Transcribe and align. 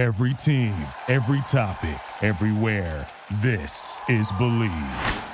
Every 0.00 0.32
team, 0.32 0.72
every 1.08 1.42
topic, 1.42 2.00
everywhere. 2.22 3.06
This 3.42 4.00
is 4.08 4.32
Bleav. 4.32 5.24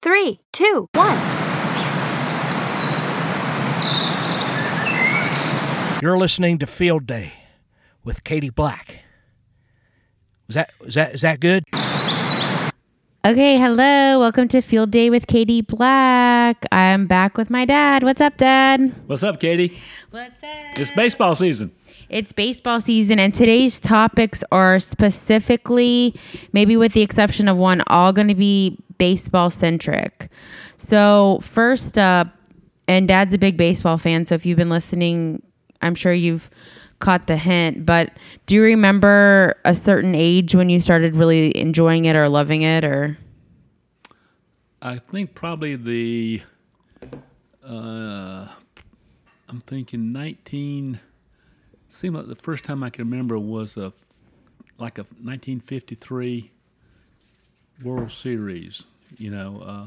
Three, 0.00 0.40
two, 0.50 0.88
one. 0.94 1.18
You're 6.00 6.16
listening 6.16 6.56
to 6.56 6.66
Field 6.66 7.06
Day 7.06 7.34
with 8.02 8.24
Katie 8.24 8.48
Black. 8.48 9.00
Is 10.48 10.54
that 10.54 10.70
is 10.86 10.94
that 10.94 11.14
is 11.16 11.20
that 11.20 11.40
good? 11.40 11.64
Okay, 13.26 13.58
hello. 13.58 14.20
Welcome 14.20 14.48
to 14.48 14.62
Field 14.62 14.90
Day 14.90 15.10
with 15.10 15.26
Katie 15.26 15.60
Black. 15.60 16.64
I'm 16.72 17.06
back 17.06 17.36
with 17.36 17.50
my 17.50 17.66
dad. 17.66 18.04
What's 18.04 18.22
up, 18.22 18.38
Dad? 18.38 18.94
What's 19.06 19.22
up, 19.22 19.38
Katie? 19.38 19.78
What's 20.10 20.42
up? 20.42 20.78
It's 20.78 20.90
baseball 20.92 21.34
season. 21.36 21.72
It's 22.14 22.32
baseball 22.32 22.80
season, 22.80 23.18
and 23.18 23.34
today's 23.34 23.80
topics 23.80 24.44
are 24.52 24.78
specifically, 24.78 26.14
maybe 26.52 26.76
with 26.76 26.92
the 26.92 27.02
exception 27.02 27.48
of 27.48 27.58
one, 27.58 27.82
all 27.88 28.12
going 28.12 28.28
to 28.28 28.36
be 28.36 28.78
baseball 28.98 29.50
centric. 29.50 30.28
So, 30.76 31.40
first 31.42 31.98
up, 31.98 32.28
and 32.86 33.08
Dad's 33.08 33.34
a 33.34 33.38
big 33.38 33.56
baseball 33.56 33.98
fan, 33.98 34.24
so 34.26 34.36
if 34.36 34.46
you've 34.46 34.56
been 34.56 34.70
listening, 34.70 35.42
I'm 35.82 35.96
sure 35.96 36.12
you've 36.12 36.50
caught 37.00 37.26
the 37.26 37.36
hint. 37.36 37.84
But 37.84 38.12
do 38.46 38.54
you 38.54 38.62
remember 38.62 39.56
a 39.64 39.74
certain 39.74 40.14
age 40.14 40.54
when 40.54 40.68
you 40.68 40.80
started 40.80 41.16
really 41.16 41.56
enjoying 41.58 42.04
it 42.04 42.14
or 42.14 42.28
loving 42.28 42.62
it, 42.62 42.84
or? 42.84 43.18
I 44.80 44.98
think 44.98 45.34
probably 45.34 45.74
the. 45.74 46.42
Uh, 47.66 48.46
I'm 49.48 49.60
thinking 49.66 50.12
19. 50.12 51.00
Seemed 51.94 52.16
like 52.16 52.26
the 52.26 52.34
first 52.34 52.64
time 52.64 52.82
I 52.82 52.90
can 52.90 53.08
remember 53.08 53.38
was 53.38 53.76
a 53.76 53.92
like 54.78 54.98
a 54.98 55.02
1953 55.02 56.50
World 57.84 58.10
Series. 58.10 58.82
You 59.16 59.30
know, 59.30 59.62
uh, 59.64 59.86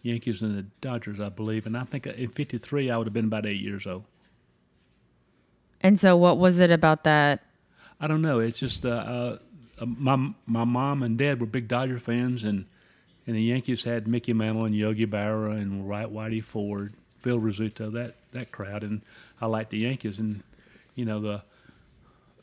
Yankees 0.00 0.40
and 0.40 0.56
the 0.56 0.64
Dodgers, 0.80 1.20
I 1.20 1.28
believe, 1.28 1.66
and 1.66 1.76
I 1.76 1.84
think 1.84 2.06
in 2.06 2.30
'53 2.30 2.90
I 2.90 2.96
would 2.96 3.06
have 3.06 3.12
been 3.12 3.26
about 3.26 3.44
eight 3.44 3.60
years 3.60 3.86
old. 3.86 4.04
And 5.82 6.00
so, 6.00 6.16
what 6.16 6.38
was 6.38 6.60
it 6.60 6.70
about 6.70 7.04
that? 7.04 7.42
I 8.00 8.06
don't 8.06 8.22
know. 8.22 8.38
It's 8.38 8.58
just 8.58 8.86
uh, 8.86 9.36
uh, 9.78 9.84
my 9.84 10.32
my 10.46 10.64
mom 10.64 11.02
and 11.02 11.18
dad 11.18 11.40
were 11.40 11.46
big 11.46 11.68
Dodger 11.68 11.98
fans, 11.98 12.42
and 12.42 12.64
and 13.26 13.36
the 13.36 13.42
Yankees 13.42 13.84
had 13.84 14.08
Mickey 14.08 14.32
Mantle 14.32 14.64
and 14.64 14.74
Yogi 14.74 15.06
Berra 15.06 15.58
and 15.58 15.84
Whitey 15.84 16.42
Ford, 16.42 16.94
Phil 17.18 17.38
Rizzuto, 17.38 17.92
that 17.92 18.14
that 18.32 18.50
crowd, 18.50 18.82
and 18.82 19.02
I 19.42 19.46
liked 19.46 19.68
the 19.68 19.78
Yankees. 19.80 20.18
And 20.18 20.42
you 20.98 21.04
know 21.04 21.20
the 21.20 21.42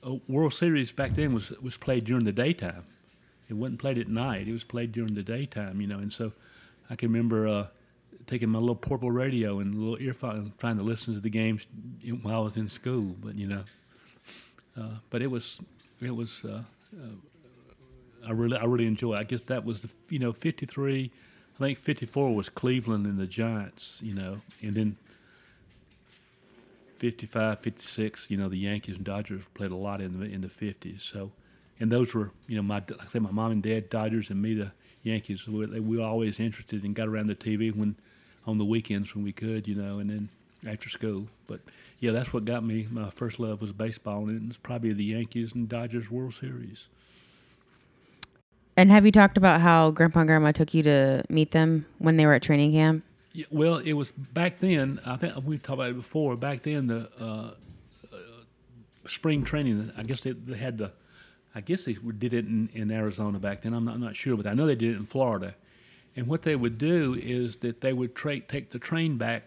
uh, 0.03 0.15
World 0.27 0.53
Series 0.53 0.91
back 0.91 1.11
then 1.11 1.33
was 1.33 1.51
was 1.61 1.77
played 1.77 2.05
during 2.05 2.23
the 2.23 2.31
daytime. 2.31 2.85
It 3.49 3.53
wasn't 3.53 3.79
played 3.79 3.97
at 3.97 4.07
night. 4.07 4.47
It 4.47 4.53
was 4.53 4.63
played 4.63 4.91
during 4.91 5.13
the 5.13 5.23
daytime. 5.23 5.81
You 5.81 5.87
know, 5.87 5.99
and 5.99 6.11
so 6.11 6.33
I 6.89 6.95
can 6.95 7.11
remember. 7.11 7.47
Uh, 7.47 7.67
taking 8.27 8.49
my 8.49 8.59
little 8.59 8.75
portable 8.75 9.11
radio 9.11 9.59
and 9.59 9.75
little 9.75 10.01
earphone, 10.01 10.51
trying 10.57 10.77
to 10.77 10.83
listen 10.83 11.13
to 11.13 11.19
the 11.19 11.29
games 11.29 11.67
while 12.21 12.37
I 12.37 12.39
was 12.39 12.57
in 12.57 12.69
school. 12.69 13.15
But 13.21 13.37
you 13.39 13.47
know, 13.47 13.63
uh, 14.79 14.95
but 15.09 15.21
it 15.21 15.27
was 15.27 15.61
it 16.01 16.15
was 16.15 16.45
uh, 16.45 16.63
uh, 16.95 18.27
I 18.27 18.31
really 18.31 18.57
I 18.57 18.65
really 18.65 18.87
enjoy. 18.87 19.15
It. 19.15 19.19
I 19.19 19.23
guess 19.23 19.41
that 19.41 19.65
was 19.65 19.81
the 19.81 19.93
you 20.09 20.19
know 20.19 20.33
fifty 20.33 20.65
three. 20.65 21.11
I 21.55 21.63
think 21.63 21.77
fifty 21.77 22.05
four 22.05 22.35
was 22.35 22.49
Cleveland 22.49 23.05
and 23.05 23.17
the 23.17 23.27
Giants. 23.27 24.01
You 24.03 24.15
know, 24.15 24.37
and 24.61 24.73
then 24.73 24.97
55, 26.95 27.59
56, 27.59 28.31
You 28.31 28.37
know, 28.37 28.49
the 28.49 28.57
Yankees 28.57 28.95
and 28.95 29.05
Dodgers 29.05 29.47
played 29.53 29.71
a 29.71 29.75
lot 29.75 30.01
in 30.01 30.19
the 30.19 30.25
in 30.25 30.41
the 30.41 30.49
fifties. 30.49 31.03
So, 31.03 31.31
and 31.79 31.91
those 31.91 32.13
were 32.13 32.31
you 32.47 32.55
know 32.55 32.63
my 32.63 32.75
like 32.75 33.03
I 33.03 33.05
said 33.07 33.21
my 33.21 33.31
mom 33.31 33.51
and 33.51 33.63
dad 33.63 33.89
Dodgers 33.89 34.29
and 34.29 34.41
me 34.41 34.53
the 34.53 34.71
Yankees. 35.03 35.47
We, 35.47 35.65
we 35.79 35.97
were 35.97 36.03
always 36.03 36.39
interested 36.39 36.83
and 36.83 36.95
got 36.95 37.07
around 37.07 37.27
the 37.27 37.35
TV 37.35 37.75
when 37.75 37.95
on 38.47 38.57
the 38.57 38.65
weekends 38.65 39.15
when 39.15 39.23
we 39.23 39.31
could, 39.31 39.67
you 39.67 39.75
know, 39.75 39.93
and 39.99 40.09
then 40.09 40.29
after 40.67 40.89
school. 40.89 41.27
But 41.47 41.61
yeah, 41.99 42.11
that's 42.11 42.33
what 42.33 42.45
got 42.45 42.63
me. 42.63 42.87
My 42.91 43.09
first 43.09 43.39
love 43.39 43.61
was 43.61 43.71
baseball, 43.71 44.27
and 44.27 44.43
it 44.43 44.47
was 44.47 44.57
probably 44.57 44.93
the 44.93 45.05
Yankees 45.05 45.53
and 45.53 45.67
Dodgers 45.67 46.09
World 46.11 46.33
Series. 46.33 46.87
And 48.77 48.91
have 48.91 49.05
you 49.05 49.11
talked 49.11 49.37
about 49.37 49.61
how 49.61 49.91
Grandpa 49.91 50.21
and 50.21 50.27
Grandma 50.27 50.51
took 50.51 50.73
you 50.73 50.83
to 50.83 51.23
meet 51.29 51.51
them 51.51 51.85
when 51.97 52.17
they 52.17 52.25
were 52.25 52.33
at 52.33 52.41
training 52.41 52.71
camp? 52.71 53.03
Yeah, 53.35 53.45
well, 53.51 53.77
it 53.77 53.93
was 53.93 54.11
back 54.11 54.59
then. 54.59 54.99
I 55.05 55.17
think 55.17 55.33
we 55.43 55.57
talked 55.57 55.79
about 55.79 55.89
it 55.89 55.95
before. 55.95 56.37
Back 56.37 56.63
then, 56.63 56.87
the 56.87 57.09
uh, 57.19 57.51
uh, 58.13 58.17
spring 59.07 59.43
training. 59.43 59.91
I 59.97 60.03
guess 60.03 60.21
they, 60.21 60.31
they, 60.31 60.57
had 60.57 60.77
the. 60.77 60.93
I 61.53 61.59
guess 61.61 61.85
they 61.85 61.93
did 61.93 62.33
it 62.33 62.45
in, 62.45 62.69
in 62.73 62.91
Arizona 62.91 63.39
back 63.39 63.61
then. 63.61 63.73
I'm 63.73 63.83
not, 63.83 63.95
I'm 63.95 64.01
not 64.01 64.15
sure, 64.15 64.37
but 64.37 64.47
I 64.47 64.53
know 64.53 64.65
they 64.65 64.75
did 64.75 64.91
it 64.91 64.97
in 64.97 65.05
Florida 65.05 65.55
and 66.15 66.27
what 66.27 66.43
they 66.43 66.55
would 66.55 66.77
do 66.77 67.15
is 67.21 67.57
that 67.57 67.81
they 67.81 67.93
would 67.93 68.15
tra- 68.15 68.39
take 68.39 68.69
the 68.69 68.79
train 68.79 69.17
back, 69.17 69.43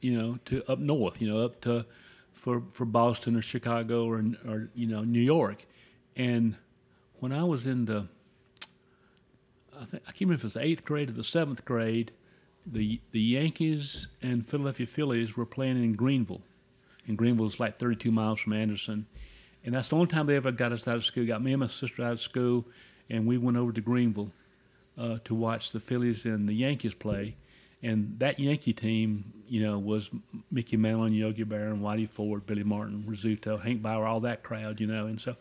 you 0.00 0.18
know, 0.18 0.38
to 0.46 0.68
up 0.70 0.78
north, 0.78 1.22
you 1.22 1.28
know, 1.28 1.44
up 1.44 1.60
to 1.62 1.86
for 2.32 2.62
for 2.70 2.84
Boston 2.84 3.36
or 3.36 3.42
Chicago 3.42 4.04
or 4.04 4.22
or 4.46 4.68
you 4.74 4.86
know 4.86 5.04
New 5.04 5.20
York. 5.20 5.64
And 6.16 6.56
when 7.20 7.32
I 7.32 7.44
was 7.44 7.66
in 7.66 7.84
the, 7.84 8.08
I 9.78 9.84
think 9.84 10.02
I 10.06 10.10
can't 10.10 10.22
remember 10.22 10.34
if 10.34 10.44
it 10.44 10.46
was 10.46 10.56
eighth 10.56 10.84
grade 10.84 11.10
or 11.10 11.12
the 11.12 11.24
seventh 11.24 11.64
grade, 11.64 12.10
the 12.66 13.00
the 13.12 13.20
Yankees 13.20 14.08
and 14.20 14.46
Philadelphia 14.46 14.86
Phillies 14.86 15.36
were 15.36 15.46
playing 15.46 15.82
in 15.82 15.94
Greenville, 15.94 16.42
and 17.06 17.16
Greenville 17.16 17.46
is 17.46 17.60
like 17.60 17.78
32 17.78 18.10
miles 18.10 18.40
from 18.40 18.52
Anderson, 18.52 19.06
and 19.64 19.74
that's 19.74 19.90
the 19.90 19.96
only 19.96 20.08
time 20.08 20.26
they 20.26 20.36
ever 20.36 20.52
got 20.52 20.72
us 20.72 20.86
out 20.88 20.96
of 20.96 21.04
school. 21.04 21.26
Got 21.26 21.42
me 21.42 21.52
and 21.52 21.60
my 21.60 21.68
sister 21.68 22.02
out 22.02 22.12
of 22.12 22.20
school, 22.20 22.66
and 23.08 23.26
we 23.26 23.38
went 23.38 23.56
over 23.56 23.72
to 23.72 23.80
Greenville 23.80 24.32
uh, 24.98 25.18
to 25.24 25.34
watch 25.34 25.72
the 25.72 25.80
Phillies 25.80 26.24
and 26.24 26.48
the 26.48 26.54
Yankees 26.54 26.94
play. 26.94 27.36
And 27.82 28.18
that 28.18 28.40
Yankee 28.40 28.72
team, 28.72 29.32
you 29.48 29.62
know, 29.62 29.78
was 29.78 30.10
Mickey 30.50 30.76
Mantle, 30.76 31.10
Yogi 31.10 31.44
Berra, 31.44 31.78
Whitey 31.78 32.08
Ford, 32.08 32.46
Billy 32.46 32.64
Martin, 32.64 33.04
Rizzuto, 33.06 33.62
Hank 33.62 33.82
Bauer, 33.82 34.06
all 34.06 34.20
that 34.20 34.42
crowd, 34.42 34.80
you 34.80 34.86
know. 34.86 35.06
And 35.06 35.20
so 35.20 35.36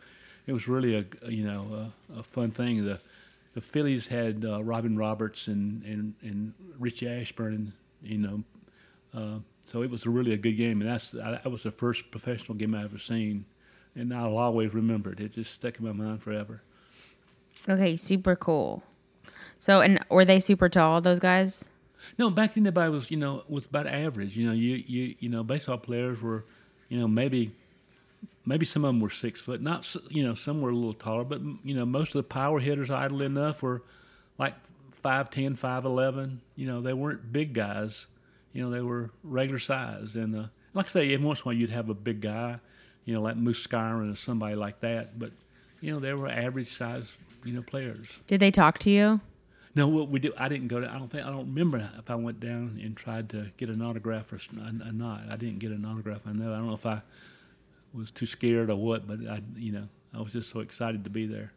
it 0.46 0.52
was 0.52 0.68
really 0.68 0.96
a, 0.96 1.30
you 1.30 1.44
know, 1.44 1.92
a, 2.13 2.19
a 2.19 2.24
fun 2.24 2.52
thing. 2.52 2.86
The 2.86 3.00
the 3.56 3.62
Phillies 3.62 4.08
had 4.08 4.46
uh, 4.46 4.64
Robin 4.64 4.98
Roberts 4.98 5.48
and, 5.48 5.82
and, 5.84 6.14
and 6.22 6.54
Richie 6.78 7.08
Ashburn, 7.08 7.54
and, 7.54 7.72
you 8.04 8.18
know. 8.20 8.44
Uh, 9.14 9.40
so 9.62 9.82
it 9.82 9.90
was 9.90 10.06
really 10.06 10.34
a 10.34 10.38
good 10.38 10.58
game, 10.58 10.82
and 10.82 10.90
that's 10.90 11.12
that 11.12 11.50
was 11.50 11.64
the 11.64 11.72
first 11.72 12.12
professional 12.12 12.58
game 12.58 12.76
I 12.76 12.84
ever 12.84 12.98
seen, 12.98 13.46
and 13.96 14.14
I'll 14.14 14.38
always 14.38 14.74
remember 14.74 15.14
it. 15.14 15.22
It 15.22 15.32
just 15.32 15.54
stuck 15.54 15.80
in 15.80 15.86
my 15.86 15.94
mind 15.94 16.22
forever. 16.22 16.62
Okay, 17.68 17.96
super 17.96 18.36
cool. 18.36 18.84
So, 19.58 19.80
and 19.80 20.00
were 20.12 20.26
they 20.26 20.42
super 20.42 20.68
tall? 20.68 21.00
Those 21.00 21.22
guys? 21.22 21.64
No, 22.20 22.30
back 22.30 22.54
then 22.54 22.68
everybody 22.68 22.92
was, 22.92 23.10
you 23.10 23.18
know, 23.18 23.44
was 23.48 23.66
about 23.66 23.88
average. 23.88 24.36
You 24.36 24.48
know, 24.48 24.54
you 24.54 24.84
you 24.86 25.16
you 25.20 25.30
know, 25.30 25.44
baseball 25.44 25.78
players 25.78 26.22
were, 26.22 26.46
you 26.90 27.00
know, 27.00 27.08
maybe 27.08 27.54
maybe 28.45 28.66
some 28.66 28.85
of 28.85 28.89
them 28.89 29.00
were 29.00 29.09
six 29.09 29.41
foot. 29.41 29.61
Not, 29.61 29.95
you 30.09 30.23
know, 30.23 30.33
some 30.33 30.61
were 30.61 30.69
a 30.69 30.75
little 30.75 30.94
taller, 30.94 31.23
but 31.23 31.41
you 31.63 31.75
know, 31.75 31.85
most 31.85 32.09
of 32.09 32.19
the 32.19 32.23
power 32.23 32.59
hitters, 32.59 32.89
idle 32.89 33.22
enough, 33.22 33.61
were 33.61 33.83
like 34.38 34.56
5'10", 35.03 35.59
5'11". 35.59 36.39
You 36.56 36.67
know, 36.67 36.81
they 36.81 36.94
weren't 36.94 37.31
big 37.31 37.53
guys. 37.53 38.07
You 38.53 38.63
know, 38.63 38.69
they 38.69 38.81
were 38.81 39.11
regular 39.23 39.59
size. 39.59 40.16
And 40.16 40.35
uh, 40.35 40.47
like 40.73 40.85
I 40.88 40.89
say, 40.89 41.13
every 41.13 41.25
once 41.25 41.39
in 41.39 41.44
a 41.44 41.45
while 41.45 41.56
you'd 41.56 41.69
have 41.72 41.89
a 41.89 41.94
big 41.94 42.22
guy, 42.22 42.59
you 43.03 43.13
know, 43.13 43.22
like 43.22 43.38
Moose 43.38 43.66
Skowron 43.66 44.11
or 44.11 44.16
somebody 44.16 44.56
like 44.56 44.79
that. 44.81 45.17
But 45.19 45.31
you 45.81 45.91
know, 45.91 46.00
they 46.00 46.13
were 46.13 46.29
average 46.29 46.69
size, 46.69 47.17
you 47.44 47.53
know, 47.53 47.62
players. 47.62 48.19
Did 48.27 48.39
they 48.39 48.51
talk 48.51 48.79
to 48.79 48.89
you? 48.89 49.22
No, 49.75 49.89
what 49.89 50.07
we 50.07 50.19
do, 50.19 50.31
I 50.38 50.47
didn't 50.47 50.69
go 50.69 50.79
to. 50.79 50.89
I 50.89 50.97
don't 50.97 51.09
think 51.09 51.25
I 51.25 51.29
don't 51.29 51.47
remember 51.47 51.89
if 52.00 52.09
I 52.09 52.16
went 52.16 52.39
down 52.39 52.79
and 52.81 52.95
tried 52.95 53.29
to 53.31 53.51
get 53.57 53.69
an 53.69 53.81
autograph 53.81 54.31
or 54.31 54.39
not. 54.53 55.23
I 55.29 55.35
didn't 55.35 55.59
get 55.59 55.72
an 55.72 55.85
autograph. 55.85 56.22
I 56.25 56.31
know. 56.31 56.53
I 56.53 56.57
don't 56.57 56.67
know 56.67 56.75
if 56.75 56.85
I 56.85 57.01
was 57.95 58.11
too 58.11 58.25
scared 58.25 58.69
or 58.69 58.75
what, 58.75 59.07
but 59.07 59.19
I, 59.28 59.41
you 59.56 59.72
know, 59.72 59.88
I 60.13 60.22
was 60.22 60.33
just 60.33 60.50
so 60.50 60.59
excited 60.59 61.03
to 61.03 61.09
be 61.09 61.25
there. 61.25 61.53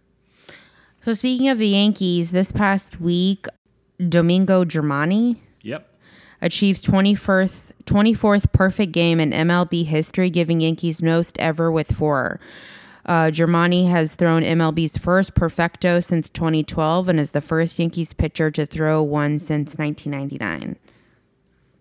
So 1.05 1.15
speaking 1.15 1.49
of 1.49 1.59
the 1.59 1.69
Yankees, 1.69 2.33
this 2.33 2.53
past 2.53 3.01
week, 3.01 3.47
Domingo 4.07 4.65
Germán. 4.65 5.39
Yep. 5.63 5.95
Achieves 6.41 6.81
21st, 6.83 7.63
24th 7.85 8.53
perfect 8.53 8.93
game 8.93 9.19
in 9.19 9.31
MLB 9.31 9.87
history, 9.87 10.31
giving 10.31 10.61
Yankees 10.61 11.03
most 11.03 11.37
ever 11.39 11.71
with 11.71 11.93
four. 11.93 12.39
Uh, 13.05 13.31
Germán 13.31 13.89
has 13.89 14.15
thrown 14.15 14.43
MLB's 14.43 14.97
first 14.97 15.35
perfecto 15.35 15.99
since 15.99 16.29
2012 16.29 17.09
and 17.09 17.19
is 17.19 17.31
the 17.31 17.41
first 17.41 17.79
Yankees 17.79 18.13
pitcher 18.13 18.51
to 18.51 18.67
throw 18.67 19.03
one 19.03 19.39
since 19.39 19.77
1999. 19.79 20.77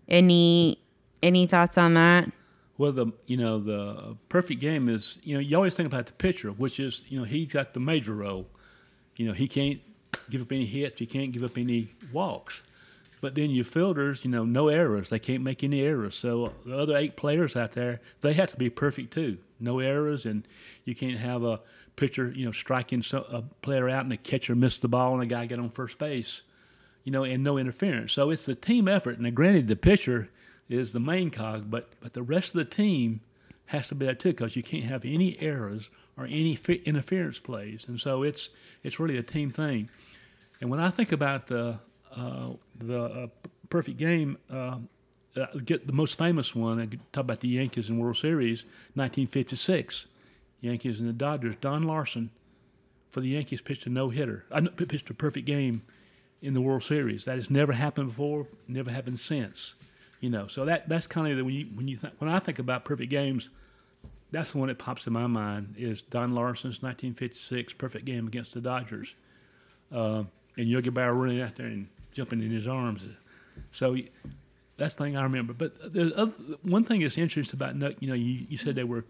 Any 0.08 0.78
any 1.22 1.46
thoughts 1.46 1.76
on 1.76 1.94
that? 1.94 2.30
Well, 2.78 2.92
the 2.92 3.12
you 3.26 3.36
know 3.36 3.58
the 3.58 4.16
perfect 4.28 4.60
game 4.60 4.88
is 4.88 5.18
you 5.24 5.34
know 5.34 5.40
you 5.40 5.56
always 5.56 5.74
think 5.74 5.88
about 5.88 6.06
the 6.06 6.12
pitcher, 6.12 6.50
which 6.50 6.78
is 6.80 7.04
you 7.08 7.18
know 7.18 7.24
he's 7.24 7.48
got 7.48 7.74
the 7.74 7.80
major 7.80 8.14
role. 8.14 8.46
You 9.16 9.26
know 9.26 9.32
he 9.32 9.48
can't 9.48 9.80
give 10.30 10.40
up 10.40 10.52
any 10.52 10.64
hits, 10.64 11.00
he 11.00 11.06
can't 11.06 11.32
give 11.32 11.42
up 11.42 11.58
any 11.58 11.88
walks. 12.12 12.62
But 13.20 13.34
then 13.34 13.50
your 13.50 13.64
fielders, 13.64 14.24
you 14.24 14.30
know, 14.30 14.44
no 14.44 14.68
errors. 14.68 15.10
They 15.10 15.18
can't 15.18 15.42
make 15.42 15.64
any 15.64 15.82
errors. 15.82 16.14
So 16.14 16.52
the 16.64 16.78
other 16.78 16.96
eight 16.96 17.16
players 17.16 17.56
out 17.56 17.72
there, 17.72 18.00
they 18.20 18.32
have 18.34 18.50
to 18.50 18.56
be 18.56 18.70
perfect 18.70 19.12
too. 19.12 19.38
No 19.58 19.80
errors, 19.80 20.24
and 20.24 20.46
you 20.84 20.94
can't 20.94 21.18
have 21.18 21.42
a 21.42 21.60
pitcher, 21.96 22.32
you 22.34 22.46
know, 22.46 22.52
striking 22.52 23.04
a 23.12 23.42
player 23.60 23.88
out 23.88 24.04
and 24.04 24.12
the 24.12 24.16
catcher 24.16 24.54
missed 24.54 24.82
the 24.82 24.88
ball 24.88 25.14
and 25.14 25.22
a 25.22 25.26
guy 25.26 25.46
get 25.46 25.58
on 25.58 25.68
first 25.68 25.98
base, 25.98 26.42
you 27.02 27.10
know, 27.10 27.24
and 27.24 27.42
no 27.42 27.58
interference. 27.58 28.12
So 28.12 28.30
it's 28.30 28.46
a 28.46 28.54
team 28.54 28.86
effort. 28.86 29.20
Now, 29.20 29.30
granted, 29.30 29.66
the 29.66 29.74
pitcher 29.74 30.30
is 30.68 30.92
the 30.92 31.00
main 31.00 31.30
cog, 31.30 31.70
but 31.70 31.88
but 32.00 32.12
the 32.12 32.22
rest 32.22 32.50
of 32.50 32.54
the 32.54 32.64
team 32.64 33.20
has 33.66 33.88
to 33.88 33.94
be 33.94 34.06
there 34.06 34.14
too 34.14 34.30
because 34.30 34.56
you 34.56 34.62
can't 34.62 34.84
have 34.84 35.04
any 35.04 35.38
errors 35.40 35.90
or 36.16 36.24
any 36.24 36.54
fi- 36.54 36.82
interference 36.84 37.38
plays. 37.38 37.86
And 37.86 38.00
so 38.00 38.22
it's 38.22 38.50
it's 38.82 38.98
really 38.98 39.16
a 39.16 39.22
team 39.22 39.50
thing. 39.50 39.88
And 40.60 40.70
when 40.70 40.80
I 40.80 40.90
think 40.90 41.12
about 41.12 41.46
the 41.46 41.80
uh, 42.14 42.50
the 42.78 43.02
uh, 43.02 43.26
perfect 43.70 43.98
game, 43.98 44.38
uh, 44.50 44.78
uh, 45.36 45.46
get 45.64 45.86
the 45.86 45.92
most 45.92 46.18
famous 46.18 46.54
one. 46.54 46.80
I 46.80 46.86
talk 47.12 47.22
about 47.22 47.40
the 47.40 47.48
Yankees 47.48 47.88
in 47.88 47.98
World 47.98 48.16
Series, 48.16 48.64
1956. 48.94 50.06
Yankees 50.60 50.98
and 50.98 51.08
the 51.08 51.12
Dodgers. 51.12 51.54
Don 51.60 51.84
Larsen 51.84 52.30
for 53.10 53.20
the 53.20 53.28
Yankees 53.28 53.60
pitched 53.60 53.86
a 53.86 53.90
no 53.90 54.08
hitter. 54.08 54.44
Pitched 54.76 55.10
a 55.10 55.14
perfect 55.14 55.46
game 55.46 55.82
in 56.42 56.54
the 56.54 56.60
World 56.60 56.82
Series. 56.82 57.24
That 57.24 57.36
has 57.36 57.50
never 57.50 57.72
happened 57.72 58.08
before. 58.08 58.48
Never 58.66 58.90
happened 58.90 59.20
since. 59.20 59.74
You 60.20 60.30
know, 60.30 60.48
so 60.48 60.64
that 60.64 60.88
that's 60.88 61.06
kind 61.06 61.30
of 61.30 61.36
the, 61.36 61.44
when 61.44 61.54
you 61.54 61.66
when 61.74 61.86
you 61.86 61.98
when 62.18 62.30
I 62.30 62.40
think 62.40 62.58
about 62.58 62.84
perfect 62.84 63.10
games, 63.10 63.50
that's 64.32 64.52
the 64.52 64.58
one 64.58 64.68
that 64.68 64.78
pops 64.78 65.06
in 65.06 65.12
my 65.12 65.26
mind 65.26 65.74
is 65.78 66.02
Don 66.02 66.34
Larsen's 66.34 66.82
1956 66.82 67.74
perfect 67.74 68.04
game 68.04 68.26
against 68.26 68.54
the 68.54 68.60
Dodgers, 68.60 69.14
uh, 69.92 70.24
and 70.56 70.68
Yogi 70.68 70.90
Berra 70.90 71.16
running 71.16 71.40
out 71.40 71.54
there 71.56 71.66
and 71.66 71.88
jumping 72.12 72.42
in 72.42 72.50
his 72.50 72.66
arms. 72.66 73.06
So 73.70 73.96
that's 74.76 74.94
the 74.94 75.04
thing 75.04 75.16
I 75.16 75.22
remember. 75.22 75.52
But 75.52 75.92
the 75.92 76.12
other, 76.16 76.32
one 76.62 76.84
thing 76.84 77.00
that's 77.00 77.18
interesting 77.18 77.58
about 77.58 78.02
you 78.02 78.08
know 78.08 78.14
you, 78.14 78.46
you 78.48 78.56
said 78.56 78.74
they 78.74 78.84
were, 78.84 79.04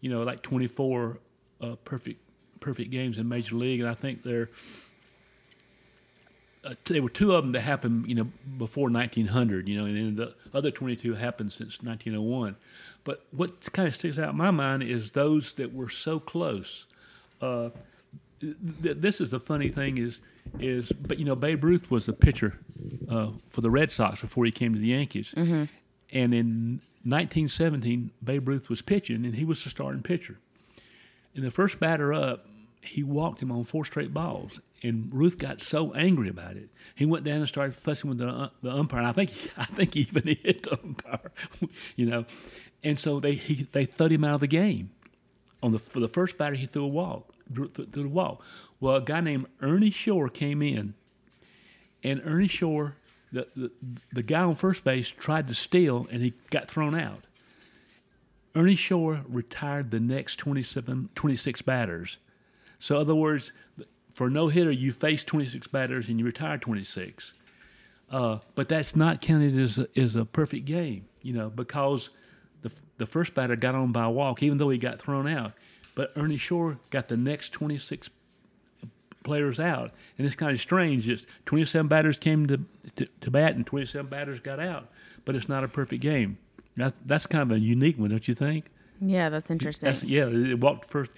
you 0.00 0.10
know, 0.10 0.22
like 0.22 0.42
24 0.42 1.18
uh, 1.60 1.76
perfect 1.84 2.20
perfect 2.60 2.90
games 2.90 3.18
in 3.18 3.28
Major 3.28 3.56
League, 3.56 3.80
and 3.80 3.88
I 3.88 3.94
think 3.94 4.22
they're 4.22 4.50
uh, 6.64 6.74
there 6.86 7.02
were 7.02 7.08
two 7.08 7.34
of 7.34 7.44
them 7.44 7.52
that 7.52 7.60
happened, 7.60 8.06
you 8.08 8.14
know, 8.14 8.28
before 8.56 8.90
1900, 8.90 9.68
you 9.68 9.76
know, 9.76 9.84
and 9.84 9.96
then 9.96 10.16
the 10.16 10.34
other 10.52 10.70
22 10.70 11.14
happened 11.14 11.52
since 11.52 11.82
1901. 11.82 12.56
But 13.04 13.24
what 13.30 13.72
kind 13.72 13.88
of 13.88 13.94
sticks 13.94 14.18
out 14.18 14.30
in 14.30 14.36
my 14.36 14.50
mind 14.50 14.82
is 14.82 15.12
those 15.12 15.54
that 15.54 15.72
were 15.72 15.88
so 15.88 16.18
close. 16.18 16.86
Uh, 17.40 17.70
th- 18.40 18.56
this 18.98 19.20
is 19.20 19.30
the 19.30 19.40
funny 19.40 19.68
thing 19.68 19.98
is, 19.98 20.20
is 20.58 20.92
but 20.92 21.18
you 21.18 21.24
know, 21.24 21.36
Babe 21.36 21.62
Ruth 21.62 21.90
was 21.90 22.08
a 22.08 22.12
pitcher 22.12 22.58
uh, 23.08 23.30
for 23.46 23.60
the 23.60 23.70
Red 23.70 23.90
Sox 23.90 24.20
before 24.20 24.44
he 24.44 24.50
came 24.50 24.74
to 24.74 24.80
the 24.80 24.88
Yankees, 24.88 25.34
mm-hmm. 25.36 25.64
and 26.12 26.34
in 26.34 26.80
1917, 27.04 28.10
Babe 28.22 28.48
Ruth 28.48 28.68
was 28.68 28.82
pitching, 28.82 29.24
and 29.24 29.34
he 29.36 29.44
was 29.44 29.62
the 29.62 29.70
starting 29.70 30.02
pitcher. 30.02 30.38
And 31.34 31.44
the 31.44 31.50
first 31.50 31.78
batter 31.78 32.12
up, 32.12 32.46
he 32.80 33.02
walked 33.02 33.40
him 33.40 33.52
on 33.52 33.64
four 33.64 33.84
straight 33.84 34.12
balls, 34.12 34.60
and 34.82 35.12
Ruth 35.12 35.38
got 35.38 35.60
so 35.60 35.92
angry 35.92 36.28
about 36.28 36.56
it, 36.56 36.68
he 36.94 37.04
went 37.04 37.24
down 37.24 37.36
and 37.36 37.48
started 37.48 37.74
fussing 37.74 38.08
with 38.08 38.18
the, 38.18 38.28
uh, 38.28 38.48
the 38.62 38.70
umpire. 38.70 39.00
And 39.00 39.08
I 39.08 39.12
think 39.12 39.30
I 39.56 39.64
think 39.64 39.94
he 39.94 40.00
even 40.00 40.26
hit 40.42 40.64
the 40.64 40.78
umpire, 40.82 41.32
you 41.96 42.06
know. 42.06 42.24
And 42.84 42.98
so 42.98 43.20
they 43.20 43.34
he, 43.34 43.66
they 43.72 43.84
threw 43.84 44.08
him 44.08 44.24
out 44.24 44.34
of 44.34 44.40
the 44.40 44.46
game. 44.46 44.90
On 45.62 45.72
the 45.72 45.78
for 45.78 46.00
the 46.00 46.08
first 46.08 46.38
batter, 46.38 46.54
he 46.54 46.66
threw 46.66 46.84
a 46.84 46.88
walk 46.88 47.34
through 47.52 47.68
the 47.68 48.08
wall. 48.08 48.40
Well, 48.80 48.96
a 48.96 49.00
guy 49.00 49.20
named 49.20 49.46
Ernie 49.60 49.90
Shore 49.90 50.28
came 50.28 50.62
in, 50.62 50.94
and 52.04 52.22
Ernie 52.24 52.46
Shore, 52.46 52.96
the, 53.32 53.48
the 53.56 53.72
the 54.12 54.22
guy 54.22 54.42
on 54.42 54.54
first 54.54 54.84
base, 54.84 55.10
tried 55.10 55.48
to 55.48 55.54
steal, 55.54 56.06
and 56.12 56.22
he 56.22 56.34
got 56.50 56.68
thrown 56.70 56.94
out. 56.94 57.24
Ernie 58.54 58.76
Shore 58.76 59.24
retired 59.28 59.90
the 59.90 60.00
next 60.00 60.36
27, 60.36 61.10
26 61.14 61.62
batters. 61.62 62.18
So, 62.78 62.96
in 62.96 63.02
other 63.02 63.14
words, 63.14 63.52
for 64.18 64.26
a 64.26 64.30
no 64.30 64.48
hitter, 64.48 64.72
you 64.72 64.90
face 64.90 65.22
26 65.22 65.68
batters 65.68 66.08
and 66.08 66.18
you 66.18 66.26
retire 66.26 66.58
26. 66.58 67.34
Uh, 68.10 68.38
but 68.56 68.68
that's 68.68 68.96
not 68.96 69.20
counted 69.20 69.56
as 69.56 69.78
a, 69.78 69.86
as 69.96 70.16
a 70.16 70.24
perfect 70.24 70.64
game, 70.64 71.04
you 71.22 71.32
know, 71.32 71.48
because 71.48 72.10
the, 72.62 72.72
the 72.96 73.06
first 73.06 73.32
batter 73.32 73.54
got 73.54 73.76
on 73.76 73.92
by 73.92 74.02
a 74.02 74.10
walk, 74.10 74.42
even 74.42 74.58
though 74.58 74.70
he 74.70 74.78
got 74.78 74.98
thrown 74.98 75.28
out. 75.28 75.52
But 75.94 76.10
Ernie 76.16 76.36
Shore 76.36 76.80
got 76.90 77.06
the 77.06 77.16
next 77.16 77.50
26 77.50 78.10
players 79.22 79.60
out. 79.60 79.92
And 80.18 80.26
it's 80.26 80.34
kind 80.34 80.50
of 80.50 80.60
strange. 80.60 81.04
Just 81.04 81.28
27 81.46 81.86
batters 81.86 82.18
came 82.18 82.48
to, 82.48 82.64
to, 82.96 83.06
to, 83.20 83.30
bat 83.30 83.54
and 83.54 83.64
27 83.64 84.10
batters 84.10 84.40
got 84.40 84.58
out. 84.58 84.88
But 85.24 85.36
it's 85.36 85.48
not 85.48 85.62
a 85.62 85.68
perfect 85.68 86.02
game. 86.02 86.38
That, 86.74 86.94
that's 87.06 87.28
kind 87.28 87.48
of 87.48 87.56
a 87.56 87.60
unique 87.60 88.00
one, 88.00 88.10
don't 88.10 88.26
you 88.26 88.34
think? 88.34 88.64
Yeah, 89.00 89.28
that's 89.28 89.50
interesting. 89.50 89.86
That's, 89.86 90.04
yeah, 90.04 90.26
it 90.26 90.58
walked 90.60 90.86
first. 90.86 91.12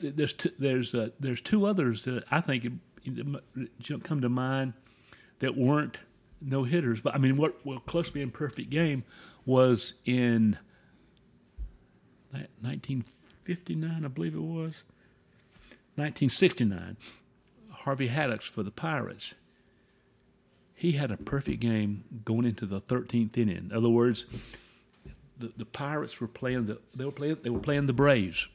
There's 0.00 0.34
two, 0.34 0.50
there's 0.58 0.94
uh, 0.94 1.10
there's 1.18 1.40
two 1.40 1.66
others 1.66 2.04
that 2.04 2.24
I 2.30 2.40
think 2.40 2.66
come 4.04 4.20
to 4.20 4.28
mind 4.28 4.74
that 5.38 5.56
weren't 5.56 5.98
no 6.40 6.64
hitters. 6.64 7.00
But 7.00 7.14
I 7.14 7.18
mean, 7.18 7.36
what 7.36 7.64
what 7.64 7.86
close 7.86 8.08
to 8.08 8.12
being 8.12 8.30
perfect 8.30 8.70
game 8.70 9.04
was 9.46 9.94
in 10.04 10.58
1959, 12.32 14.04
I 14.04 14.08
believe 14.08 14.34
it 14.34 14.40
was 14.40 14.84
1969. 15.96 16.96
Harvey 17.70 18.08
Haddix 18.08 18.42
for 18.42 18.62
the 18.62 18.70
Pirates. 18.70 19.34
He 20.74 20.92
had 20.92 21.10
a 21.10 21.16
perfect 21.16 21.60
game 21.60 22.04
going 22.24 22.44
into 22.44 22.66
the 22.66 22.80
13th 22.80 23.36
inning. 23.36 23.56
In 23.56 23.72
other 23.72 23.88
words, 23.88 24.26
the, 25.38 25.52
the 25.56 25.64
Pirates 25.64 26.20
were 26.20 26.28
playing 26.28 26.66
the 26.66 26.78
they 26.94 27.04
were 27.04 27.12
playing 27.12 27.38
they 27.42 27.50
were 27.50 27.58
playing 27.58 27.86
the 27.86 27.92
Braves, 27.92 28.48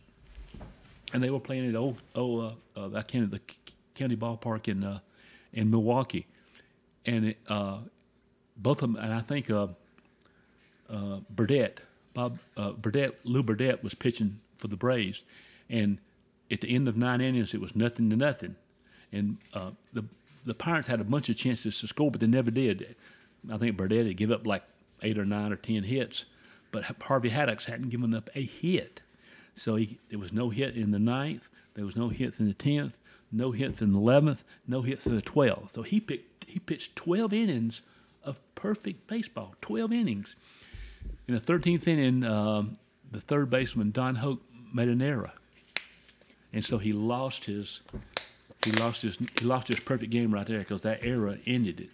and 1.13 1.23
they 1.23 1.29
were 1.29 1.39
playing 1.39 1.69
at 1.69 1.75
old 1.75 1.97
oh 2.15 2.39
uh, 2.39 2.51
uh, 2.75 2.87
the 2.87 3.41
county 3.95 4.15
ballpark 4.15 4.67
in 4.67 4.83
uh, 4.83 4.99
in 5.53 5.69
Milwaukee, 5.69 6.27
and 7.05 7.25
it, 7.25 7.37
uh, 7.47 7.79
both 8.55 8.81
of 8.81 8.93
them 8.93 9.03
and 9.03 9.13
I 9.13 9.21
think 9.21 9.49
uh, 9.49 9.67
uh, 10.89 11.19
Burdette 11.33 11.79
Bob 12.13 12.39
uh, 12.55 12.71
Burdette 12.71 13.15
Lew 13.23 13.43
Burdette 13.43 13.83
was 13.83 13.93
pitching 13.93 14.39
for 14.55 14.67
the 14.67 14.77
Braves, 14.77 15.23
and 15.69 15.99
at 16.51 16.61
the 16.61 16.73
end 16.73 16.87
of 16.87 16.95
nine 16.95 17.21
innings 17.21 17.53
it 17.53 17.61
was 17.61 17.75
nothing 17.75 18.09
to 18.09 18.15
nothing, 18.15 18.55
and 19.11 19.37
uh, 19.53 19.71
the 19.93 20.05
the 20.45 20.53
Pirates 20.53 20.87
had 20.87 21.01
a 21.01 21.03
bunch 21.03 21.27
of 21.27 21.35
chances 21.35 21.79
to 21.81 21.87
score, 21.87 22.09
but 22.09 22.21
they 22.21 22.27
never 22.27 22.51
did. 22.51 22.95
I 23.51 23.57
think 23.57 23.75
Burdette 23.75 24.07
had 24.07 24.17
give 24.17 24.31
up 24.31 24.47
like 24.47 24.63
eight 25.01 25.17
or 25.17 25.25
nine 25.25 25.51
or 25.51 25.57
ten 25.57 25.83
hits 25.83 26.25
but 26.71 26.83
Harvey 27.03 27.29
Haddix 27.29 27.65
hadn't 27.65 27.89
given 27.89 28.13
up 28.13 28.29
a 28.35 28.43
hit. 28.43 29.01
So 29.55 29.75
he, 29.75 29.99
there 30.09 30.19
was 30.19 30.31
no 30.31 30.49
hit 30.49 30.75
in 30.75 30.91
the 30.91 30.99
ninth, 30.99 31.49
there 31.73 31.85
was 31.85 31.95
no 31.95 32.09
hit 32.09 32.39
in 32.39 32.47
the 32.47 32.53
tenth, 32.53 32.99
no 33.31 33.51
hits 33.51 33.81
in 33.81 33.91
the 33.93 33.99
eleventh, 33.99 34.43
no 34.67 34.81
hits 34.81 35.05
in 35.05 35.15
the 35.15 35.21
twelfth. 35.21 35.73
So 35.75 35.81
he 35.81 35.99
picked 35.99 36.49
he 36.49 36.59
pitched 36.59 36.95
twelve 36.95 37.33
innings 37.33 37.81
of 38.23 38.39
perfect 38.55 39.07
baseball, 39.07 39.55
twelve 39.61 39.91
innings. 39.91 40.35
In 41.27 41.33
the 41.33 41.39
thirteenth 41.39 41.87
inning, 41.87 42.23
um, 42.23 42.77
the 43.11 43.19
third 43.19 43.49
baseman 43.49 43.91
Don 43.91 44.15
Hoak 44.15 44.41
made 44.73 44.87
an 44.89 45.01
error, 45.01 45.31
and 46.53 46.63
so 46.63 46.77
he 46.77 46.93
lost 46.93 47.45
his 47.45 47.81
he 48.63 48.71
lost 48.71 49.01
his 49.01 49.17
he 49.39 49.45
lost 49.45 49.67
his 49.67 49.79
perfect 49.79 50.11
game 50.11 50.33
right 50.33 50.45
there 50.45 50.59
because 50.59 50.83
that 50.83 51.03
error 51.03 51.37
ended 51.45 51.79
it. 51.79 51.89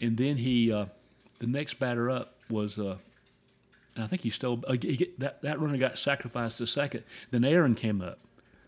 And 0.00 0.16
then 0.16 0.36
he 0.36 0.72
uh, 0.72 0.86
the 1.38 1.46
next 1.46 1.78
batter 1.78 2.10
up 2.10 2.34
was 2.50 2.78
uh, 2.78 2.96
and 3.96 4.04
I 4.04 4.06
think 4.06 4.22
he 4.22 4.30
stole 4.30 4.62
uh, 4.68 4.76
he, 4.80 5.10
that 5.18 5.42
that 5.42 5.58
runner 5.58 5.78
got 5.78 5.98
sacrificed 5.98 6.58
to 6.58 6.66
second. 6.66 7.02
Then 7.30 7.44
Aaron 7.44 7.74
came 7.74 8.02
up, 8.02 8.18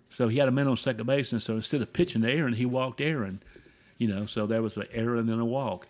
so 0.08 0.28
he 0.28 0.38
had 0.38 0.48
a 0.48 0.50
man 0.50 0.66
on 0.66 0.76
second 0.76 1.06
base, 1.06 1.32
and 1.32 1.42
so 1.42 1.54
instead 1.54 1.82
of 1.82 1.92
pitching 1.92 2.22
to 2.22 2.32
Aaron, 2.32 2.54
he 2.54 2.66
walked 2.66 3.00
Aaron. 3.00 3.42
You 3.98 4.08
know, 4.08 4.26
so 4.26 4.46
there 4.46 4.62
was 4.62 4.76
an 4.76 4.86
error 4.92 5.16
and 5.16 5.28
then 5.28 5.38
a 5.38 5.44
walk, 5.44 5.88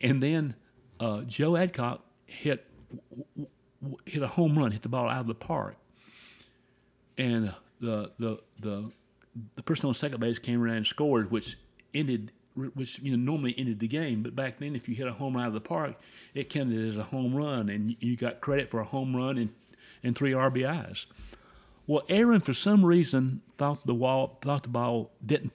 and 0.00 0.22
then 0.22 0.54
uh, 1.00 1.22
Joe 1.22 1.56
Adcock 1.56 2.04
hit 2.26 2.66
hit 4.04 4.22
a 4.22 4.28
home 4.28 4.58
run, 4.58 4.70
hit 4.70 4.82
the 4.82 4.88
ball 4.88 5.08
out 5.08 5.20
of 5.20 5.26
the 5.26 5.34
park, 5.34 5.76
and 7.16 7.54
the 7.80 8.12
the 8.18 8.38
the 8.60 8.90
the 9.56 9.62
person 9.62 9.88
on 9.88 9.94
second 9.94 10.20
base 10.20 10.38
came 10.38 10.62
around 10.62 10.76
and 10.76 10.86
scored, 10.86 11.30
which 11.30 11.56
ended 11.94 12.32
which 12.56 12.98
you 13.00 13.16
know 13.16 13.32
normally 13.32 13.54
ended 13.58 13.78
the 13.80 13.88
game. 13.88 14.22
But 14.22 14.36
back 14.36 14.58
then, 14.58 14.76
if 14.76 14.88
you 14.88 14.94
hit 14.94 15.06
a 15.06 15.12
home 15.12 15.34
run 15.34 15.44
out 15.44 15.48
of 15.48 15.54
the 15.54 15.60
park, 15.60 15.96
it 16.34 16.48
counted 16.48 16.86
as 16.86 16.96
a 16.96 17.04
home 17.04 17.34
run, 17.34 17.68
and 17.68 17.96
you 18.00 18.16
got 18.16 18.40
credit 18.40 18.70
for 18.70 18.80
a 18.80 18.84
home 18.84 19.14
run 19.16 19.38
and, 19.38 19.50
and 20.02 20.16
three 20.16 20.32
RBIs. 20.32 21.06
Well, 21.86 22.04
Aaron, 22.08 22.40
for 22.40 22.54
some 22.54 22.84
reason, 22.84 23.42
thought 23.58 23.86
the 23.86 23.94
wall 23.94 24.38
thought 24.40 24.62
the 24.62 24.68
ball 24.68 25.10
didn't 25.24 25.54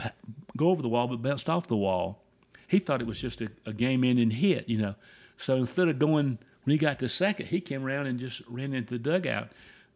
go 0.57 0.69
over 0.69 0.81
the 0.81 0.89
wall, 0.89 1.07
but 1.07 1.21
bounced 1.21 1.49
off 1.49 1.67
the 1.67 1.77
wall. 1.77 2.23
He 2.67 2.79
thought 2.79 3.01
it 3.01 3.07
was 3.07 3.19
just 3.19 3.41
a, 3.41 3.49
a 3.65 3.73
game-ending 3.73 4.29
hit, 4.29 4.69
you 4.69 4.77
know. 4.77 4.95
So 5.37 5.55
instead 5.55 5.87
of 5.87 5.97
going 5.97 6.37
when 6.63 6.71
he 6.71 6.77
got 6.77 6.99
to 6.99 7.09
second, 7.09 7.47
he 7.47 7.61
came 7.61 7.83
around 7.83 8.05
and 8.07 8.19
just 8.19 8.41
ran 8.47 8.73
into 8.73 8.93
the 8.93 8.99
dugout. 8.99 9.49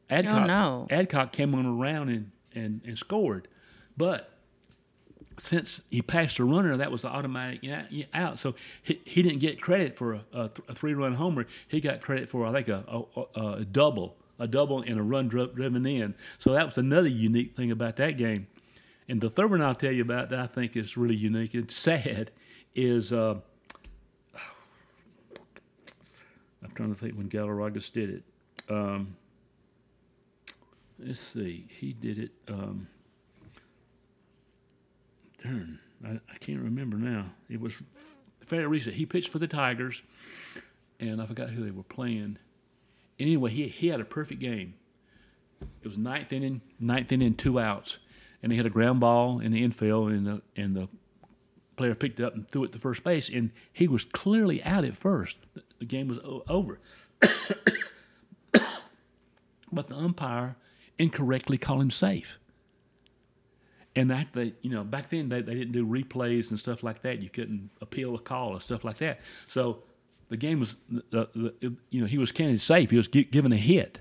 Adcock, 0.09 0.43
oh 0.43 0.45
no! 0.45 0.87
Adcock 0.89 1.31
came 1.31 1.53
on 1.53 1.65
around 1.65 2.09
and, 2.09 2.31
and, 2.55 2.81
and 2.85 2.97
scored, 2.97 3.47
but 3.95 4.32
since 5.37 5.81
he 5.89 6.01
passed 6.01 6.39
a 6.39 6.43
runner, 6.43 6.77
that 6.77 6.91
was 6.91 7.01
the 7.03 7.07
automatic 7.07 7.61
out. 8.13 8.39
So 8.39 8.55
he, 8.81 9.01
he 9.05 9.21
didn't 9.21 9.39
get 9.39 9.61
credit 9.61 9.95
for 9.95 10.13
a, 10.13 10.23
a, 10.33 10.49
th- 10.49 10.67
a 10.67 10.73
three-run 10.73 11.13
homer. 11.13 11.45
He 11.67 11.79
got 11.79 12.01
credit 12.01 12.29
for 12.29 12.45
I 12.45 12.51
think 12.51 12.67
a, 12.67 12.83
a, 12.87 13.03
a, 13.35 13.51
a 13.53 13.65
double, 13.65 14.15
a 14.39 14.47
double 14.47 14.81
and 14.81 14.99
a 14.99 15.03
run 15.03 15.27
dri- 15.27 15.51
driven 15.53 15.85
in. 15.85 16.15
So 16.37 16.53
that 16.53 16.65
was 16.65 16.77
another 16.77 17.07
unique 17.07 17.55
thing 17.55 17.71
about 17.71 17.95
that 17.97 18.17
game. 18.17 18.47
And 19.07 19.19
the 19.21 19.29
third 19.29 19.51
one 19.51 19.61
I'll 19.61 19.75
tell 19.75 19.91
you 19.91 20.01
about 20.01 20.29
that 20.29 20.39
I 20.39 20.47
think 20.47 20.75
is 20.77 20.95
really 20.95 21.15
unique 21.15 21.53
and 21.53 21.69
sad 21.69 22.31
is 22.75 23.11
uh, 23.11 23.35
I'm 26.63 26.71
trying 26.73 26.93
to 26.93 26.99
think 26.99 27.15
when 27.15 27.29
Galarragas 27.29 27.91
did 27.91 28.09
it. 28.09 28.23
Um, 28.69 29.15
let's 30.99 31.19
see, 31.19 31.67
he 31.69 31.93
did 31.93 32.17
it. 32.17 32.31
Um, 32.47 32.87
darn, 35.43 35.79
I, 36.05 36.19
I 36.31 36.37
can't 36.39 36.61
remember 36.61 36.97
now. 36.97 37.27
It 37.49 37.59
was 37.59 37.81
fairly 38.45 38.67
recent. 38.67 38.95
He 38.95 39.05
pitched 39.05 39.29
for 39.29 39.39
the 39.39 39.47
Tigers, 39.47 40.01
and 40.99 41.21
I 41.21 41.25
forgot 41.25 41.49
who 41.49 41.63
they 41.63 41.71
were 41.71 41.83
playing. 41.83 42.37
Anyway, 43.19 43.51
he 43.51 43.67
he 43.67 43.87
had 43.87 43.99
a 43.99 44.05
perfect 44.05 44.39
game. 44.39 44.75
It 45.81 45.87
was 45.87 45.97
ninth 45.97 46.33
inning, 46.33 46.61
ninth 46.79 47.11
inning, 47.11 47.35
two 47.35 47.59
outs, 47.59 47.99
and 48.41 48.51
he 48.51 48.57
had 48.57 48.65
a 48.65 48.69
ground 48.69 48.99
ball 48.99 49.39
in 49.39 49.51
the 49.51 49.63
infield, 49.63 50.11
and 50.11 50.25
the 50.25 50.41
and 50.55 50.75
the 50.75 50.89
player 51.75 51.95
picked 51.95 52.19
it 52.19 52.23
up 52.23 52.35
and 52.35 52.47
threw 52.47 52.63
it 52.63 52.71
to 52.71 52.79
first 52.79 53.03
base, 53.03 53.29
and 53.29 53.51
he 53.71 53.87
was 53.87 54.05
clearly 54.05 54.63
out 54.63 54.83
at 54.85 54.95
first. 54.95 55.37
The, 55.79 55.85
game 55.85 56.07
was 56.07 56.19
o- 56.19 56.43
over, 56.47 56.79
but 59.71 59.87
the 59.87 59.95
umpire 59.95 60.55
incorrectly 60.97 61.57
called 61.57 61.81
him 61.81 61.91
safe. 61.91 62.39
And 63.95 64.09
that 64.09 64.33
they, 64.33 64.53
you 64.61 64.71
know, 64.71 64.83
back 64.83 65.09
then 65.09 65.29
they, 65.29 65.41
they 65.41 65.53
didn't 65.53 65.71
do 65.71 65.85
replays 65.85 66.49
and 66.49 66.59
stuff 66.59 66.81
like 66.81 67.03
that. 67.03 67.21
You 67.21 67.29
couldn't 67.29 67.69
appeal 67.81 68.15
a 68.15 68.19
call 68.19 68.55
or 68.55 68.61
stuff 68.61 68.83
like 68.83 68.97
that. 68.97 69.19
So 69.47 69.83
the 70.29 70.37
game 70.37 70.59
was, 70.59 70.75
uh, 71.13 71.25
the, 71.35 71.75
you 71.91 72.01
know, 72.01 72.07
he 72.07 72.17
was 72.17 72.31
counted 72.31 72.59
safe. 72.59 72.89
He 72.89 72.97
was 72.97 73.07
gi- 73.07 73.25
given 73.25 73.51
a 73.53 73.57
hit 73.57 73.99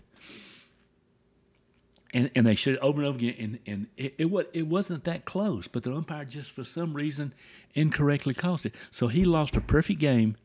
and 2.13 2.31
and 2.35 2.47
they 2.47 2.53
it 2.53 2.79
over 2.81 3.01
and 3.01 3.07
over 3.09 3.17
again, 3.19 3.35
and 3.39 3.59
and 3.67 3.87
it 3.97 4.15
it, 4.19 4.25
wa- 4.27 4.45
it 4.53 4.67
wasn't 4.67 5.05
that 5.05 5.25
close, 5.25 5.67
but 5.67 5.83
the 5.83 5.95
umpire 5.95 6.25
just 6.25 6.53
for 6.53 6.65
some 6.65 6.95
reason 6.95 7.33
incorrectly 7.75 8.35
called 8.35 8.67
it. 8.67 8.75
So 8.91 9.09
he 9.09 9.25
lost 9.25 9.57
a 9.57 9.61
perfect 9.61 9.99
game, 10.01 10.37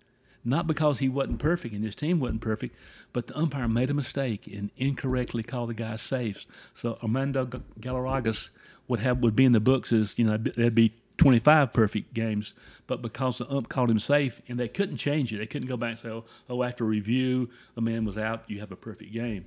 not 0.48 0.66
because 0.66 1.00
he 1.00 1.10
wasn't 1.10 1.39
perfect 1.39 1.74
and 1.74 1.84
his 1.84 1.96
team 1.96 2.20
wasn't 2.20 2.42
perfect, 2.42 2.75
but 3.13 3.27
the 3.27 3.38
umpire 3.38 3.68
made 3.68 3.89
a 3.89 3.94
mistake 3.94 4.48
and 4.48 4.72
incorrectly 4.77 5.44
called 5.44 5.70
the 5.70 5.74
guy 5.74 5.96
safe. 5.98 6.46
So 6.74 6.98
Armando 7.04 7.46
Galarragas 7.46 8.50
would 8.88 9.01
have 9.01 9.20
would 9.20 9.36
be 9.36 9.46
in 9.46 9.51
the 9.51 9.60
books 9.60 9.92
as 9.92 10.18
you 10.18 10.25
know 10.25 10.38
there'd 10.38 10.74
be 10.74 10.94
25 11.18 11.74
perfect 11.74 12.13
games, 12.13 12.54
but 12.86 13.01
because 13.01 13.39
the 13.39 13.51
ump 13.51 13.70
called 13.70 13.92
him 13.92 14.00
safe 14.00 14.42
and 14.48 14.60
they 14.60 14.68
couldn't 14.68 14.98
change 14.98 15.34
it, 15.34 15.38
they 15.38 15.48
couldn't 15.48 15.68
go 15.68 15.75
back 15.75 15.92
and 15.92 16.00
say, 16.00 16.10
oh, 16.10 16.25
oh 16.48 16.63
after 16.63 16.86
review, 16.86 17.50
the 17.75 17.82
man 17.82 18.06
was 18.06 18.18
out, 18.18 18.44
you 18.48 18.60
have 18.60 18.72
a 18.72 18.75
perfect 18.75 19.12
game. 19.12 19.46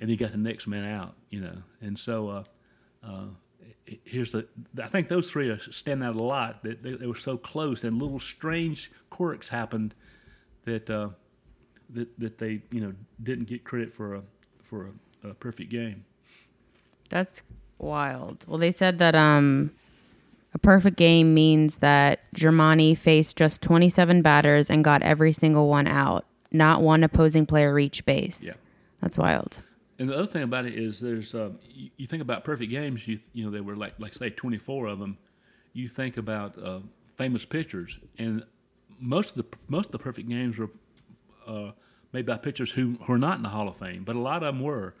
And 0.00 0.08
he 0.08 0.16
got 0.16 0.32
the 0.32 0.38
next 0.38 0.66
man 0.66 0.84
out, 0.84 1.14
you 1.28 1.40
know. 1.40 1.58
And 1.82 1.98
so 1.98 2.28
uh, 2.28 2.44
uh, 3.06 3.24
here's 4.04 4.32
the, 4.32 4.46
I 4.82 4.88
think 4.88 5.08
those 5.08 5.30
three 5.30 5.50
are 5.50 5.58
stand 5.58 6.02
out 6.02 6.16
a 6.16 6.22
lot 6.22 6.62
that 6.62 6.82
they, 6.82 6.94
they 6.94 7.06
were 7.06 7.14
so 7.14 7.36
close 7.36 7.84
and 7.84 8.00
little 8.00 8.20
strange 8.20 8.90
quirks 9.10 9.50
happened 9.50 9.94
that, 10.64 10.90
uh, 10.90 11.10
that, 11.90 12.18
that 12.18 12.38
they, 12.38 12.62
you 12.70 12.80
know, 12.80 12.94
didn't 13.22 13.46
get 13.46 13.64
credit 13.64 13.92
for 13.92 14.14
a, 14.14 14.22
for 14.62 14.90
a, 15.24 15.28
a 15.30 15.34
perfect 15.34 15.70
game. 15.70 16.04
That's 17.08 17.42
wild. 17.78 18.44
Well, 18.48 18.58
they 18.58 18.70
said 18.70 18.98
that 18.98 19.14
um, 19.14 19.72
a 20.52 20.58
perfect 20.58 20.96
game 20.96 21.34
means 21.34 21.76
that 21.76 22.20
Germán 22.34 22.96
faced 22.96 23.36
just 23.36 23.60
27 23.60 24.22
batters 24.22 24.70
and 24.70 24.84
got 24.84 25.02
every 25.02 25.32
single 25.32 25.68
one 25.68 25.86
out. 25.86 26.24
Not 26.52 26.82
one 26.82 27.02
opposing 27.02 27.46
player 27.46 27.74
reached 27.74 28.04
base. 28.04 28.42
Yeah. 28.42 28.52
That's 29.00 29.18
wild. 29.18 29.60
And 29.98 30.08
the 30.08 30.16
other 30.16 30.26
thing 30.26 30.42
about 30.42 30.66
it 30.66 30.74
is, 30.74 31.00
there's 31.00 31.34
um, 31.34 31.58
you, 31.68 31.90
you 31.96 32.06
think 32.06 32.22
about 32.22 32.44
perfect 32.44 32.70
games. 32.70 33.06
You 33.06 33.18
you 33.32 33.44
know 33.44 33.50
there 33.50 33.62
were 33.62 33.76
like 33.76 33.94
like 33.98 34.12
say 34.12 34.30
24 34.30 34.86
of 34.86 34.98
them. 34.98 35.18
You 35.72 35.88
think 35.88 36.16
about 36.16 36.60
uh, 36.60 36.80
famous 37.16 37.44
pitchers, 37.44 37.98
and 38.18 38.44
most 39.00 39.36
of 39.36 39.50
the 39.50 39.56
most 39.68 39.86
of 39.86 39.92
the 39.92 39.98
perfect 39.98 40.28
games 40.28 40.58
were 40.58 40.70
uh, 41.46 41.72
made 42.12 42.26
by 42.26 42.36
pitchers 42.36 42.72
who, 42.72 42.96
who 43.02 43.12
are 43.12 43.18
not 43.18 43.36
in 43.36 43.42
the 43.42 43.48
Hall 43.50 43.68
of 43.68 43.76
Fame, 43.76 44.04
but 44.04 44.16
a 44.16 44.20
lot 44.20 44.42
of 44.42 44.54
them 44.54 44.62
were. 44.62 44.94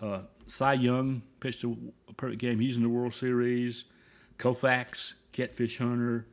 Uh, 0.00 0.22
Cy 0.46 0.74
Young 0.74 1.22
pitched 1.40 1.62
a, 1.62 1.76
a 2.08 2.12
perfect 2.14 2.40
game. 2.40 2.58
He's 2.58 2.76
in 2.76 2.82
the 2.82 2.88
World 2.88 3.14
Series. 3.14 3.84
Koufax, 4.38 5.14
Catfish 5.32 5.78
Hunter, 5.78 6.26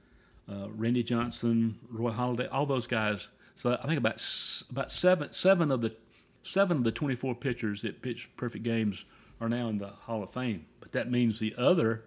uh, 0.49 0.69
Randy 0.69 1.03
Johnson, 1.03 1.77
Roy 1.89 2.11
Halladay, 2.11 2.47
all 2.51 2.65
those 2.65 2.87
guys. 2.87 3.27
So 3.53 3.77
I 3.81 3.85
think 3.85 3.97
about 3.97 4.23
about 4.71 4.91
seven 4.91 5.33
seven 5.33 5.71
of 5.71 5.81
the 5.81 5.95
seven 6.41 6.77
of 6.77 6.83
the 6.85 6.91
24 6.91 7.35
pitchers 7.35 7.81
that 7.81 8.01
pitched 8.01 8.35
perfect 8.37 8.63
games 8.63 9.03
are 9.41 9.49
now 9.49 9.67
in 9.67 9.77
the 9.77 9.87
Hall 9.89 10.23
of 10.23 10.29
Fame. 10.29 10.65
But 10.79 10.93
that 10.93 11.11
means 11.11 11.39
the 11.39 11.53
other 11.57 12.05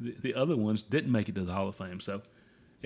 the, 0.00 0.16
the 0.20 0.34
other 0.34 0.56
ones 0.56 0.82
didn't 0.82 1.12
make 1.12 1.28
it 1.28 1.36
to 1.36 1.42
the 1.42 1.52
Hall 1.52 1.68
of 1.68 1.76
Fame. 1.76 2.00
So 2.00 2.22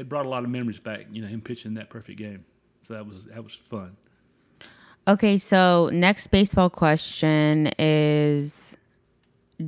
it 0.01 0.09
brought 0.09 0.25
a 0.25 0.29
lot 0.29 0.45
of 0.45 0.51
memories 0.51 0.81
back. 0.81 1.07
You 1.13 1.23
know, 1.23 1.29
him 1.29 1.43
pitching 1.43 1.75
that 1.75 1.91
perfect 1.91 2.19
game. 2.19 2.45
So 2.89 2.95
that 2.95 3.07
was 3.07 3.25
that 3.27 3.45
was 3.45 3.55
fun. 3.55 3.97
Okay, 5.07 5.39
so 5.39 5.91
next 5.93 6.29
baseball 6.29 6.71
question 6.71 7.71
is 7.79 8.77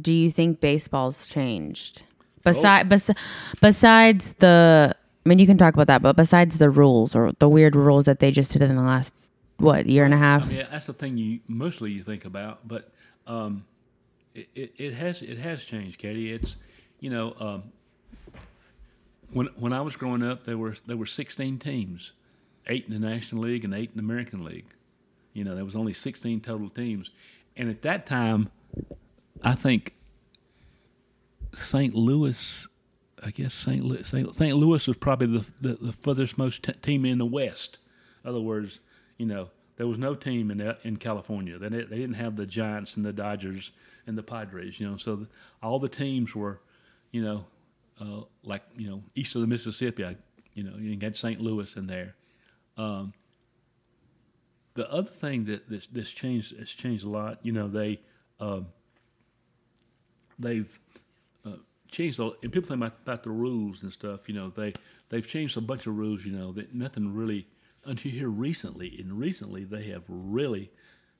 Do 0.00 0.12
you 0.12 0.30
think 0.30 0.60
baseball's 0.60 1.26
changed? 1.26 2.04
Besi- 2.44 2.88
bes- 2.88 3.10
besides 3.60 4.34
the, 4.40 4.96
I 5.24 5.28
mean, 5.28 5.38
you 5.38 5.46
can 5.46 5.56
talk 5.56 5.74
about 5.74 5.86
that, 5.86 6.02
but 6.02 6.16
besides 6.16 6.58
the 6.58 6.70
rules 6.70 7.14
or 7.14 7.32
the 7.38 7.48
weird 7.48 7.76
rules 7.76 8.06
that 8.06 8.18
they 8.18 8.32
just 8.32 8.52
did 8.52 8.62
in 8.62 8.74
the 8.74 8.82
last, 8.82 9.14
what, 9.58 9.86
year 9.86 10.04
and 10.04 10.12
a 10.12 10.16
half? 10.16 10.50
Yeah, 10.50 10.66
that's 10.68 10.86
the 10.86 10.92
thing 10.92 11.16
you 11.18 11.38
mostly 11.46 11.92
you 11.92 12.02
think 12.02 12.24
about, 12.24 12.66
but 12.66 12.90
um, 13.28 13.64
it, 14.34 14.48
it, 14.56 14.72
it 14.76 14.94
has 14.94 15.22
it 15.22 15.38
has 15.38 15.64
changed, 15.64 15.98
Katie. 15.98 16.32
It's 16.32 16.56
you 16.98 17.10
know 17.10 17.34
um, 17.38 17.62
when 19.32 19.46
when 19.56 19.72
I 19.72 19.80
was 19.80 19.96
growing 19.96 20.22
up, 20.22 20.44
there 20.44 20.58
were 20.58 20.74
there 20.86 20.96
were 20.96 21.06
16 21.06 21.58
teams, 21.58 22.12
eight 22.66 22.86
in 22.86 22.92
the 22.92 22.98
National 22.98 23.42
League 23.42 23.64
and 23.64 23.74
eight 23.74 23.90
in 23.90 23.96
the 23.96 24.02
American 24.02 24.44
League. 24.44 24.66
You 25.32 25.44
know, 25.44 25.54
there 25.54 25.64
was 25.64 25.76
only 25.76 25.94
16 25.94 26.40
total 26.40 26.68
teams, 26.68 27.10
and 27.56 27.70
at 27.70 27.82
that 27.82 28.04
time, 28.04 28.50
I 29.42 29.54
think 29.54 29.94
St. 31.54 31.94
Louis. 31.94 32.66
I 33.24 33.30
guess 33.30 33.54
St. 33.54 33.84
Louis, 33.84 34.04
St. 34.04 34.34
St. 34.34 34.56
Louis 34.56 34.88
was 34.88 34.96
probably 34.96 35.28
the, 35.28 35.52
the, 35.60 35.74
the 35.74 35.92
furthest 35.92 36.36
most 36.36 36.64
t- 36.64 36.72
team 36.72 37.04
in 37.04 37.18
the 37.18 37.24
West. 37.24 37.78
In 38.24 38.30
other 38.30 38.40
words, 38.40 38.80
you 39.16 39.26
know, 39.26 39.50
there 39.76 39.86
was 39.86 39.96
no 39.96 40.16
team 40.16 40.50
in 40.50 40.74
in 40.82 40.96
California. 40.96 41.56
They 41.56 41.68
they 41.68 41.98
didn't 41.98 42.14
have 42.14 42.34
the 42.34 42.46
Giants 42.46 42.96
and 42.96 43.04
the 43.04 43.12
Dodgers 43.12 43.70
and 44.08 44.18
the 44.18 44.24
Padres. 44.24 44.80
You 44.80 44.90
know, 44.90 44.96
so 44.96 45.16
the, 45.16 45.28
all 45.62 45.78
the 45.78 45.88
teams 45.88 46.34
were, 46.34 46.60
you 47.12 47.22
know, 47.22 47.46
uh, 48.00 48.22
like 48.42 48.62
you 48.76 48.88
know, 48.88 49.02
east 49.14 49.34
of 49.34 49.40
the 49.40 49.46
Mississippi. 49.46 50.16
You 50.54 50.64
know, 50.64 50.76
you 50.76 50.96
got 50.96 51.16
St. 51.16 51.40
Louis 51.40 51.76
in 51.76 51.86
there. 51.86 52.14
Um, 52.76 53.12
the 54.74 54.90
other 54.90 55.08
thing 55.08 55.44
that 55.46 55.68
this 55.68 55.86
this 55.86 56.12
changed 56.12 56.58
has 56.58 56.70
changed 56.70 57.04
a 57.04 57.08
lot. 57.08 57.38
You 57.42 57.52
know, 57.52 57.68
they 57.68 58.00
um, 58.40 58.68
they've 60.38 60.78
uh, 61.46 61.56
changed 61.90 62.18
the, 62.18 62.32
and 62.42 62.52
people 62.52 62.68
think 62.68 62.80
about, 62.80 62.98
about 63.02 63.22
the 63.22 63.30
rules 63.30 63.82
and 63.82 63.92
stuff. 63.92 64.28
You 64.28 64.34
know, 64.34 64.50
they 64.50 64.72
they've 65.08 65.26
changed 65.26 65.56
a 65.56 65.60
bunch 65.60 65.86
of 65.86 65.96
rules. 65.96 66.24
You 66.24 66.32
know, 66.32 66.52
that 66.52 66.74
nothing 66.74 67.14
really 67.14 67.46
until 67.84 68.12
here 68.12 68.28
recently. 68.28 68.96
And 68.98 69.18
recently, 69.18 69.64
they 69.64 69.84
have 69.84 70.04
really 70.08 70.70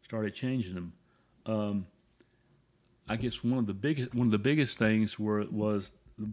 started 0.02 0.35
changing 0.35 0.75
them. 0.75 0.93
Um, 1.47 1.87
I 3.09 3.17
guess 3.17 3.43
one 3.43 3.59
of 3.59 3.67
the 3.67 3.75
biggest 3.75 4.14
one 4.14 4.26
of 4.26 4.33
the 4.33 4.38
biggest 4.38 4.79
things 4.79 5.19
were 5.19 5.45
was 5.50 5.93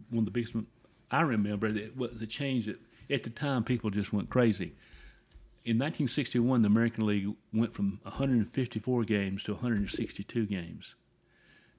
one 0.10 0.20
of 0.20 0.26
the 0.26 0.32
biggest 0.32 0.56
I 1.12 1.22
remember 1.22 1.72
that 1.72 1.98
was 1.98 2.22
a 2.22 2.28
change 2.28 2.66
that 2.68 2.80
at 3.10 3.24
the 3.24 3.30
time 3.30 3.64
people 3.64 3.90
just 3.90 4.14
went 4.14 4.30
crazy. 4.30 4.74
In 5.66 5.78
1961, 5.78 6.62
the 6.62 6.68
American 6.68 7.06
League 7.06 7.30
went 7.54 7.74
from 7.74 8.00
154 8.04 9.04
games 9.04 9.44
to 9.44 9.54
162 9.54 10.46
games, 10.46 10.96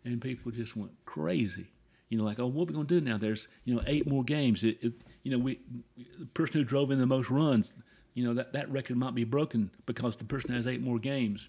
and 0.05 0.21
people 0.21 0.53
just 0.53 0.77
went 0.77 0.93
crazy. 1.05 1.69
You 2.09 2.19
know, 2.19 2.25
like, 2.25 2.41
oh, 2.41 2.47
what 2.47 2.69
are 2.69 2.73
we 2.73 2.79
to 2.79 2.85
do 2.85 3.01
now? 3.01 3.17
There's, 3.17 3.49
you 3.65 3.75
know, 3.75 3.83
eight 3.87 4.07
more 4.07 4.25
games. 4.25 4.65
It, 4.65 4.79
it, 4.83 4.93
you 5.23 5.31
know, 5.31 5.39
we, 5.39 5.61
the 6.19 6.27
person 6.27 6.61
who 6.61 6.65
drove 6.65 6.91
in 6.91 6.99
the 6.99 7.07
most 7.07 7.31
runs, 7.31 7.73
you 8.15 8.25
know, 8.25 8.35
that, 8.35 8.53
that 8.53 8.71
record 8.71 8.97
might 8.97 9.15
be 9.15 9.25
broken 9.25 9.71
because 9.87 10.17
the 10.17 10.25
person 10.25 10.53
has 10.53 10.67
eight 10.67 10.83
more 10.83 10.99
games. 10.99 11.49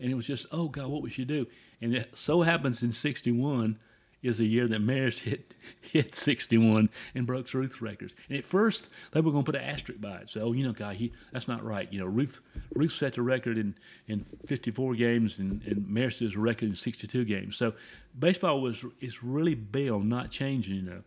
And 0.00 0.10
it 0.10 0.14
was 0.14 0.26
just, 0.26 0.46
oh, 0.50 0.68
God, 0.68 0.88
what 0.88 1.02
we 1.02 1.10
should 1.10 1.28
do. 1.28 1.46
And 1.80 1.94
it 1.94 2.16
so 2.16 2.42
happens 2.42 2.82
in 2.82 2.90
61 2.90 3.78
is 4.22 4.38
the 4.38 4.46
year 4.46 4.68
that 4.68 4.80
Maris 4.80 5.20
hit 5.20 5.54
hit 5.80 6.14
61 6.14 6.90
and 7.14 7.26
broke 7.26 7.52
Ruth's 7.52 7.80
records. 7.80 8.14
And 8.28 8.38
at 8.38 8.44
first, 8.44 8.88
they 9.12 9.20
were 9.20 9.32
going 9.32 9.44
to 9.44 9.52
put 9.52 9.60
an 9.60 9.66
asterisk 9.66 10.00
by 10.00 10.18
it. 10.18 10.30
So, 10.30 10.40
oh, 10.42 10.52
you 10.52 10.64
know, 10.64 10.72
God, 10.72 10.96
he, 10.96 11.12
that's 11.32 11.48
not 11.48 11.64
right. 11.64 11.90
You 11.92 12.00
know, 12.00 12.06
Ruth 12.06 12.40
Ruth 12.74 12.92
set 12.92 13.14
the 13.14 13.22
record 13.22 13.58
in, 13.58 13.74
in 14.06 14.20
54 14.46 14.94
games, 14.94 15.38
and, 15.38 15.62
and 15.64 15.88
Maris's 15.88 16.36
record 16.36 16.70
in 16.70 16.76
62 16.76 17.24
games. 17.24 17.56
So, 17.56 17.74
baseball 18.18 18.60
was 18.60 18.84
is 19.00 19.22
really 19.22 19.54
big 19.54 19.90
on 19.90 20.08
not 20.08 20.30
changing. 20.30 20.76
You 20.76 20.82
know, 20.82 21.02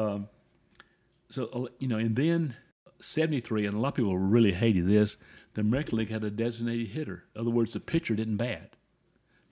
Um, 0.00 0.28
so 1.28 1.46
uh, 1.46 1.66
you 1.78 1.88
know, 1.88 1.98
and 1.98 2.16
then 2.16 2.54
'73, 3.00 3.66
and 3.66 3.74
a 3.74 3.78
lot 3.78 3.88
of 3.88 3.94
people 3.94 4.16
really 4.16 4.52
hated 4.52 4.88
this. 4.88 5.16
The 5.54 5.62
American 5.62 5.98
League 5.98 6.10
had 6.10 6.22
a 6.22 6.30
designated 6.30 6.88
hitter. 6.88 7.24
In 7.34 7.40
other 7.40 7.50
words, 7.50 7.72
the 7.72 7.80
pitcher 7.80 8.14
didn't 8.14 8.36
bat. 8.36 8.76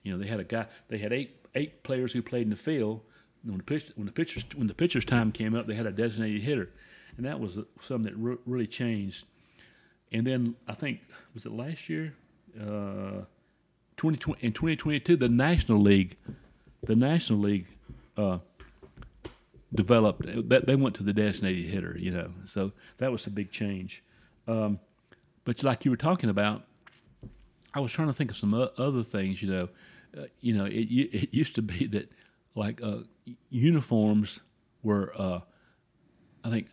You 0.03 0.11
know, 0.11 0.19
they 0.19 0.27
had 0.27 0.39
a 0.39 0.43
guy. 0.43 0.67
They 0.87 0.99
had 0.99 1.11
eight 1.11 1.44
eight 1.55 1.83
players 1.83 2.13
who 2.13 2.21
played 2.21 2.43
in 2.43 2.49
the 2.49 2.55
field. 2.55 3.01
When 3.43 3.57
the 3.57 3.63
pitch, 3.63 3.91
when 3.95 4.05
the 4.05 4.11
pitchers 4.11 4.45
when 4.55 4.67
the 4.67 4.73
pitcher's 4.73 5.05
time 5.05 5.31
came 5.31 5.55
up, 5.55 5.67
they 5.67 5.75
had 5.75 5.85
a 5.85 5.91
designated 5.91 6.41
hitter, 6.41 6.69
and 7.17 7.25
that 7.25 7.39
was 7.39 7.57
something 7.81 8.11
that 8.11 8.15
re- 8.17 8.37
really 8.45 8.67
changed. 8.67 9.25
And 10.11 10.25
then 10.25 10.55
I 10.67 10.73
think 10.73 11.01
was 11.33 11.45
it 11.45 11.51
last 11.51 11.89
year, 11.89 12.13
uh, 12.59 13.25
2020 13.97 14.45
in 14.45 14.51
2022, 14.51 15.15
the 15.15 15.29
National 15.29 15.79
League, 15.79 16.17
the 16.83 16.95
National 16.95 17.39
League 17.39 17.67
uh, 18.17 18.39
developed 19.73 20.49
that 20.49 20.65
they 20.65 20.75
went 20.75 20.95
to 20.95 21.03
the 21.03 21.13
designated 21.13 21.65
hitter. 21.65 21.95
You 21.99 22.11
know, 22.11 22.31
so 22.45 22.71
that 22.97 23.11
was 23.11 23.27
a 23.27 23.29
big 23.29 23.51
change. 23.51 24.03
Um, 24.47 24.79
but 25.43 25.63
like 25.63 25.85
you 25.85 25.91
were 25.91 25.97
talking 25.97 26.29
about, 26.29 26.63
I 27.73 27.79
was 27.79 27.91
trying 27.91 28.07
to 28.07 28.13
think 28.13 28.31
of 28.31 28.37
some 28.37 28.53
other 28.53 29.03
things. 29.03 29.41
You 29.41 29.51
know, 29.51 29.69
uh, 30.17 30.25
you 30.39 30.53
know, 30.53 30.65
it 30.65 30.87
it 30.89 31.33
used 31.33 31.55
to 31.55 31.61
be 31.61 31.87
that 31.95 32.11
like 32.55 32.81
uh, 32.81 32.99
uniforms 33.49 34.39
were, 34.83 35.13
uh, 35.17 35.39
I 36.43 36.49
think, 36.49 36.67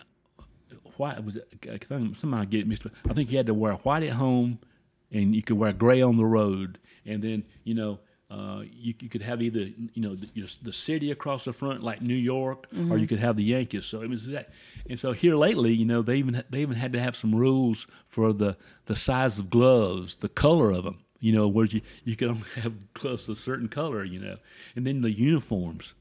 white 0.97 1.25
was 1.25 1.37
it? 1.37 1.49
I 1.71 1.79
Somebody 2.15 2.47
get 2.47 2.61
it 2.61 2.67
mixed 2.67 2.87
up. 2.87 2.93
I 3.09 3.15
think 3.15 3.31
you 3.31 3.37
had 3.37 3.47
to 3.47 3.55
wear 3.55 3.75
white 3.75 4.03
at 4.03 4.13
home, 4.15 4.59
and 5.11 5.35
you 5.35 5.43
could 5.43 5.59
wear 5.59 5.73
gray 5.73 6.03
on 6.03 6.17
the 6.17 6.27
road, 6.27 6.79
and 7.05 7.23
then 7.23 7.45
you 7.65 7.75
know. 7.75 8.01
Uh, 8.31 8.63
you, 8.73 8.95
you 8.99 9.11
could 9.11 9.21
have 9.21 9.43
either 9.43 9.61
you 9.61 10.01
know 10.01 10.15
the, 10.15 10.51
the 10.63 10.73
city 10.73 11.11
across 11.11 11.45
the 11.45 11.53
front 11.53 11.83
like 11.83 12.01
New 12.01 12.15
York, 12.15 12.67
or 12.91 12.97
you 12.97 13.07
could 13.07 13.19
have 13.19 13.37
the 13.37 13.45
Yankees. 13.45 13.85
So 13.85 14.01
it 14.01 14.09
was 14.09 14.27
that, 14.29 14.49
and 14.89 14.99
so 14.99 15.13
here 15.13 15.37
lately, 15.37 15.75
you 15.75 15.85
know, 15.85 16.01
they 16.01 16.17
even 16.17 16.43
they 16.49 16.63
even 16.63 16.77
had 16.77 16.95
to 16.95 16.99
have 17.01 17.15
some 17.15 17.35
rules 17.35 17.87
for 18.09 18.33
the 18.33 18.57
the 18.87 18.95
size 18.97 19.39
of 19.39 19.51
gloves, 19.51 20.17
the 20.17 20.31
color 20.31 20.71
of 20.71 20.85
them. 20.85 21.05
You 21.23 21.33
know, 21.33 21.49
where 21.49 21.65
you 21.65 21.81
you 22.05 22.17
could 22.17 22.29
only 22.35 22.43
have 22.57 22.93
gloves 22.93 23.29
of 23.29 23.39
a 23.39 23.41
certain 23.41 23.69
color. 23.69 24.05
You 24.05 24.21
know, 24.21 24.37
and 24.77 24.87
then 24.87 25.01
the 25.01 25.11
uniforms. 25.11 25.95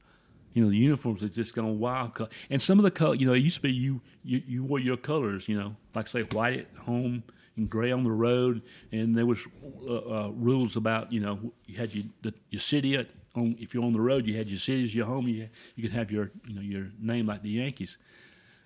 You 0.52 0.62
know, 0.62 0.68
the 0.68 0.76
uniforms 0.76 1.24
are 1.24 1.30
just 1.30 1.54
going 1.54 1.78
wild. 1.78 2.28
And 2.50 2.60
some 2.60 2.78
of 2.78 2.82
the 2.82 2.90
color, 2.90 3.14
you 3.14 3.26
know, 3.26 3.32
it 3.32 3.38
used 3.38 3.56
to 3.56 3.62
be 3.62 3.72
you, 3.72 4.02
you 4.22 4.42
you 4.46 4.64
wore 4.64 4.78
your 4.78 4.98
colors. 4.98 5.48
You 5.48 5.58
know, 5.58 5.76
like 5.94 6.06
say 6.08 6.24
white 6.24 6.58
at 6.60 6.78
home 6.82 7.22
and 7.56 7.68
gray 7.68 7.92
on 7.92 8.04
the 8.04 8.10
road. 8.10 8.62
And 8.90 9.16
there 9.16 9.26
was 9.26 9.46
uh, 9.86 9.94
uh, 9.94 10.30
rules 10.34 10.76
about 10.76 11.12
you 11.12 11.20
know 11.20 11.52
you 11.66 11.76
had 11.76 11.94
your 11.94 12.04
the, 12.22 12.34
your 12.50 12.60
city 12.60 12.96
at 12.96 13.08
on 13.34 13.56
if 13.58 13.72
you're 13.72 13.84
on 13.84 13.94
the 13.94 14.00
road 14.00 14.26
you 14.26 14.36
had 14.36 14.46
your 14.46 14.58
city 14.58 14.82
as 14.82 14.94
your 14.94 15.06
home. 15.06 15.28
You 15.28 15.48
you 15.76 15.82
could 15.82 15.92
have 15.92 16.10
your 16.10 16.30
you 16.46 16.54
know 16.54 16.60
your 16.60 16.88
name 17.00 17.26
like 17.26 17.42
the 17.42 17.50
Yankees. 17.50 17.98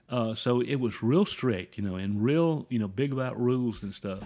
Uh, 0.09 0.35
so 0.35 0.61
it 0.61 0.77
was 0.77 1.03
real 1.03 1.27
strict, 1.27 1.77
you 1.77 1.83
know, 1.83 1.97
and 1.97 2.23
real 2.23 2.67
you 2.69 2.79
know 2.79 2.89
big 2.89 3.13
about 3.13 3.41
rules 3.41 3.83
and 3.83 3.93
stuff. 3.93 4.23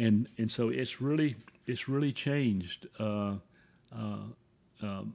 And 0.00 0.28
and 0.38 0.50
so 0.50 0.70
it's 0.70 1.00
really 1.00 1.36
it's 1.66 1.88
really 1.88 2.12
changed. 2.12 2.88
Uh, 2.98 3.34
uh, 3.94 4.24
um, 4.82 5.14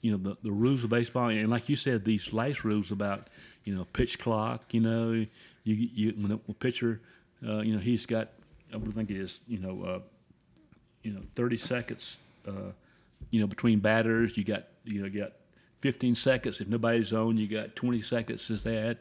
you 0.00 0.12
know 0.12 0.18
the, 0.18 0.36
the 0.42 0.52
rules 0.52 0.84
of 0.84 0.90
baseball, 0.90 1.28
and 1.28 1.50
like 1.50 1.68
you 1.68 1.76
said, 1.76 2.04
these 2.04 2.32
last 2.32 2.64
rules 2.64 2.90
about 2.92 3.28
you 3.64 3.74
know 3.74 3.84
pitch 3.92 4.18
clock. 4.18 4.72
You 4.72 4.80
know, 4.80 5.10
you 5.12 5.26
you 5.64 6.12
when 6.12 6.32
a 6.32 6.52
pitcher, 6.54 7.00
uh, 7.46 7.60
you 7.60 7.74
know 7.74 7.80
he's 7.80 8.06
got 8.06 8.28
I 8.72 8.76
would 8.76 8.94
think 8.94 9.10
it 9.10 9.16
is 9.16 9.40
you 9.48 9.58
know 9.58 9.82
uh, 9.82 10.00
you 11.02 11.12
know 11.12 11.20
thirty 11.34 11.56
seconds. 11.56 12.20
Uh, 12.46 12.72
you 13.30 13.40
know 13.40 13.46
between 13.46 13.80
batters, 13.80 14.36
you 14.36 14.44
got 14.44 14.64
you 14.84 15.00
know 15.00 15.06
you 15.06 15.20
got 15.20 15.32
15 15.80 16.14
seconds 16.16 16.60
if 16.60 16.68
nobody's 16.68 17.12
on. 17.12 17.36
You 17.36 17.46
got 17.46 17.76
20 17.76 18.00
seconds 18.00 18.50
is 18.50 18.62
that. 18.64 18.98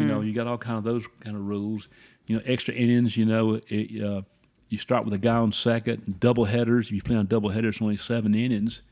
You 0.00 0.06
know 0.06 0.20
you 0.20 0.32
got 0.32 0.46
all 0.46 0.58
kind 0.58 0.78
of 0.78 0.84
those 0.84 1.06
kind 1.20 1.36
of 1.36 1.46
rules. 1.46 1.88
You 2.28 2.36
know 2.36 2.42
extra 2.46 2.74
innings. 2.74 3.16
You 3.16 3.24
know 3.24 3.60
it, 3.68 4.02
uh, 4.02 4.22
you 4.68 4.78
start 4.78 5.04
with 5.04 5.14
a 5.14 5.18
guy 5.18 5.36
on 5.36 5.50
second. 5.50 6.20
Double 6.20 6.44
headers. 6.44 6.88
If 6.88 6.92
you 6.92 7.02
play 7.02 7.16
on 7.16 7.26
double 7.26 7.48
headers, 7.48 7.80
only 7.80 7.96
seven 7.96 8.34
innings. 8.34 8.82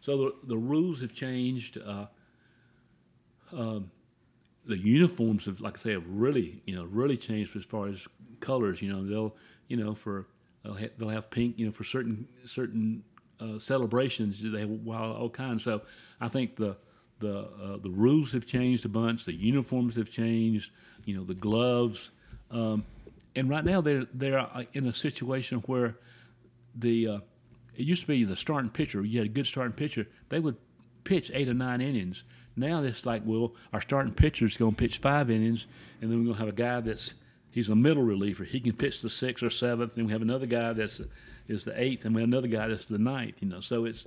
So 0.00 0.16
the, 0.16 0.34
the 0.44 0.56
rules 0.56 1.00
have 1.02 1.12
changed. 1.12 1.78
Uh, 1.78 2.06
um, 3.52 3.90
the 4.64 4.78
uniforms 4.78 5.46
have, 5.46 5.60
like 5.60 5.78
I 5.78 5.80
say, 5.80 5.92
have 5.92 6.04
really, 6.06 6.62
you 6.66 6.74
know, 6.74 6.84
really 6.84 7.16
changed 7.16 7.56
as 7.56 7.64
far 7.64 7.88
as 7.88 8.06
colors. 8.40 8.82
You 8.82 8.92
know, 8.92 9.04
they'll, 9.04 9.36
you 9.66 9.76
know, 9.76 9.94
for 9.94 10.26
they'll 10.62 10.74
have, 10.74 10.90
they'll 10.98 11.08
have 11.08 11.30
pink, 11.30 11.58
you 11.58 11.66
know, 11.66 11.72
for 11.72 11.84
certain 11.84 12.26
certain 12.44 13.02
uh, 13.40 13.58
celebrations. 13.58 14.40
They 14.42 14.60
have 14.60 14.70
all 14.88 15.30
kinds. 15.30 15.64
So 15.64 15.82
I 16.20 16.28
think 16.28 16.56
the 16.56 16.76
the 17.18 17.40
uh, 17.40 17.76
the 17.78 17.90
rules 17.90 18.32
have 18.32 18.46
changed 18.46 18.84
a 18.84 18.88
bunch. 18.88 19.24
The 19.24 19.34
uniforms 19.34 19.96
have 19.96 20.10
changed. 20.10 20.72
You 21.04 21.16
know, 21.16 21.24
the 21.24 21.34
gloves. 21.34 22.10
Um, 22.50 22.84
and 23.34 23.48
right 23.48 23.64
now 23.64 23.80
they're 23.80 24.06
they're 24.12 24.38
uh, 24.38 24.64
in 24.72 24.86
a 24.86 24.92
situation 24.92 25.58
where 25.66 25.96
the 26.74 27.08
uh, 27.08 27.18
it 27.76 27.86
used 27.86 28.02
to 28.02 28.08
be 28.08 28.24
the 28.24 28.36
starting 28.36 28.70
pitcher. 28.70 29.04
You 29.04 29.18
had 29.18 29.26
a 29.26 29.30
good 29.30 29.46
starting 29.46 29.74
pitcher. 29.74 30.06
They 30.28 30.40
would 30.40 30.56
pitch 31.04 31.30
eight 31.32 31.48
or 31.48 31.54
nine 31.54 31.80
innings. 31.80 32.24
Now 32.56 32.82
it's 32.82 33.06
like, 33.06 33.22
well, 33.24 33.54
our 33.72 33.80
starting 33.80 34.12
pitcher 34.12 34.44
is 34.46 34.56
going 34.56 34.72
to 34.72 34.76
pitch 34.76 34.98
five 34.98 35.30
innings, 35.30 35.68
and 36.00 36.10
then 36.10 36.18
we're 36.18 36.24
going 36.24 36.36
to 36.36 36.40
have 36.40 36.48
a 36.48 36.56
guy 36.56 36.80
that's 36.80 37.14
he's 37.50 37.70
a 37.70 37.76
middle 37.76 38.02
reliever. 38.02 38.44
He 38.44 38.60
can 38.60 38.72
pitch 38.72 39.00
the 39.02 39.08
sixth 39.08 39.44
or 39.44 39.50
seventh, 39.50 39.96
and 39.96 40.06
we 40.06 40.12
have 40.12 40.22
another 40.22 40.46
guy 40.46 40.72
that's 40.72 41.00
is 41.46 41.64
the 41.64 41.80
eighth, 41.80 42.04
and 42.04 42.14
we 42.14 42.20
have 42.20 42.28
another 42.28 42.48
guy 42.48 42.68
that's 42.68 42.86
the 42.86 42.98
ninth. 42.98 43.36
You 43.40 43.48
know, 43.48 43.60
so 43.60 43.84
it's 43.84 44.06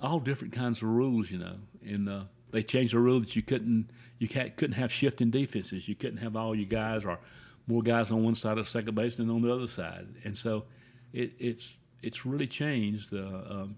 all 0.00 0.18
different 0.18 0.54
kinds 0.54 0.78
of 0.82 0.88
rules. 0.88 1.30
You 1.30 1.38
know, 1.38 1.56
and 1.84 2.08
uh, 2.08 2.20
they 2.50 2.62
changed 2.62 2.94
the 2.94 2.98
rule 2.98 3.20
that 3.20 3.36
you 3.36 3.42
couldn't 3.42 3.90
you 4.18 4.28
couldn't 4.28 4.72
have 4.72 4.90
shifting 4.90 5.30
defenses. 5.30 5.86
You 5.86 5.94
couldn't 5.94 6.18
have 6.18 6.36
all 6.36 6.54
your 6.54 6.66
guys 6.66 7.04
or 7.04 7.18
more 7.66 7.82
guys 7.82 8.10
on 8.10 8.22
one 8.22 8.34
side 8.34 8.58
of 8.58 8.68
second 8.68 8.94
base 8.94 9.16
than 9.16 9.30
on 9.30 9.40
the 9.40 9.52
other 9.52 9.66
side, 9.66 10.06
and 10.24 10.36
so 10.36 10.64
it, 11.12 11.32
it's 11.38 11.76
it's 12.02 12.26
really 12.26 12.46
changed. 12.46 13.14
Uh, 13.14 13.42
um, 13.48 13.76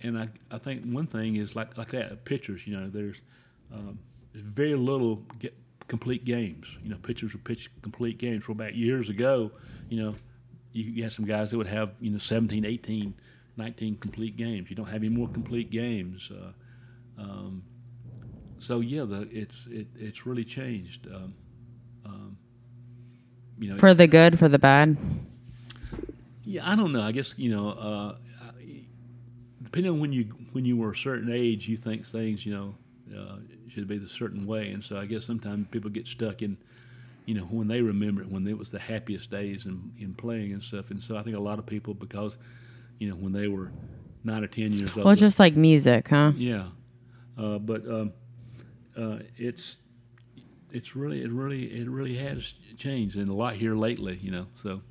and 0.00 0.18
I, 0.18 0.28
I 0.50 0.58
think 0.58 0.84
one 0.84 1.06
thing 1.06 1.36
is 1.36 1.56
like 1.56 1.76
like 1.76 1.90
that 1.90 2.24
pitchers. 2.24 2.66
You 2.66 2.78
know, 2.78 2.88
there's 2.88 3.22
um, 3.72 3.98
there's 4.32 4.44
very 4.44 4.74
little 4.74 5.22
get 5.38 5.54
complete 5.88 6.24
games. 6.24 6.78
You 6.82 6.90
know, 6.90 6.96
pitchers 6.96 7.32
would 7.32 7.44
pitch 7.44 7.70
complete 7.82 8.18
games. 8.18 8.46
Well, 8.48 8.54
back 8.54 8.74
years 8.74 9.10
ago, 9.10 9.50
you 9.88 10.02
know, 10.02 10.14
you, 10.72 10.84
you 10.84 11.02
had 11.02 11.12
some 11.12 11.24
guys 11.24 11.50
that 11.50 11.58
would 11.58 11.66
have 11.66 11.92
you 12.00 12.10
know 12.10 12.18
17, 12.18 12.64
18, 12.64 13.14
19 13.56 13.96
complete 13.96 14.36
games. 14.36 14.70
You 14.70 14.76
don't 14.76 14.86
have 14.86 15.02
any 15.02 15.08
more 15.08 15.28
complete 15.28 15.70
games. 15.70 16.30
Uh, 16.30 17.20
um, 17.20 17.62
so 18.58 18.80
yeah, 18.80 19.04
the, 19.04 19.28
it's 19.30 19.66
it, 19.66 19.88
it's 19.96 20.26
really 20.26 20.44
changed. 20.44 21.06
Um, 21.06 21.34
you 23.58 23.70
know, 23.70 23.76
For 23.78 23.94
the 23.94 24.06
good, 24.06 24.38
for 24.38 24.48
the 24.48 24.58
bad. 24.58 24.96
yeah, 26.44 26.68
I 26.70 26.76
don't 26.76 26.92
know. 26.92 27.02
I 27.02 27.12
guess 27.12 27.34
you 27.38 27.50
know, 27.50 27.70
uh, 27.70 28.16
depending 29.62 29.92
on 29.92 30.00
when 30.00 30.12
you 30.12 30.24
when 30.52 30.64
you 30.64 30.76
were 30.76 30.90
a 30.92 30.96
certain 30.96 31.30
age, 31.32 31.68
you 31.68 31.76
think 31.76 32.04
things 32.04 32.44
you 32.46 32.54
know 32.54 32.74
uh, 33.16 33.36
should 33.68 33.88
be 33.88 33.98
the 33.98 34.08
certain 34.08 34.46
way, 34.46 34.70
and 34.70 34.84
so 34.84 34.98
I 34.98 35.06
guess 35.06 35.24
sometimes 35.24 35.66
people 35.70 35.90
get 35.90 36.06
stuck 36.06 36.42
in, 36.42 36.56
you 37.26 37.34
know, 37.34 37.42
when 37.44 37.68
they 37.68 37.80
remember 37.82 38.22
it, 38.22 38.30
when 38.30 38.46
it 38.46 38.56
was 38.58 38.70
the 38.70 38.78
happiest 38.78 39.30
days 39.30 39.66
in 39.66 39.92
in 39.98 40.14
playing 40.14 40.52
and 40.52 40.62
stuff, 40.62 40.90
and 40.90 41.02
so 41.02 41.16
I 41.16 41.22
think 41.22 41.36
a 41.36 41.40
lot 41.40 41.58
of 41.58 41.66
people 41.66 41.94
because, 41.94 42.36
you 42.98 43.08
know, 43.08 43.14
when 43.16 43.32
they 43.32 43.48
were 43.48 43.72
nine 44.22 44.42
or 44.44 44.48
ten 44.48 44.72
years 44.72 44.96
old, 44.96 45.04
Well, 45.06 45.16
just 45.16 45.38
like 45.38 45.56
music, 45.56 46.08
huh? 46.08 46.32
yeah, 46.36 46.66
uh, 47.38 47.58
but 47.58 47.86
um, 47.88 48.12
uh, 48.96 49.18
it's 49.36 49.78
it's 50.74 50.94
really 50.94 51.22
it 51.22 51.30
really 51.30 51.64
it 51.72 51.88
really 51.88 52.16
has 52.16 52.54
changed 52.76 53.16
and 53.16 53.28
a 53.28 53.34
lot 53.34 53.54
here 53.54 53.74
lately. 53.74 54.18
You 54.20 54.30
know, 54.30 54.46
so 54.54 54.82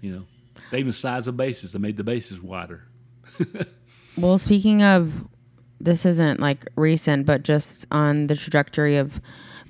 you 0.00 0.12
know 0.12 0.24
they 0.70 0.78
even 0.78 0.92
size 0.92 1.26
the 1.26 1.32
bases. 1.32 1.72
They 1.72 1.78
made 1.78 1.96
the 1.96 2.04
bases 2.04 2.40
wider. 2.40 2.84
Well, 4.16 4.36
speaking 4.38 4.82
of, 4.82 5.26
this 5.80 6.04
isn't 6.04 6.38
like 6.38 6.66
recent, 6.76 7.24
but 7.24 7.44
just 7.44 7.86
on 7.90 8.26
the 8.26 8.36
trajectory 8.36 8.96
of 8.96 9.20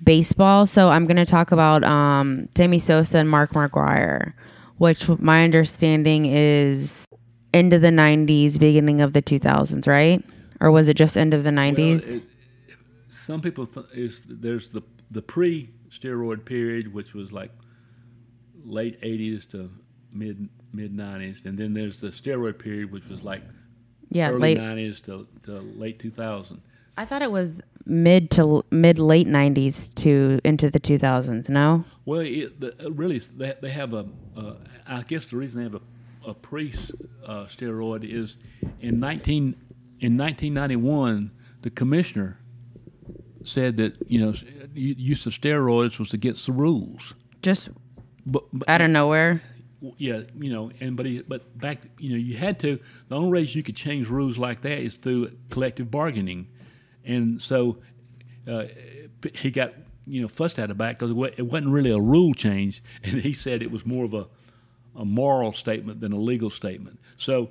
baseball. 0.03 0.67
So 0.67 0.89
I'm 0.89 1.07
going 1.07 1.17
to 1.17 1.25
talk 1.25 1.53
about 1.53 1.85
um, 1.85 2.49
Sammy 2.57 2.81
Sosa 2.81 3.19
and 3.19 3.31
Mark 3.31 3.53
McGwire, 3.53 4.33
which 4.79 5.09
my 5.09 5.45
understanding 5.45 6.27
is 6.27 7.05
end 7.55 7.73
of 7.73 7.83
the 7.83 7.91
90s, 7.91 8.59
beginning 8.59 9.01
of 9.01 9.13
the 9.13 9.23
2000s, 9.23 9.87
right? 9.87 10.25
Or 10.61 10.71
was 10.71 10.89
it 10.89 10.95
just 10.95 11.17
end 11.17 11.35
of 11.35 11.45
the 11.45 11.51
90s? 11.51 12.07
Well, 12.07 12.17
it, 12.17 12.23
some 13.09 13.41
people 13.41 13.67
th- 13.67 13.87
is 13.95 14.25
there's 14.27 14.71
the 14.71 14.83
the 15.13 15.23
pre 15.23 15.71
steroid 15.91 16.45
period, 16.45 16.93
which 16.93 17.15
was 17.15 17.33
like 17.33 17.53
late 18.65 19.01
'80s 19.03 19.49
to 19.51 19.71
mid 20.13 20.49
mid 20.73 20.97
'90s, 20.97 21.45
and 21.45 21.59
then 21.59 21.75
there's 21.75 22.01
the 22.01 22.09
steroid 22.09 22.59
period, 22.59 22.91
which 22.91 23.07
was 23.09 23.23
like 23.23 23.43
yeah, 24.09 24.31
early 24.31 24.57
late. 24.57 24.59
'90s 24.59 25.03
to, 25.05 25.27
to 25.45 25.61
late 25.61 25.99
2000. 25.99 26.61
I 26.97 27.05
thought 27.05 27.23
it 27.23 27.31
was 27.31 27.63
mid 27.87 28.31
to 28.33 28.63
mid 28.71 28.99
late 28.99 29.27
90s 29.27 29.95
to 29.97 30.41
into 30.45 30.71
the 30.71 30.81
2000s. 30.81 31.49
No. 31.49 31.85
Well, 32.05 32.21
it, 32.21 32.61
the, 32.61 32.91
really, 32.91 33.19
they, 33.19 33.55
they 33.61 33.71
have 33.71 33.93
a. 33.93 34.07
Uh, 34.37 34.55
I 34.87 35.03
guess 35.03 35.29
the 35.29 35.37
reason 35.37 35.59
they 35.59 35.65
have 35.65 35.75
a, 35.75 36.31
a 36.31 36.35
pre 36.35 36.73
uh, 37.25 37.45
steroid 37.45 38.05
is 38.05 38.37
in 38.81 38.99
19 39.01 39.57
in 40.01 40.19
1991, 40.19 41.31
the 41.63 41.71
commissioner 41.71 42.39
said 43.49 43.77
that 43.79 43.97
you 44.11 44.21
know 44.21 44.35
use 44.75 45.27
of 45.27 45.33
steroids 45.33 45.99
was 45.99 46.13
against 46.15 46.47
the 46.47 46.53
rules. 46.53 47.15
Just 47.43 47.71
But, 48.27 48.45
but 48.53 48.69
out 48.69 48.81
of 48.81 48.91
nowhere. 48.91 49.41
yeah, 49.99 50.21
you 50.39 50.51
know, 50.53 50.71
and 50.81 50.97
but 50.97 51.07
he, 51.07 51.23
but 51.23 51.59
back, 51.59 51.83
you 51.99 52.11
know, 52.11 52.17
you 52.17 52.37
had 52.37 52.61
to. 52.61 52.79
The 53.09 53.17
only 53.17 53.31
ways 53.31 53.55
you 53.55 53.63
could 53.63 53.77
change 53.77 54.09
rules 54.09 54.39
like 54.39 54.61
that 54.63 54.79
is 54.79 54.97
through 54.97 55.33
collective 55.51 55.91
bargaining, 55.91 56.49
and 57.05 57.43
so 57.43 57.79
uh, 58.49 58.65
he 59.35 59.51
got 59.51 59.75
you 60.07 60.23
know 60.23 60.29
fussed 60.29 60.59
out 60.59 60.71
about 60.71 60.99
because 60.99 61.11
it 61.11 61.35
it 61.39 61.47
wasn't 61.47 61.73
really 61.73 61.91
a 61.91 62.01
rule 62.01 62.35
change, 62.35 62.83
and 63.03 63.21
he 63.21 63.33
said 63.33 63.63
it 63.63 63.71
was 63.71 63.85
more 63.85 64.05
of 64.05 64.15
a 64.15 64.27
a 64.95 65.05
moral 65.05 65.53
statement 65.53 66.01
than 66.01 66.13
a 66.13 66.19
legal 66.19 66.51
statement. 66.51 67.01
So 67.17 67.51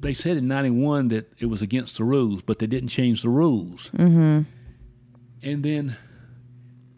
they 0.00 0.12
said 0.12 0.36
in 0.36 0.48
'91 0.48 1.08
that 1.08 1.32
it 1.38 1.46
was 1.46 1.62
against 1.62 1.96
the 1.96 2.04
rules, 2.04 2.42
but 2.42 2.58
they 2.58 2.66
didn't 2.66 2.88
change 2.88 3.22
the 3.22 3.28
rules. 3.28 3.90
Mm-hmm. 3.96 4.42
And 5.42 5.64
then 5.64 5.96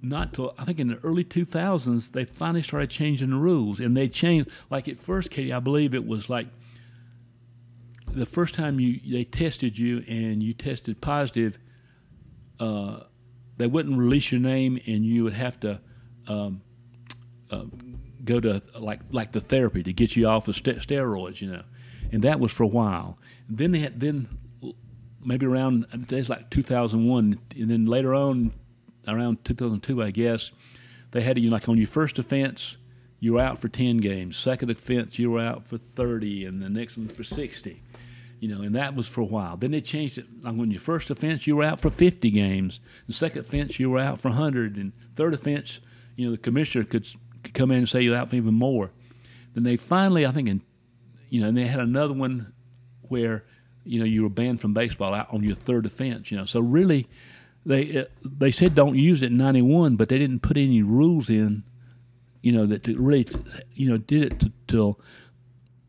not 0.03 0.33
till 0.35 0.55
I 0.59 0.65
think 0.65 0.81
in 0.81 0.89
the 0.89 0.99
early 0.99 1.25
2000s 1.25 2.13
they 2.13 2.25
finally 2.25 2.63
started 2.63 2.91
changing 2.91 3.31
the 3.31 3.37
rules, 3.37 3.81
and 3.81 3.97
they 3.97 4.09
changed. 4.09 4.51
Like 4.71 4.89
at 4.89 4.99
first, 4.99 5.31
Katie, 5.31 5.53
I 5.53 5.61
believe 5.61 5.95
it 5.95 6.07
was 6.07 6.31
like 6.31 6.49
the 8.13 8.27
first 8.27 8.55
time 8.55 8.81
you 8.81 9.01
they 9.07 9.25
tested 9.25 9.79
you 9.79 10.03
and 10.09 10.43
you 10.43 10.55
tested 10.55 11.01
positive, 11.01 11.59
uh, 12.59 13.01
they 13.57 13.67
wouldn't 13.67 13.99
release 13.99 14.33
your 14.33 14.41
name, 14.41 14.81
and 14.87 15.05
you 15.05 15.25
would 15.25 15.35
have 15.35 15.61
to 15.61 15.81
um, 16.27 16.63
uh, 17.51 17.65
go 18.25 18.41
to 18.41 18.63
like 18.79 19.01
like 19.11 19.33
the 19.33 19.41
therapy 19.41 19.83
to 19.83 19.93
get 19.93 20.17
you 20.17 20.27
off 20.27 20.49
of 20.49 20.57
st- 20.57 20.79
steroids, 20.79 21.41
you 21.41 21.51
know, 21.51 21.63
and 22.11 22.23
that 22.23 22.41
was 22.41 22.53
for 22.53 22.63
a 22.63 22.69
while. 22.69 23.19
Then 23.49 23.73
they 23.73 23.81
had 23.81 24.01
then 24.01 24.29
maybe 25.25 25.47
around 25.47 25.87
it's 25.93 26.29
like 26.29 26.51
2001, 26.51 27.39
and 27.57 27.71
then 27.71 27.87
later 27.87 28.15
on, 28.15 28.53
around 29.07 29.45
2002, 29.45 30.03
I 30.03 30.11
guess, 30.11 30.51
they 31.11 31.23
had 31.23 31.39
you 31.39 31.51
like 31.51 31.69
on 31.69 31.77
your 31.77 31.87
first 31.87 32.19
offense, 32.19 32.77
you 33.19 33.35
were 33.35 33.41
out 33.41 33.59
for 33.59 33.69
10 33.69 33.99
games. 33.99 34.37
Second 34.37 34.71
offense, 34.71 35.19
you 35.19 35.31
were 35.31 35.41
out 35.41 35.69
for 35.69 35.79
30, 35.79 36.47
and 36.47 36.63
the 36.63 36.69
next 36.69 36.97
one 36.97 37.09
for 37.09 37.23
60. 37.23 37.83
You 38.41 38.49
know, 38.49 38.63
and 38.63 38.75
that 38.75 38.95
was 38.95 39.07
for 39.07 39.21
a 39.21 39.27
while. 39.27 39.59
Then 39.59 39.71
they 39.71 39.83
changed 39.83 40.17
it. 40.17 40.25
Like 40.43 40.55
on 40.55 40.71
your 40.71 40.81
first 40.81 41.11
offense, 41.11 41.47
you 41.47 41.57
were 41.57 41.65
out 41.65 41.79
for 41.79 41.91
50 41.91 42.31
games. 42.31 42.81
The 43.07 43.13
second 43.13 43.43
offense, 43.43 43.79
you 43.79 43.91
were 43.91 43.99
out 43.99 44.19
for 44.19 44.29
100. 44.29 44.77
And 44.77 44.93
third 45.15 45.35
offense, 45.35 45.81
you 46.17 46.25
know, 46.25 46.33
the 46.33 46.39
commissioner 46.39 46.85
could, 46.85 47.07
could 47.45 47.53
come 47.53 47.71
in 47.71 47.79
and 47.79 47.89
say 47.89 48.01
you're 48.01 48.17
out 48.17 48.31
for 48.31 48.37
even 48.37 48.55
more. 48.55 48.93
Then 49.53 49.65
they 49.65 49.77
finally, 49.77 50.25
I 50.25 50.33
think, 50.33 50.49
in, 50.49 50.63
you 51.29 51.43
know, 51.43 51.49
and 51.49 51.57
they 51.57 51.67
had 51.67 51.81
another 51.81 52.15
one 52.15 52.55
where, 53.03 53.45
you 53.91 53.99
know, 53.99 54.05
you 54.05 54.23
were 54.23 54.29
banned 54.29 54.61
from 54.61 54.73
baseball 54.73 55.13
out 55.13 55.35
on 55.35 55.43
your 55.43 55.57
third 55.57 55.85
offense. 55.85 56.31
You 56.31 56.39
know, 56.39 56.45
so 56.45 56.61
really, 56.61 57.09
they 57.67 58.03
uh, 58.03 58.05
they 58.23 58.53
said 58.53 58.77
don't 58.77 58.95
use 58.95 59.21
it 59.21 59.33
in 59.33 59.37
'91, 59.37 59.97
but 59.97 60.09
they 60.09 60.17
didn't 60.17 60.43
put 60.43 60.57
any 60.57 60.81
rules 60.81 61.29
in. 61.29 61.65
You 62.41 62.53
know 62.53 62.67
that 62.67 62.87
really, 62.87 63.27
you 63.75 63.91
know, 63.91 63.97
did 63.97 64.33
it 64.33 64.53
till 64.69 65.01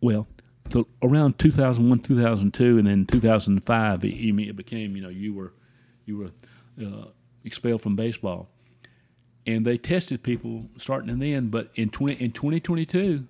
well, 0.01 0.27
till 0.67 0.87
around 1.03 1.37
2001, 1.37 1.99
2002, 1.99 2.79
and 2.79 2.87
then 2.87 3.05
2005. 3.05 4.03
It, 4.03 4.07
it 4.07 4.55
became 4.55 4.95
you 4.95 5.03
know 5.03 5.09
you 5.09 5.35
were 5.35 5.53
you 6.05 6.17
were 6.17 6.31
uh, 6.83 7.09
expelled 7.43 7.83
from 7.83 7.95
baseball, 7.95 8.49
and 9.45 9.63
they 9.63 9.77
tested 9.77 10.23
people 10.23 10.65
starting 10.75 11.11
and 11.11 11.21
then, 11.21 11.49
but 11.49 11.69
in 11.75 11.91
20 11.91 12.15
in 12.15 12.31
2022, 12.31 13.27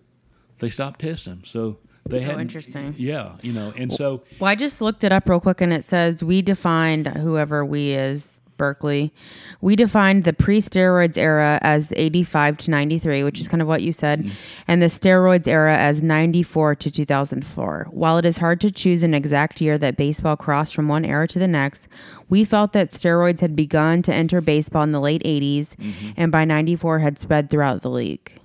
they 0.60 0.70
stopped 0.70 1.02
testing. 1.02 1.42
So 1.44 1.80
they 2.06 2.20
oh, 2.20 2.32
had 2.32 2.40
interesting. 2.42 2.96
Yeah, 2.98 3.34
you 3.42 3.54
know, 3.54 3.74
and 3.78 3.94
so 3.94 4.24
Well, 4.40 4.50
I 4.50 4.56
just 4.56 4.82
looked 4.82 5.04
it 5.04 5.12
up 5.12 5.30
real 5.30 5.40
quick 5.40 5.62
and 5.62 5.72
it 5.72 5.84
says 5.84 6.24
we 6.24 6.42
defined 6.42 7.08
whoever 7.08 7.64
we 7.66 7.92
is 7.92 8.28
Berkeley. 8.62 9.12
We 9.60 9.76
defined 9.76 10.24
the 10.24 10.34
pre-steroids 10.34 11.18
era 11.18 11.58
as 11.64 11.92
85 11.96 12.60
to 12.60 12.70
93, 12.70 13.24
which 13.24 13.40
is 13.40 13.48
kind 13.48 13.60
of 13.60 13.68
what 13.68 13.82
you 13.82 13.92
said, 13.92 14.20
mm-hmm. 14.20 14.36
and 14.68 14.84
the 14.84 14.86
steroids 14.86 15.48
era 15.48 15.76
as 15.76 16.04
94 16.04 16.76
to 16.76 16.92
2004. 16.92 17.88
While 17.90 18.20
it 18.20 18.26
is 18.26 18.38
hard 18.38 18.62
to 18.62 18.70
choose 18.70 19.02
an 19.02 19.16
exact 19.16 19.62
year 19.62 19.80
that 19.80 19.98
baseball 19.98 20.38
crossed 20.38 20.76
from 20.76 20.88
one 20.88 21.06
era 21.06 21.28
to 21.30 21.40
the 21.40 21.48
next, 21.48 21.88
we 22.30 22.44
felt 22.44 22.72
that 22.74 22.92
steroids 22.92 23.40
had 23.40 23.56
begun 23.56 24.04
to 24.04 24.14
enter 24.14 24.42
baseball 24.42 24.84
in 24.84 24.92
the 24.92 25.02
late 25.02 25.24
80s 25.24 25.76
mm-hmm. 25.76 26.12
and 26.16 26.32
by 26.32 26.46
94 26.46 27.00
had 27.00 27.18
spread 27.18 27.50
throughout 27.50 27.82
the 27.82 27.90
league. 27.90 28.41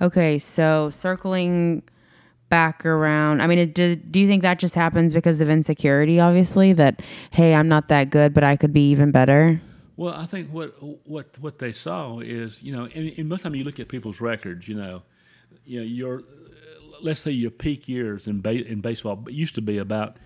Okay, 0.00 0.38
so 0.38 0.90
circling 0.90 1.82
back 2.48 2.84
around, 2.84 3.40
I 3.40 3.46
mean, 3.46 3.58
it, 3.58 3.74
do, 3.74 3.94
do 3.94 4.18
you 4.18 4.26
think 4.26 4.42
that 4.42 4.58
just 4.58 4.74
happens 4.74 5.14
because 5.14 5.40
of 5.40 5.48
insecurity? 5.48 6.18
Obviously, 6.18 6.72
that 6.74 7.02
hey, 7.30 7.54
I'm 7.54 7.68
not 7.68 7.88
that 7.88 8.10
good, 8.10 8.34
but 8.34 8.44
I 8.44 8.56
could 8.56 8.72
be 8.72 8.90
even 8.90 9.10
better. 9.10 9.60
Well, 9.96 10.14
I 10.14 10.26
think 10.26 10.50
what 10.50 10.74
what 11.06 11.38
what 11.40 11.58
they 11.58 11.72
saw 11.72 12.20
is 12.20 12.62
you 12.62 12.72
know, 12.72 12.88
and, 12.94 13.12
and 13.18 13.28
most 13.28 13.42
time 13.42 13.54
you 13.54 13.64
look 13.64 13.78
at 13.78 13.88
people's 13.88 14.20
records, 14.20 14.66
you 14.66 14.74
know, 14.74 15.02
you 15.64 15.80
know 15.80 15.86
your 15.86 16.20
uh, 16.20 16.96
let's 17.02 17.20
say 17.20 17.30
your 17.30 17.50
peak 17.50 17.88
years 17.88 18.26
in 18.26 18.40
ba- 18.40 18.66
in 18.66 18.80
baseball 18.80 19.24
used 19.28 19.54
to 19.54 19.62
be 19.62 19.78
about 19.78 20.16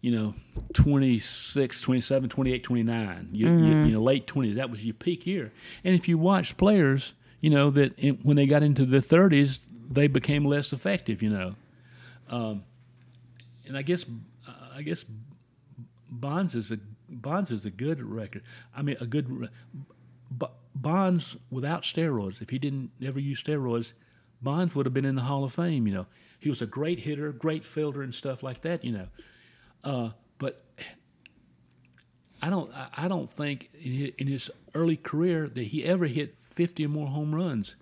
you 0.00 0.10
know 0.10 0.34
26 0.74 1.80
27 1.80 2.28
28 2.28 2.62
29 2.62 3.28
you, 3.32 3.46
you, 3.46 3.52
mm-hmm. 3.52 3.84
you 3.86 3.92
know 3.92 4.02
late 4.02 4.26
20s 4.26 4.54
that 4.54 4.70
was 4.70 4.84
your 4.84 4.94
peak 4.94 5.26
year 5.26 5.50
and 5.82 5.94
if 5.94 6.06
you 6.06 6.18
watch 6.18 6.56
players 6.58 7.14
you 7.44 7.50
know 7.50 7.70
that 7.70 7.98
in, 7.98 8.16
when 8.22 8.36
they 8.36 8.46
got 8.46 8.62
into 8.62 8.84
the 8.84 8.98
30s 8.98 9.60
they 9.90 10.06
became 10.06 10.44
less 10.44 10.72
effective 10.72 11.22
you 11.22 11.30
know 11.30 11.54
um, 12.30 12.64
and 13.66 13.76
i 13.76 13.82
guess 13.82 14.04
i 14.74 14.82
guess 14.82 15.04
Bonds 16.20 16.54
is 16.54 16.70
a 16.70 16.78
Bonds 17.10 17.50
is 17.50 17.64
a 17.64 17.70
good 17.70 18.02
record. 18.02 18.42
I 18.74 18.82
mean, 18.82 18.96
a 19.00 19.06
good 19.06 19.48
Bonds 20.74 21.36
without 21.50 21.82
steroids. 21.82 22.40
If 22.40 22.50
he 22.50 22.58
didn't 22.58 22.90
ever 23.02 23.20
use 23.20 23.42
steroids, 23.42 23.94
Bonds 24.42 24.74
would 24.74 24.86
have 24.86 24.94
been 24.94 25.04
in 25.04 25.14
the 25.14 25.22
Hall 25.22 25.44
of 25.44 25.52
Fame. 25.52 25.86
You 25.86 25.94
know, 25.94 26.06
he 26.40 26.48
was 26.48 26.62
a 26.62 26.66
great 26.66 27.00
hitter, 27.00 27.32
great 27.32 27.64
fielder, 27.64 28.02
and 28.02 28.14
stuff 28.14 28.42
like 28.42 28.62
that. 28.62 28.84
You 28.84 28.92
know, 28.92 29.08
uh, 29.82 30.10
but 30.38 30.64
I 32.42 32.50
don't 32.50 32.70
I 32.96 33.08
don't 33.08 33.30
think 33.30 33.70
in 33.74 34.26
his 34.26 34.50
early 34.74 34.96
career 34.96 35.48
that 35.48 35.64
he 35.64 35.84
ever 35.84 36.06
hit 36.06 36.36
50 36.54 36.86
or 36.86 36.88
more 36.88 37.08
home 37.08 37.34
runs. 37.34 37.76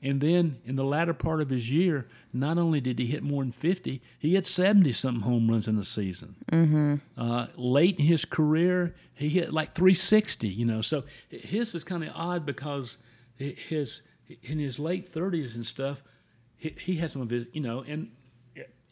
And 0.00 0.20
then 0.20 0.60
in 0.64 0.76
the 0.76 0.84
latter 0.84 1.12
part 1.12 1.40
of 1.40 1.50
his 1.50 1.70
year, 1.70 2.06
not 2.32 2.56
only 2.56 2.80
did 2.80 2.98
he 2.98 3.06
hit 3.06 3.22
more 3.22 3.42
than 3.42 3.50
50, 3.50 4.00
he 4.18 4.34
hit 4.34 4.46
70 4.46 4.92
something 4.92 5.22
home 5.22 5.50
runs 5.50 5.66
in 5.66 5.76
the 5.76 5.84
season. 5.84 6.36
Mm-hmm. 6.52 6.94
Uh, 7.16 7.46
late 7.56 7.98
in 7.98 8.04
his 8.04 8.24
career, 8.24 8.94
he 9.14 9.28
hit 9.28 9.52
like 9.52 9.74
360, 9.74 10.46
you 10.46 10.64
know. 10.64 10.82
So 10.82 11.04
his 11.28 11.74
is 11.74 11.82
kind 11.82 12.04
of 12.04 12.12
odd 12.14 12.46
because 12.46 12.96
his 13.36 14.02
in 14.42 14.58
his 14.58 14.78
late 14.78 15.12
30s 15.12 15.54
and 15.54 15.66
stuff, 15.66 16.02
he, 16.56 16.74
he 16.78 16.96
had 16.96 17.10
some 17.10 17.22
of 17.22 17.30
his, 17.30 17.46
you 17.52 17.60
know, 17.60 17.82
and 17.86 18.10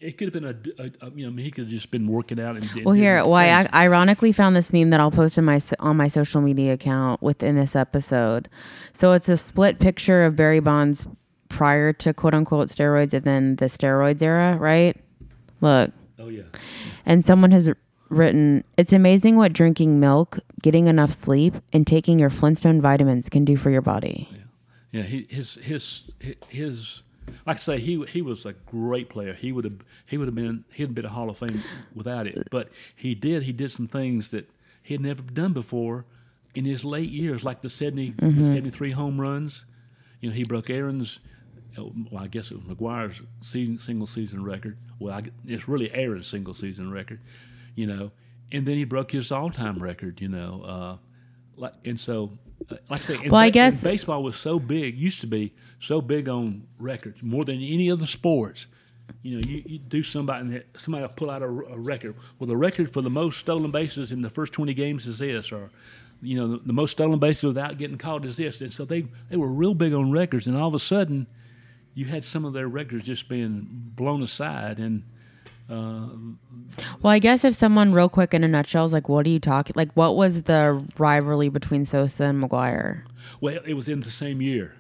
it 0.07 0.17
could 0.17 0.33
have 0.33 0.33
been 0.33 0.45
a, 0.45 0.85
a, 0.85 1.07
a 1.07 1.11
you 1.11 1.29
know, 1.29 1.43
he 1.43 1.51
could 1.51 1.65
have 1.65 1.71
just 1.71 1.91
been 1.91 2.07
working 2.07 2.39
out. 2.39 2.57
And, 2.57 2.85
Well, 2.85 2.95
here, 2.95 3.17
well, 3.25 3.35
I 3.35 3.69
ironically 3.75 4.31
found 4.31 4.55
this 4.55 4.73
meme 4.73 4.91
that 4.91 5.01
I'll 5.01 5.11
post 5.11 5.37
in 5.37 5.45
my 5.45 5.61
on 5.81 5.97
my 5.97 6.07
social 6.07 6.41
media 6.41 6.75
account 6.75 7.21
within 7.23 7.57
this 7.57 7.75
episode. 7.75 8.49
So 8.93 9.13
it's 9.13 9.29
a 9.29 9.37
split 9.37 9.81
picture 9.81 10.25
of 10.25 10.37
Barry 10.37 10.61
Bonds 10.61 11.05
prior 11.49 11.93
to 11.95 12.15
quote 12.15 12.35
unquote 12.35 12.69
steroids 12.69 13.13
and 13.15 13.25
then 13.25 13.57
the 13.57 13.67
steroids 13.67 14.23
era, 14.23 14.57
right? 14.57 14.97
Look, 15.61 15.91
oh 16.21 16.29
yeah, 16.29 16.45
and 17.05 17.25
someone 17.25 17.51
has 17.51 17.69
written, 18.09 18.63
"It's 18.79 18.93
amazing 18.93 19.35
what 19.35 19.53
drinking 19.53 19.99
milk, 19.99 20.39
getting 20.63 20.87
enough 20.87 21.13
sleep, 21.13 21.57
and 21.73 21.85
taking 21.85 22.21
your 22.21 22.31
Flintstone 22.31 22.81
vitamins 22.81 23.29
can 23.29 23.45
do 23.45 23.57
for 23.57 23.71
your 23.71 23.83
body." 23.83 24.29
yeah. 24.93 25.03
He, 25.03 25.27
his 25.29 25.57
his 25.57 26.05
his 26.49 27.03
like 27.47 27.57
I 27.57 27.61
say, 27.61 27.79
he 27.79 28.03
he 28.07 28.23
was 28.23 28.45
a 28.47 28.53
great 28.53 29.09
player. 29.09 29.35
He 29.35 29.53
would 29.53 29.65
have 29.65 29.85
he 30.09 30.17
would 30.19 30.29
have 30.29 30.35
been 30.35 30.65
he'd 30.75 30.95
been 30.95 31.05
a 31.05 31.11
Hall 31.11 31.29
of 31.31 31.39
Fame 31.39 31.63
without 31.95 32.27
it. 32.27 32.49
But 32.51 32.71
he 32.95 33.15
did 33.15 33.45
he 33.45 33.53
did 33.53 33.71
some 33.71 33.87
things 33.87 34.31
that 34.31 34.51
he 34.83 34.95
had 34.95 35.01
never 35.01 35.23
done 35.23 35.53
before 35.53 36.05
in 36.55 36.65
his 36.65 36.85
late 36.85 37.11
years, 37.11 37.45
like 37.45 37.61
the 37.61 37.69
70, 37.69 38.13
Mm-hmm. 38.13 38.45
73 38.53 38.93
home 38.93 39.21
runs. 39.21 39.67
You 40.21 40.31
know, 40.31 40.35
he 40.37 40.45
broke 40.45 40.71
Aaron's. 40.71 41.19
uh, 41.77 41.83
Well, 42.11 42.23
I 42.23 42.29
guess 42.29 42.51
it 42.51 42.55
was 42.57 42.65
McGwire's 42.77 43.21
season, 43.43 43.79
single 43.79 44.07
season 44.07 44.43
record. 44.43 44.79
Well, 44.99 45.13
I, 45.15 45.23
it's 45.47 45.69
really 45.69 45.93
Aaron's 45.93 46.27
single 46.27 46.55
season 46.55 46.91
record. 46.91 47.21
You 47.75 47.87
know, 47.87 48.11
and 48.51 48.65
then 48.65 48.77
he 48.77 48.85
broke 48.85 49.11
his 49.13 49.31
all 49.31 49.51
time 49.51 49.79
record. 49.83 50.21
You 50.23 50.29
know, 50.29 50.63
uh, 50.63 50.97
like 51.57 51.75
and 51.85 52.01
so. 52.01 52.39
Uh, 52.71 52.77
like 52.89 53.01
I 53.01 53.05
say, 53.05 53.29
Well, 53.29 53.37
I 53.37 53.49
ba- 53.49 53.53
guess- 53.55 53.83
baseball 53.85 54.23
was 54.23 54.37
so 54.37 54.59
big, 54.59 54.97
used 54.97 55.21
to 55.21 55.27
be 55.27 55.53
so 55.81 56.01
big 56.01 56.29
on 56.29 56.67
records 56.79 57.23
more 57.23 57.45
than 57.45 57.57
any 57.61 57.91
other 57.91 58.07
sports. 58.07 58.67
You 59.23 59.37
know, 59.37 59.43
you, 59.49 59.63
you 59.67 59.79
do 59.79 60.03
somebody 60.03 60.41
and 60.47 60.65
somebody 60.77 61.03
will 61.03 61.13
pull 61.15 61.31
out 61.31 61.43
a, 61.43 61.47
a 61.47 61.79
record. 61.79 62.17
Well, 62.39 62.49
the 62.49 62.57
record 62.57 62.91
for 62.93 63.03
the 63.03 63.11
most 63.11 63.39
stolen 63.39 63.71
bases 63.71 64.11
in 64.11 64.21
the 64.21 64.31
first 64.31 64.53
twenty 64.53 64.75
games 64.75 65.07
is 65.07 65.19
this, 65.19 65.53
or 65.53 65.71
you 66.23 66.35
know, 66.37 66.49
the, 66.49 66.57
the 66.59 66.73
most 66.73 66.93
stolen 66.93 67.19
bases 67.19 67.45
without 67.45 67.77
getting 67.79 67.99
caught 67.99 68.25
is 68.25 68.37
this. 68.37 68.61
And 68.61 68.73
so 68.73 68.85
they 68.85 69.07
they 69.29 69.37
were 69.37 69.49
real 69.49 69.75
big 69.75 69.93
on 69.93 70.11
records, 70.11 70.47
and 70.49 70.57
all 70.57 70.67
of 70.69 70.75
a 70.75 70.79
sudden, 70.81 71.27
you 71.95 72.07
had 72.07 72.25
some 72.25 72.45
of 72.45 72.53
their 72.53 72.67
records 72.69 73.05
just 73.05 73.29
being 73.29 73.67
blown 73.95 74.23
aside, 74.23 74.79
and 74.79 75.05
Uh, 75.69 76.09
well, 77.03 77.13
I 77.13 77.19
guess 77.19 77.45
if 77.45 77.55
someone 77.55 77.93
real 77.93 78.09
quick 78.09 78.33
in 78.35 78.45
a 78.45 78.49
nutshell 78.49 78.87
is 78.87 78.93
like, 78.93 79.09
what 79.09 79.27
are 79.27 79.31
you 79.31 79.41
talking? 79.41 79.75
Like, 79.77 79.91
what 79.95 80.17
was 80.17 80.43
the 80.45 80.85
rivalry 80.99 81.49
between 81.49 81.85
Sosa 81.85 82.25
and 82.25 82.43
McGwire 82.43 83.03
Well, 83.41 83.59
it 83.67 83.75
was 83.75 83.89
in 83.89 84.01
the 84.03 84.11
same 84.11 84.41
year. 84.41 84.77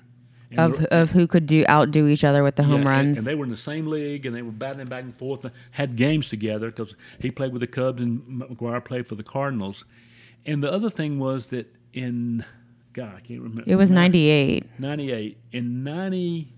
And 0.48 0.60
of 0.60 0.84
of 0.86 1.10
who 1.10 1.26
could 1.26 1.44
do 1.46 1.64
outdo 1.68 2.06
each 2.06 2.22
other 2.22 2.44
with 2.44 2.54
the 2.54 2.62
home 2.62 2.76
and- 2.82 2.84
runs? 2.84 3.18
And, 3.18 3.26
they 3.26 3.34
were 3.34 3.44
in 3.44 3.50
the 3.50 3.56
same 3.56 3.88
league, 3.88 4.24
and 4.26 4.34
they 4.36 4.42
were 4.42 4.52
battling 4.52 4.86
back 4.86 5.02
and 5.02 5.12
forth. 5.12 5.44
And 5.44 5.52
had 5.72 5.96
games 5.96 6.28
together 6.28 6.68
because 6.68 6.94
he 7.18 7.32
played 7.32 7.50
with 7.52 7.60
the 7.60 7.66
Cubs 7.66 8.00
and 8.00 8.20
McGwire 8.42 8.84
played 8.84 9.08
for 9.08 9.16
the 9.16 9.24
Cardinals. 9.24 9.84
And 10.44 10.62
the 10.62 10.72
other 10.72 10.88
thing 10.88 11.18
was 11.18 11.48
that 11.48 11.74
in 11.92 12.44
God, 12.92 13.14
I 13.16 13.20
can't 13.20 13.40
remember. 13.40 13.64
it 13.66 13.74
was 13.74 13.90
ninety 13.90 14.28
eight. 14.28 14.64
98 14.78 15.36
in 15.50 15.82
90 15.82 16.52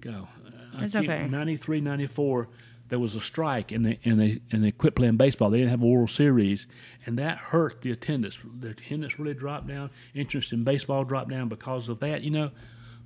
go 0.00 0.10
uh, 0.46 0.50
I 0.78 0.84
It's 0.84 0.96
okay. 0.96 1.26
93 1.28 1.80
94 1.82 2.48
there 2.90 2.98
was 2.98 3.14
a 3.14 3.20
strike 3.20 3.72
and 3.72 3.84
they 3.84 3.98
and 4.04 4.20
they 4.20 4.40
and 4.52 4.62
they 4.62 4.70
quit 4.70 4.94
playing 4.94 5.16
baseball. 5.16 5.48
They 5.48 5.58
didn't 5.58 5.70
have 5.70 5.82
a 5.82 5.86
world 5.86 6.10
series 6.10 6.66
and 7.06 7.18
that 7.18 7.38
hurt 7.38 7.80
the 7.80 7.90
attendance. 7.90 8.38
The 8.58 8.70
attendance 8.70 9.18
really 9.18 9.34
dropped 9.34 9.66
down. 9.66 9.90
Interest 10.14 10.52
in 10.52 10.64
baseball 10.64 11.04
dropped 11.04 11.30
down 11.30 11.48
because 11.48 11.88
of 11.88 12.00
that 12.00 12.22
you 12.22 12.30
know. 12.30 12.50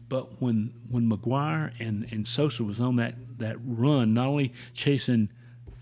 But 0.08 0.40
when 0.40 0.74
when 0.90 1.08
McGwire 1.08 1.72
and, 1.78 2.06
and 2.10 2.26
Sosa 2.26 2.64
was 2.64 2.80
on 2.80 2.96
that, 2.96 3.14
that 3.38 3.56
run, 3.64 4.14
not 4.14 4.26
only 4.26 4.52
chasing 4.74 5.30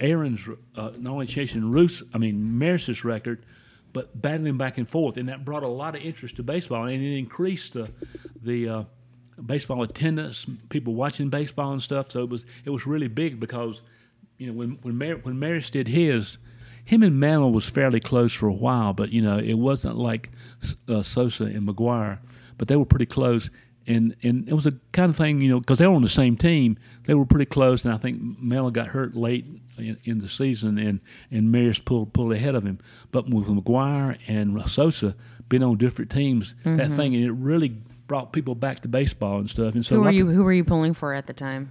Aaron's, 0.00 0.48
uh, 0.76 0.90
not 0.98 1.12
only 1.12 1.26
chasing 1.26 1.70
Ruth's, 1.70 2.02
I 2.14 2.18
mean 2.18 2.58
Maris's 2.58 3.04
record, 3.04 3.44
but 3.92 4.20
battling 4.20 4.58
back 4.58 4.78
and 4.78 4.88
forth, 4.88 5.16
and 5.16 5.28
that 5.28 5.44
brought 5.44 5.62
a 5.62 5.68
lot 5.68 5.94
of 5.94 6.02
interest 6.02 6.36
to 6.36 6.42
baseball, 6.42 6.84
and 6.84 7.02
it 7.02 7.18
increased 7.18 7.72
the 7.72 7.90
the 8.40 8.68
uh, 8.68 8.84
baseball 9.44 9.82
attendance, 9.82 10.46
people 10.68 10.94
watching 10.94 11.28
baseball 11.28 11.72
and 11.72 11.82
stuff. 11.82 12.10
So 12.10 12.22
it 12.22 12.28
was 12.30 12.46
it 12.64 12.70
was 12.70 12.86
really 12.86 13.08
big 13.08 13.40
because 13.40 13.82
you 14.38 14.46
know 14.46 14.52
when 14.52 14.78
when 14.82 14.96
Mar- 14.98 15.20
when 15.22 15.38
Maris 15.38 15.70
did 15.70 15.88
his, 15.88 16.38
him 16.84 17.02
and 17.02 17.18
Mantle 17.18 17.52
was 17.52 17.68
fairly 17.68 18.00
close 18.00 18.32
for 18.32 18.48
a 18.48 18.52
while, 18.52 18.92
but 18.92 19.12
you 19.12 19.22
know 19.22 19.38
it 19.38 19.58
wasn't 19.58 19.96
like 19.96 20.30
uh, 20.88 21.02
Sosa 21.02 21.44
and 21.44 21.68
McGwire, 21.68 22.18
but 22.58 22.68
they 22.68 22.76
were 22.76 22.86
pretty 22.86 23.06
close. 23.06 23.50
And, 23.84 24.14
and 24.22 24.48
it 24.48 24.54
was 24.54 24.64
a 24.64 24.74
kind 24.92 25.10
of 25.10 25.16
thing, 25.16 25.40
you 25.40 25.48
know, 25.48 25.58
because 25.58 25.80
they 25.80 25.88
were 25.88 25.94
on 25.94 26.02
the 26.02 26.08
same 26.08 26.36
team. 26.36 26.78
They 27.02 27.14
were 27.14 27.26
pretty 27.26 27.46
close, 27.46 27.84
and 27.84 27.92
I 27.92 27.96
think 27.96 28.20
Mantle 28.40 28.70
got 28.70 28.86
hurt 28.86 29.16
late 29.16 29.44
in, 29.76 29.98
in 30.04 30.20
the 30.20 30.28
season, 30.28 30.78
and 30.78 31.00
and 31.32 31.50
Maris 31.50 31.80
pulled 31.80 32.12
pulled 32.12 32.32
ahead 32.32 32.54
of 32.54 32.62
him. 32.62 32.78
But 33.10 33.28
with 33.28 33.48
McGwire 33.48 34.18
and 34.28 34.62
Sosa 34.70 35.16
being 35.48 35.64
on 35.64 35.78
different 35.78 36.12
teams, 36.12 36.54
that 36.62 36.90
thing 36.90 37.16
and 37.16 37.24
it 37.24 37.32
really 37.32 37.76
brought 38.12 38.30
people 38.30 38.54
back 38.54 38.80
to 38.80 38.88
baseball 38.88 39.38
and 39.38 39.48
stuff. 39.48 39.74
And 39.74 39.86
so, 39.86 39.94
Who 39.94 40.02
were 40.02 40.10
you? 40.10 40.26
Who 40.26 40.44
were 40.44 40.52
you 40.52 40.64
pulling 40.64 40.92
for 40.92 41.14
at 41.14 41.26
the 41.26 41.32
time? 41.32 41.70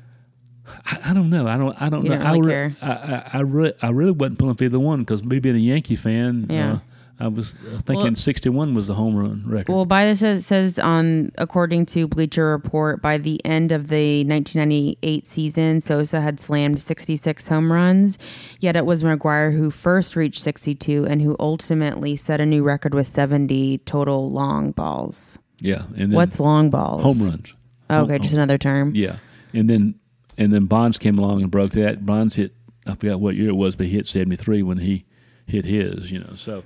I, 0.85 0.97
I 1.09 1.13
don't 1.13 1.29
know. 1.29 1.45
I 1.47 1.55
don't. 1.55 1.79
I 1.79 1.87
don't 1.87 2.03
You 2.03 2.09
know. 2.09 2.17
don't 2.17 2.25
I, 2.25 2.31
really 2.31 2.41
re- 2.47 2.51
care. 2.51 2.75
I, 2.81 2.87
I, 2.91 3.29
I, 3.33 3.39
re- 3.41 3.73
I 3.83 3.89
really 3.91 4.11
wasn't 4.11 4.39
pulling 4.39 4.55
for 4.55 4.63
either 4.63 4.79
one 4.79 5.01
because 5.01 5.23
me 5.23 5.39
being 5.39 5.55
a 5.55 5.59
Yankee 5.59 5.95
fan, 5.95 6.47
Yeah. 6.49 6.71
uh, 6.73 6.79
I 7.19 7.27
was 7.27 7.53
uh, 7.53 7.77
thinking 7.85 8.13
Well- 8.13 8.15
61 8.15 8.73
was 8.73 8.87
the 8.87 8.95
home 8.95 9.15
run 9.15 9.43
record. 9.45 9.71
Well, 9.71 9.85
by 9.85 10.05
this 10.05 10.23
it 10.23 10.41
says 10.41 10.79
on 10.79 11.29
according 11.37 11.85
to 11.93 12.07
Bleacher 12.07 12.47
Report, 12.49 13.03
by 13.03 13.19
the 13.19 13.39
end 13.45 13.71
of 13.71 13.89
the 13.89 14.23
1998 14.23 15.27
season, 15.27 15.79
Sosa 15.81 16.21
had 16.21 16.39
slammed 16.39 16.81
66 16.81 17.47
home 17.49 17.71
runs. 17.71 18.17
Yet 18.59 18.75
it 18.75 18.87
was 18.87 19.03
McGwire 19.03 19.55
who 19.55 19.69
first 19.69 20.15
reached 20.15 20.41
62 20.41 21.05
and 21.05 21.21
who 21.21 21.35
ultimately 21.39 22.15
set 22.15 22.41
a 22.41 22.45
new 22.47 22.63
record 22.63 22.95
with 22.95 23.05
70 23.05 23.77
total 23.85 24.31
long 24.31 24.71
balls. 24.71 25.37
Yeah. 25.61 25.83
And 25.89 26.11
then 26.11 26.11
What's 26.11 26.39
long 26.39 26.69
balls? 26.69 27.03
home 27.03 27.21
runs? 27.25 27.53
Okay, 27.89 28.19
just 28.19 28.33
another 28.33 28.57
term. 28.57 28.93
Yeah. 28.95 29.17
And 29.53 29.69
then 29.69 29.95
and 30.37 30.51
then 30.53 30.65
Bonds 30.65 30.97
came 30.97 31.17
along 31.19 31.41
and 31.41 31.51
broke 31.51 31.73
that. 31.73 32.05
Bonds 32.05 32.35
hit. 32.35 32.53
I 32.87 32.95
forgot 32.95 33.19
what 33.19 33.35
year 33.35 33.49
it 33.49 33.55
was, 33.55 33.75
but 33.75 33.85
he 33.85 33.93
hit 33.93 34.07
73 34.07 34.63
when 34.63 34.79
he 34.79 35.05
hit 35.45 35.65
his. 35.65 36.11
You 36.11 36.19
know. 36.19 36.33
So, 36.35 36.63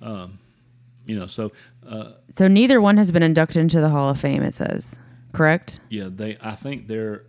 um, 0.00 0.38
you 1.04 1.18
know. 1.18 1.26
So. 1.26 1.52
Uh, 1.86 2.12
So 2.36 2.48
neither 2.48 2.80
one 2.80 2.96
has 2.96 3.10
been 3.10 3.22
inducted 3.22 3.58
into 3.58 3.80
the 3.80 3.90
Hall 3.90 4.08
of 4.10 4.18
Fame. 4.20 4.42
It 4.42 4.54
says 4.54 4.96
correct. 5.32 5.80
Yeah, 5.88 6.08
they. 6.10 6.38
I 6.40 6.54
think 6.54 6.86
they're. 6.88 7.24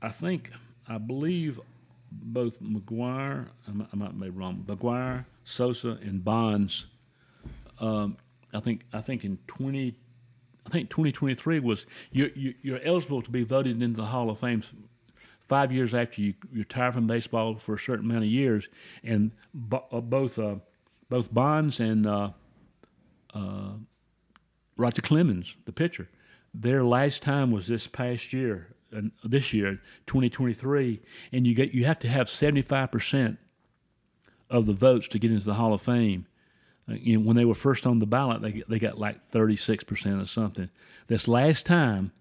I 0.00 0.10
think. 0.10 0.50
I 0.86 0.98
believe 0.98 1.58
both 2.12 2.60
McGwire. 2.60 3.48
I 3.66 3.96
might, 3.96 4.20
be 4.20 4.28
wrong. 4.28 4.62
McGwire, 4.68 5.24
Sosa, 5.42 5.98
and 6.02 6.22
Bonds. 6.22 6.86
Um, 7.80 8.18
I 8.52 8.60
think. 8.60 8.82
I 8.92 9.00
think 9.00 9.24
in 9.24 9.38
twenty. 9.46 9.96
I 10.66 10.70
think 10.70 10.88
twenty 10.90 11.12
twenty 11.12 11.34
three 11.34 11.60
was 11.60 11.86
you're 12.10 12.30
you- 12.34 12.54
you're 12.62 12.80
eligible 12.82 13.22
to 13.22 13.30
be 13.30 13.44
voted 13.44 13.82
into 13.82 13.96
the 13.96 14.06
Hall 14.06 14.30
of 14.30 14.38
Fame. 14.38 14.62
Five 15.40 15.70
years 15.72 15.92
after 15.92 16.22
you 16.22 16.34
retire 16.50 16.90
from 16.90 17.06
baseball 17.06 17.56
for 17.56 17.74
a 17.74 17.78
certain 17.78 18.06
amount 18.06 18.24
of 18.24 18.30
years, 18.30 18.68
and 19.02 19.30
uh, 19.72 20.00
both 20.00 20.38
uh, 20.38 20.56
both 21.10 21.32
Bonds 21.34 21.80
and 21.80 22.06
uh, 22.06 22.30
Roger 24.76 25.02
Clemens, 25.02 25.56
the 25.66 25.72
pitcher, 25.72 26.08
their 26.54 26.82
last 26.82 27.20
time 27.22 27.50
was 27.50 27.66
this 27.66 27.86
past 27.86 28.32
year, 28.32 28.74
this 29.22 29.52
year, 29.52 29.80
2023, 30.06 31.00
and 31.32 31.46
you 31.46 31.54
get 31.54 31.74
you 31.74 31.84
have 31.84 31.98
to 32.00 32.08
have 32.08 32.28
75 32.30 32.90
percent 32.90 33.38
of 34.48 34.64
the 34.66 34.72
votes 34.72 35.08
to 35.08 35.18
get 35.18 35.30
into 35.30 35.44
the 35.44 35.54
Hall 35.54 35.74
of 35.74 35.82
Fame. 35.82 36.26
You 36.86 37.18
know, 37.18 37.26
when 37.26 37.36
they 37.36 37.44
were 37.46 37.54
first 37.54 37.86
on 37.86 37.98
the 37.98 38.06
ballot, 38.06 38.42
they 38.42 38.62
they 38.68 38.78
got 38.78 38.98
like 38.98 39.22
36 39.30 39.84
percent 39.84 40.20
or 40.20 40.26
something. 40.26 40.68
This 41.06 41.26
last 41.28 41.64
time, 41.66 42.12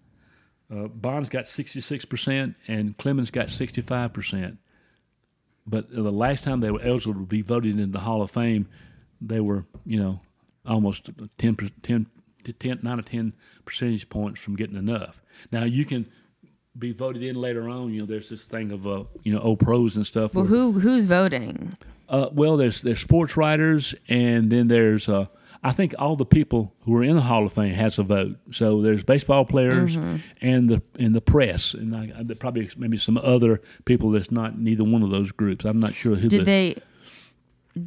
uh, 0.74 0.88
Bonds 0.88 1.30
got 1.30 1.48
66 1.48 2.06
percent 2.06 2.56
and 2.68 2.98
Clemens 2.98 3.30
got 3.32 3.50
65 3.50 4.14
percent. 4.14 4.58
But 5.66 5.90
the 5.94 6.12
last 6.12 6.44
time 6.44 6.60
they 6.60 6.72
were 6.72 6.82
eligible 6.82 7.22
to 7.22 7.26
be 7.26 7.42
voted 7.42 7.72
into 7.80 7.92
the 7.92 8.00
Hall 8.02 8.22
of 8.22 8.32
Fame, 8.32 8.68
they 9.22 9.40
were, 9.40 9.66
you 9.86 9.98
know, 9.98 10.20
almost 10.66 11.10
10, 11.38 11.56
per- 11.56 11.70
10, 11.82 12.08
to 12.44 12.52
10 12.54 12.80
9 12.84 13.00
or 13.00 13.02
10 13.02 13.34
percentage 13.64 14.10
points 14.10 14.42
from 14.42 14.56
getting 14.58 14.76
enough. 14.76 15.22
Now, 15.54 15.64
you 15.64 15.86
can 15.86 16.06
be 16.78 16.92
voted 16.92 17.24
in 17.24 17.36
later 17.36 17.70
on. 17.70 17.94
You 17.94 18.02
know, 18.02 18.06
there's 18.06 18.28
this 18.30 18.46
thing 18.46 18.72
of, 18.74 18.86
uh, 18.86 19.04
you 19.24 19.32
know, 19.34 19.40
old 19.40 19.60
pros 19.60 19.96
and 19.96 20.06
stuff. 20.06 20.34
Well, 20.36 20.44
where- 20.44 20.50
who 20.54 20.80
who's 20.80 21.06
voting? 21.06 21.78
Uh, 22.14 22.30
well, 22.32 22.58
there's 22.58 22.84
there's 22.84 23.00
sports 23.00 23.36
writers, 23.36 23.96
and 24.08 24.52
then 24.52 24.68
there's 24.68 25.10
uh, 25.10 25.26
I 25.64 25.72
think 25.72 25.96
all 25.98 26.16
the 26.16 26.28
people 26.28 26.76
who 26.82 26.96
are 26.96 27.04
in 27.04 27.16
the 27.16 27.24
Hall 27.24 27.44
of 27.44 27.54
Fame 27.54 27.74
has 27.74 27.98
a 27.98 28.04
vote. 28.04 28.38
So 28.52 28.84
there's 28.84 29.04
baseball 29.04 29.46
players 29.46 29.98
Mm-hmm. 29.98 30.18
and 30.40 30.70
the 30.70 30.84
and 31.00 31.16
the 31.16 31.22
press, 31.22 31.74
and 31.74 31.96
I, 31.96 32.14
I, 32.20 32.34
probably 32.36 32.70
maybe 32.78 32.98
some 32.98 33.18
other 33.18 33.62
people 33.86 34.12
that's 34.12 34.30
not 34.30 34.60
neither 34.60 34.84
one 34.84 35.02
of 35.02 35.10
those 35.10 35.32
groups. 35.32 35.66
I'm 35.66 35.80
not 35.80 35.96
sure 35.96 36.16
who. 36.16 36.28
Did 36.28 36.42
the, 36.42 36.46
they? 36.46 36.76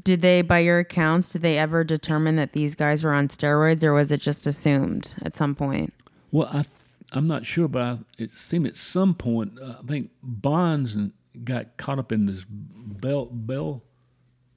Did 0.03 0.21
they, 0.21 0.43
by 0.43 0.59
your 0.59 0.81
accounts, 0.81 1.29
did 1.29 1.43
they 1.43 1.57
ever 1.57 1.85
determine 1.85 2.35
that 2.35 2.51
these 2.51 2.75
guys 2.75 3.05
were 3.05 3.15
on 3.15 3.29
steroids, 3.29 3.85
or 3.85 3.93
was 3.93 4.11
it 4.11 4.21
just 4.21 4.45
assumed 4.45 5.15
at 5.23 5.33
some 5.37 5.55
point? 5.55 5.95
Well, 6.33 6.49
I 6.53 6.65
I'm 7.13 7.29
not 7.29 7.47
sure, 7.47 7.69
but 7.69 7.83
I, 7.83 7.99
it 8.19 8.33
seemed 8.33 8.67
at 8.67 8.77
some 8.77 9.15
point 9.15 9.59
uh, 9.63 9.77
I 9.79 9.87
think 9.87 10.11
Bonds 10.21 10.97
and 10.97 11.13
got 11.45 11.77
caught 11.77 12.01
up 12.01 12.11
in 12.11 12.27
this 12.27 12.45
Bell 12.49 13.27
Bell 13.27 13.83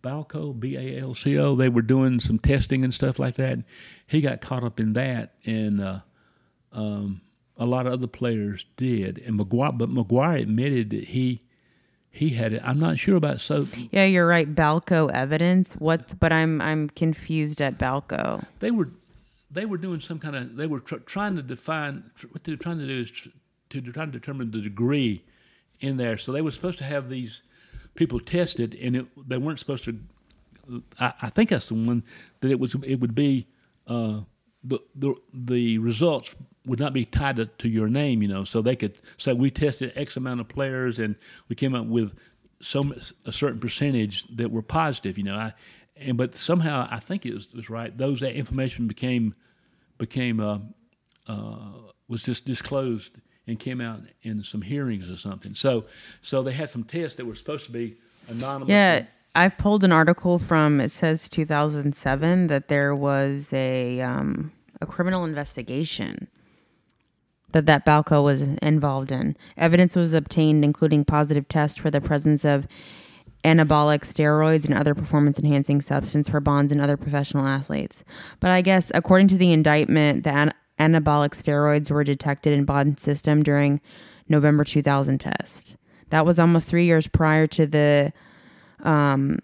Balco 0.01 0.57
B 0.57 0.75
A 0.77 1.01
L 1.01 1.13
C 1.13 1.37
O. 1.37 1.55
They 1.55 1.69
were 1.69 1.81
doing 1.81 2.19
some 2.19 2.39
testing 2.39 2.83
and 2.83 2.93
stuff 2.93 3.19
like 3.19 3.35
that. 3.35 3.59
He 4.07 4.21
got 4.21 4.41
caught 4.41 4.63
up 4.63 4.79
in 4.79 4.93
that, 4.93 5.33
and 5.45 5.79
uh, 5.81 5.99
um, 6.71 7.21
a 7.57 7.65
lot 7.65 7.85
of 7.87 7.93
other 7.93 8.07
players 8.07 8.65
did. 8.77 9.19
And 9.19 9.39
McGwire, 9.39 9.77
but 9.77 9.89
McGwire 9.89 10.41
admitted 10.41 10.89
that 10.91 11.05
he 11.05 11.41
he 12.11 12.29
had 12.31 12.53
it. 12.53 12.61
I'm 12.63 12.79
not 12.79 12.97
sure 12.99 13.15
about 13.15 13.41
so. 13.41 13.67
Yeah, 13.91 14.05
you're 14.05 14.27
right. 14.27 14.53
Balco 14.53 15.11
evidence. 15.11 15.73
What? 15.73 16.19
But 16.19 16.31
I'm 16.31 16.61
I'm 16.61 16.89
confused 16.89 17.61
at 17.61 17.77
Balco. 17.77 18.45
they 18.59 18.71
were 18.71 18.89
they 19.51 19.65
were 19.65 19.77
doing 19.77 19.99
some 19.99 20.19
kind 20.19 20.35
of 20.35 20.55
they 20.55 20.67
were 20.67 20.79
tr- 20.79 20.97
trying 20.97 21.35
to 21.35 21.41
define 21.41 22.11
tr- 22.15 22.27
what 22.27 22.43
they 22.43 22.53
were 22.53 22.57
trying 22.57 22.79
to 22.79 22.87
do 22.87 22.99
is 23.01 23.11
tr- 23.11 23.29
to 23.69 23.81
try 23.81 24.05
to 24.05 24.11
determine 24.11 24.51
the 24.51 24.61
degree 24.61 25.23
in 25.79 25.97
there. 25.97 26.17
So 26.17 26.31
they 26.31 26.41
were 26.41 26.51
supposed 26.51 26.77
to 26.79 26.83
have 26.83 27.09
these 27.09 27.43
people 27.99 28.19
tested, 28.21 28.75
and 28.81 28.95
it, 28.95 29.05
they 29.29 29.37
weren't 29.37 29.59
supposed 29.59 29.83
to. 29.83 29.99
I, 30.99 31.13
I 31.21 31.29
think 31.29 31.49
that's 31.49 31.67
the 31.67 31.75
one 31.75 32.03
that 32.39 32.49
it 32.49 32.59
was. 32.59 32.73
It 32.83 33.01
would 33.01 33.13
be 33.13 33.45
uh, 33.87 34.21
the 34.63 34.79
the 34.95 35.13
the 35.33 35.77
results 35.79 36.35
would 36.65 36.79
not 36.79 36.93
be 36.93 37.03
tied 37.03 37.35
to, 37.35 37.45
to 37.45 37.67
your 37.67 37.89
name, 37.89 38.21
you 38.21 38.29
know. 38.29 38.45
So 38.45 38.61
they 38.61 38.77
could 38.77 38.97
say 39.17 39.33
we 39.33 39.51
tested 39.51 39.91
X 39.95 40.15
amount 40.15 40.39
of 40.39 40.47
players, 40.47 40.97
and 40.97 41.15
we 41.49 41.55
came 41.55 41.75
up 41.75 41.87
with 41.87 42.17
some 42.61 42.95
a 43.25 43.31
certain 43.33 43.59
percentage 43.59 44.23
that 44.37 44.49
were 44.49 44.61
positive, 44.61 45.17
you 45.17 45.25
know. 45.25 45.35
I, 45.35 45.53
and 45.97 46.17
but 46.17 46.35
somehow 46.35 46.87
I 46.89 46.99
think 46.99 47.25
it 47.25 47.33
was, 47.33 47.53
was 47.53 47.69
right. 47.69 47.95
Those 47.95 48.21
that 48.21 48.33
information 48.33 48.87
became 48.87 49.35
became 49.97 50.39
uh, 50.39 50.59
uh, 51.27 51.71
was 52.07 52.23
just 52.23 52.45
disclosed 52.45 53.19
and 53.49 53.59
came 53.59 53.81
out 53.81 54.01
in 54.21 54.43
some 54.43 54.61
hearings 54.61 55.09
or 55.09 55.15
something. 55.15 55.55
So 55.55 55.85
so 56.21 56.43
they 56.43 56.51
had 56.51 56.69
some 56.69 56.83
tests 56.83 57.15
that 57.17 57.25
were 57.25 57.35
supposed 57.35 57.65
to 57.65 57.71
be 57.71 57.97
anonymous. 58.27 58.69
Yeah, 58.69 59.05
I've 59.35 59.57
pulled 59.57 59.83
an 59.83 59.91
article 59.91 60.37
from 60.37 60.79
it 60.79 60.91
says 60.91 61.27
2007 61.27 62.47
that 62.47 62.67
there 62.67 62.95
was 62.95 63.51
a 63.51 64.01
um, 64.01 64.51
a 64.79 64.85
criminal 64.85 65.25
investigation 65.25 66.27
that 67.51 67.65
that 67.65 67.85
Balco 67.85 68.23
was 68.23 68.43
involved 68.43 69.11
in. 69.11 69.35
Evidence 69.57 69.95
was 69.95 70.13
obtained, 70.13 70.63
including 70.63 71.03
positive 71.03 71.47
tests 71.47 71.79
for 71.79 71.89
the 71.89 71.99
presence 71.99 72.45
of 72.45 72.67
anabolic 73.43 74.01
steroids 74.01 74.65
and 74.65 74.75
other 74.75 74.93
performance 74.93 75.39
enhancing 75.39 75.81
substance 75.81 76.29
for 76.29 76.39
Bonds 76.39 76.71
and 76.71 76.81
other 76.81 76.97
professional 76.97 77.47
athletes. 77.47 78.03
But 78.39 78.51
I 78.51 78.61
guess 78.61 78.91
according 78.93 79.29
to 79.29 79.37
the 79.37 79.51
indictment, 79.51 80.23
the 80.23 80.31
an- 80.31 80.53
anabolic 80.79 81.31
steroids 81.31 81.91
were 81.91 82.03
detected 82.03 82.53
in 82.53 82.65
Bond's 82.65 83.01
system 83.01 83.43
during 83.43 83.81
November 84.27 84.63
2000 84.63 85.17
test. 85.19 85.75
That 86.09 86.25
was 86.25 86.39
almost 86.39 86.67
three 86.67 86.85
years 86.85 87.07
prior 87.07 87.45
to 87.47 87.67
the 87.67 88.13
um, 88.83 89.39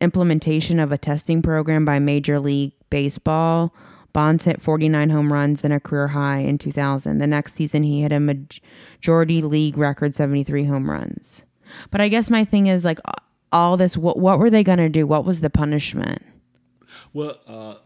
implementation 0.00 0.78
of 0.78 0.92
a 0.92 0.98
testing 0.98 1.42
program 1.42 1.84
by 1.84 1.98
Major 1.98 2.38
League 2.40 2.72
Baseball. 2.90 3.74
Bonds 4.12 4.44
hit 4.44 4.60
49 4.60 5.10
home 5.10 5.32
runs, 5.32 5.62
then 5.62 5.72
a 5.72 5.80
career 5.80 6.08
high 6.08 6.38
in 6.38 6.58
2000. 6.58 7.18
The 7.18 7.26
next 7.26 7.54
season, 7.54 7.82
he 7.82 8.02
hit 8.02 8.12
a 8.12 8.20
majority 8.20 9.40
league 9.40 9.78
record 9.78 10.14
73 10.14 10.64
home 10.64 10.90
runs. 10.90 11.46
But 11.90 12.02
I 12.02 12.08
guess 12.08 12.28
my 12.28 12.44
thing 12.44 12.66
is 12.66 12.84
like 12.84 12.98
all 13.50 13.78
this. 13.78 13.96
What 13.96 14.18
what 14.18 14.38
were 14.38 14.50
they 14.50 14.62
gonna 14.62 14.90
do? 14.90 15.06
What 15.06 15.24
was 15.24 15.40
the 15.40 15.48
punishment? 15.48 16.22
Well, 17.14 17.38
uh, 17.46 17.76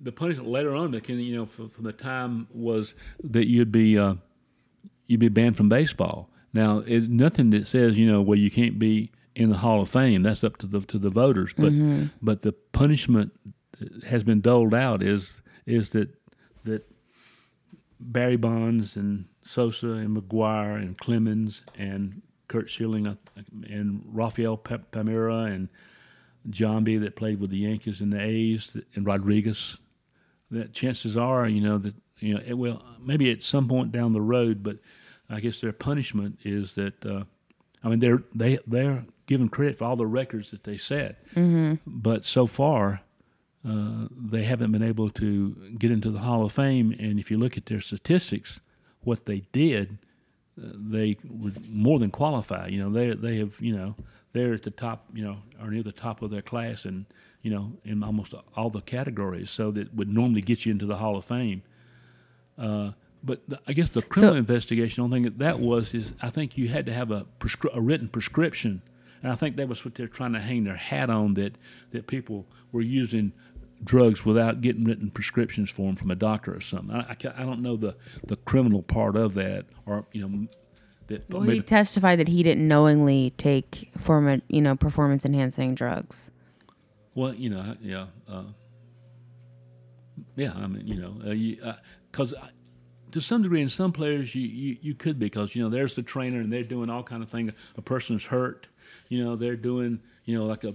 the 0.00 0.12
punishment 0.12 0.48
later 0.48 0.74
on, 0.74 0.92
you 0.92 1.36
know 1.36 1.46
from, 1.46 1.68
from, 1.68 1.84
the 1.84 1.92
time 1.92 2.48
was 2.52 2.94
that 3.22 3.48
you'd 3.48 3.72
be 3.72 3.98
uh, 3.98 4.14
you'd 5.06 5.20
be 5.20 5.28
banned 5.28 5.56
from 5.56 5.68
baseball. 5.68 6.30
Now, 6.52 6.82
it's 6.86 7.08
nothing 7.08 7.50
that 7.50 7.66
says 7.66 7.98
you 7.98 8.10
know 8.10 8.20
well 8.20 8.38
you 8.38 8.50
can't 8.50 8.78
be 8.78 9.10
in 9.34 9.50
the 9.50 9.58
Hall 9.58 9.82
of 9.82 9.88
Fame. 9.88 10.22
That's 10.22 10.42
up 10.42 10.56
to 10.58 10.66
the 10.66 10.80
to 10.80 10.98
the 10.98 11.10
voters. 11.10 11.52
But 11.54 11.72
mm-hmm. 11.72 12.06
but 12.20 12.42
the 12.42 12.52
punishment 12.52 13.32
has 14.06 14.24
been 14.24 14.40
doled 14.40 14.74
out 14.74 15.02
is 15.02 15.40
is 15.66 15.90
that 15.90 16.10
that 16.64 16.86
Barry 18.00 18.36
Bonds 18.36 18.96
and 18.96 19.26
Sosa 19.42 19.88
and 19.88 20.16
McGwire 20.16 20.76
and 20.76 20.98
Clemens 20.98 21.62
and 21.78 22.22
Curt 22.48 22.68
Schilling 22.68 23.06
uh, 23.06 23.16
and 23.68 24.02
Rafael 24.06 24.56
Palmeiro 24.58 25.46
and 25.46 25.68
Giambi 26.48 27.00
that 27.00 27.16
played 27.16 27.40
with 27.40 27.50
the 27.50 27.58
Yankees 27.58 28.00
and 28.00 28.12
the 28.12 28.20
A's 28.20 28.76
and 28.94 29.06
Rodriguez. 29.06 29.78
That 30.50 30.72
chances 30.72 31.16
are, 31.16 31.48
you 31.48 31.60
know, 31.60 31.78
that 31.78 31.94
you 32.18 32.34
know, 32.34 32.40
it, 32.46 32.54
well, 32.54 32.82
maybe 33.00 33.30
at 33.30 33.42
some 33.42 33.68
point 33.68 33.92
down 33.92 34.12
the 34.12 34.20
road, 34.20 34.62
but 34.62 34.78
I 35.28 35.40
guess 35.40 35.60
their 35.60 35.72
punishment 35.72 36.40
is 36.44 36.74
that. 36.74 37.04
Uh, 37.04 37.24
I 37.84 37.88
mean, 37.88 38.00
they're 38.00 38.22
they 38.34 38.58
they're 38.66 39.04
given 39.26 39.48
credit 39.48 39.76
for 39.76 39.84
all 39.84 39.96
the 39.96 40.06
records 40.06 40.50
that 40.50 40.64
they 40.64 40.76
set, 40.76 41.24
mm-hmm. 41.34 41.74
but 41.86 42.24
so 42.24 42.46
far. 42.46 43.02
Uh, 43.68 44.06
they 44.12 44.44
haven't 44.44 44.70
been 44.70 44.82
able 44.82 45.10
to 45.10 45.50
get 45.76 45.90
into 45.90 46.08
the 46.08 46.20
Hall 46.20 46.44
of 46.44 46.52
Fame, 46.52 46.94
and 47.00 47.18
if 47.18 47.32
you 47.32 47.36
look 47.36 47.56
at 47.56 47.66
their 47.66 47.80
statistics, 47.80 48.60
what 49.00 49.26
they 49.26 49.40
did 49.50 49.98
they 50.56 51.16
would 51.24 51.68
more 51.70 51.98
than 51.98 52.10
qualify. 52.10 52.68
You 52.68 52.80
know, 52.80 52.90
they 52.90 53.10
they 53.10 53.36
have 53.36 53.60
you 53.60 53.76
know 53.76 53.94
they're 54.32 54.54
at 54.54 54.62
the 54.62 54.70
top, 54.70 55.06
you 55.12 55.24
know, 55.24 55.38
or 55.60 55.70
near 55.70 55.82
the 55.82 55.92
top 55.92 56.22
of 56.22 56.30
their 56.30 56.42
class, 56.42 56.84
and 56.84 57.06
you 57.46 57.52
know, 57.52 57.74
in 57.84 58.02
almost 58.02 58.34
all 58.56 58.70
the 58.70 58.80
categories. 58.80 59.50
So 59.50 59.70
that 59.70 59.94
would 59.94 60.12
normally 60.12 60.40
get 60.40 60.66
you 60.66 60.72
into 60.72 60.84
the 60.84 60.96
Hall 60.96 61.16
of 61.16 61.24
Fame. 61.24 61.62
Uh, 62.58 62.90
but 63.22 63.48
the, 63.48 63.60
I 63.68 63.72
guess 63.72 63.88
the 63.90 64.02
criminal 64.02 64.34
so, 64.34 64.38
investigation, 64.38 65.00
the 65.00 65.04
only 65.04 65.16
thing 65.18 65.22
that, 65.22 65.38
that 65.38 65.60
was 65.60 65.94
is 65.94 66.14
I 66.20 66.28
think 66.28 66.58
you 66.58 66.66
had 66.66 66.86
to 66.86 66.92
have 66.92 67.12
a, 67.12 67.24
prescri- 67.38 67.72
a 67.72 67.80
written 67.80 68.08
prescription, 68.08 68.82
and 69.22 69.30
I 69.30 69.36
think 69.36 69.54
that 69.58 69.68
was 69.68 69.84
what 69.84 69.94
they're 69.94 70.08
trying 70.08 70.32
to 70.32 70.40
hang 70.40 70.64
their 70.64 70.74
hat 70.74 71.08
on 71.08 71.34
that 71.34 71.56
that 71.92 72.08
people 72.08 72.46
were 72.72 72.80
using 72.80 73.32
drugs 73.84 74.24
without 74.24 74.60
getting 74.60 74.82
written 74.82 75.12
prescriptions 75.12 75.70
for 75.70 75.82
them 75.82 75.94
from 75.94 76.10
a 76.10 76.16
doctor 76.16 76.52
or 76.52 76.60
something. 76.60 76.96
I, 76.96 77.02
I, 77.10 77.42
I 77.42 77.44
don't 77.44 77.62
know 77.62 77.76
the, 77.76 77.94
the 78.26 78.38
criminal 78.38 78.82
part 78.82 79.14
of 79.14 79.34
that, 79.34 79.66
or 79.86 80.04
you 80.10 80.26
know. 80.26 80.48
That 81.06 81.30
well, 81.30 81.42
he 81.42 81.60
testified 81.60 82.18
that 82.18 82.26
he 82.26 82.42
didn't 82.42 82.66
knowingly 82.66 83.32
take 83.36 83.92
form, 83.96 84.42
you 84.48 84.60
know, 84.60 84.74
performance 84.74 85.24
enhancing 85.24 85.76
drugs. 85.76 86.32
Well, 87.16 87.34
you 87.34 87.48
know, 87.48 87.74
yeah, 87.80 88.06
uh, 88.28 88.42
yeah. 90.36 90.52
I 90.54 90.66
mean, 90.66 90.86
you 90.86 90.96
know, 90.96 91.64
because 92.12 92.34
uh, 92.34 92.40
uh, 92.40 92.48
to 93.12 93.22
some 93.22 93.42
degree, 93.42 93.62
in 93.62 93.70
some 93.70 93.90
players, 93.90 94.34
you, 94.34 94.42
you, 94.42 94.76
you 94.82 94.94
could 94.94 95.18
because 95.18 95.56
you 95.56 95.62
know 95.62 95.70
there's 95.70 95.96
the 95.96 96.02
trainer 96.02 96.40
and 96.40 96.52
they're 96.52 96.62
doing 96.62 96.90
all 96.90 97.02
kind 97.02 97.22
of 97.22 97.30
things. 97.30 97.52
A 97.78 97.80
person's 97.80 98.26
hurt, 98.26 98.66
you 99.08 99.24
know, 99.24 99.34
they're 99.34 99.56
doing 99.56 99.98
you 100.26 100.36
know 100.36 100.44
like 100.44 100.64
a 100.64 100.74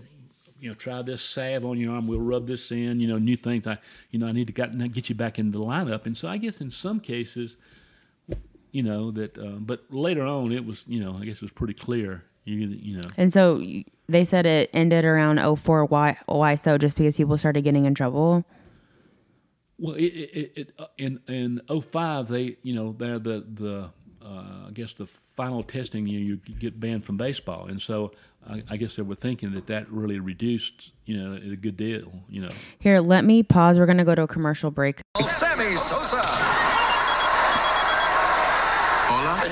you 0.60 0.69
know, 0.69 0.75
try 0.75 1.04
this 1.04 1.21
salve 1.21 1.63
on 1.63 1.77
your 1.77 1.93
arm. 1.93 2.08
We'll 2.08 2.19
rub 2.19 2.47
this 2.47 2.71
in. 2.71 2.99
You 2.99 3.08
know, 3.08 3.19
new 3.19 3.36
things. 3.36 3.67
I, 3.67 3.77
you 4.10 4.17
know, 4.17 4.25
I 4.25 4.32
need 4.32 4.47
to 4.47 4.54
get, 4.54 4.75
get 4.93 5.10
you 5.10 5.15
back 5.15 5.38
in 5.38 5.51
the 5.51 5.60
lineup. 5.60 6.08
And 6.08 6.17
so 6.17 6.27
I 6.27 6.38
guess 6.38 6.60
in 6.60 6.71
some 6.71 6.99
cases, 6.99 7.58
you 8.71 8.82
know 8.82 9.12
that. 9.12 9.38
Uh, 9.38 9.58
but 9.60 9.84
later 9.91 10.23
on, 10.23 10.51
it 10.51 10.65
was, 10.65 10.86
you 10.88 10.99
know, 10.99 11.17
I 11.21 11.25
guess 11.25 11.36
it 11.36 11.41
was 11.43 11.51
pretty 11.51 11.75
clear. 11.75 12.23
You, 12.43 12.56
you 12.56 12.97
know. 12.97 13.08
And 13.17 13.32
so 13.32 13.63
they 14.10 14.25
said 14.25 14.45
it 14.45 14.69
ended 14.73 15.06
around 15.06 15.39
04. 15.58 15.86
Why? 15.86 16.17
Why 16.25 16.56
so? 16.56 16.77
Just 16.77 16.97
because 16.97 17.17
people 17.17 17.38
started 17.38 17.63
getting 17.63 17.86
in 17.86 17.93
trouble. 17.93 18.45
Well, 19.77 19.95
it, 19.95 20.04
it, 20.04 20.51
it 20.56 20.73
uh, 20.80 20.88
in 20.97 21.19
in 21.27 21.62
05, 21.67 22.27
they 22.27 22.58
you 22.62 22.73
know 22.73 22.95
they're 22.97 23.19
the 23.19 23.45
the 23.47 23.89
uh, 24.23 24.67
I 24.67 24.71
guess 24.73 24.93
the 24.93 25.06
final 25.06 25.63
testing 25.63 26.06
you 26.06 26.19
you 26.19 26.38
get 26.38 26.80
banned 26.80 27.06
from 27.06 27.17
baseball, 27.17 27.67
and 27.67 27.82
so 27.82 28.12
I, 28.47 28.63
I, 28.69 28.77
guess 28.77 28.95
they 28.95 29.04
were 29.04 29.15
thinking 29.15 29.51
that 29.54 29.67
that 29.67 29.89
really 29.91 30.19
reduced, 30.19 30.91
you 31.06 31.17
know, 31.17 31.34
a 31.34 31.56
good 31.56 31.77
deal, 31.77 32.12
you 32.30 32.41
know. 32.41 32.51
Here, 32.80 32.99
let 32.99 33.23
me 33.23 33.43
pause. 33.43 33.80
We're 33.80 33.86
going 33.86 33.99
to 33.99 34.04
go 34.04 34.15
to 34.15 34.23
a 34.23 34.27
commercial 34.27 34.71
break. 34.71 35.01
Sammy 35.19 35.63
Sosa. 35.63 36.61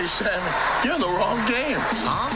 Hola. 0.10 0.26
Sammy, 0.26 0.50
you're 0.82 0.96
in 0.98 1.02
the 1.06 1.14
wrong 1.22 1.38
game. 1.46 1.78
Huh? 2.02 2.34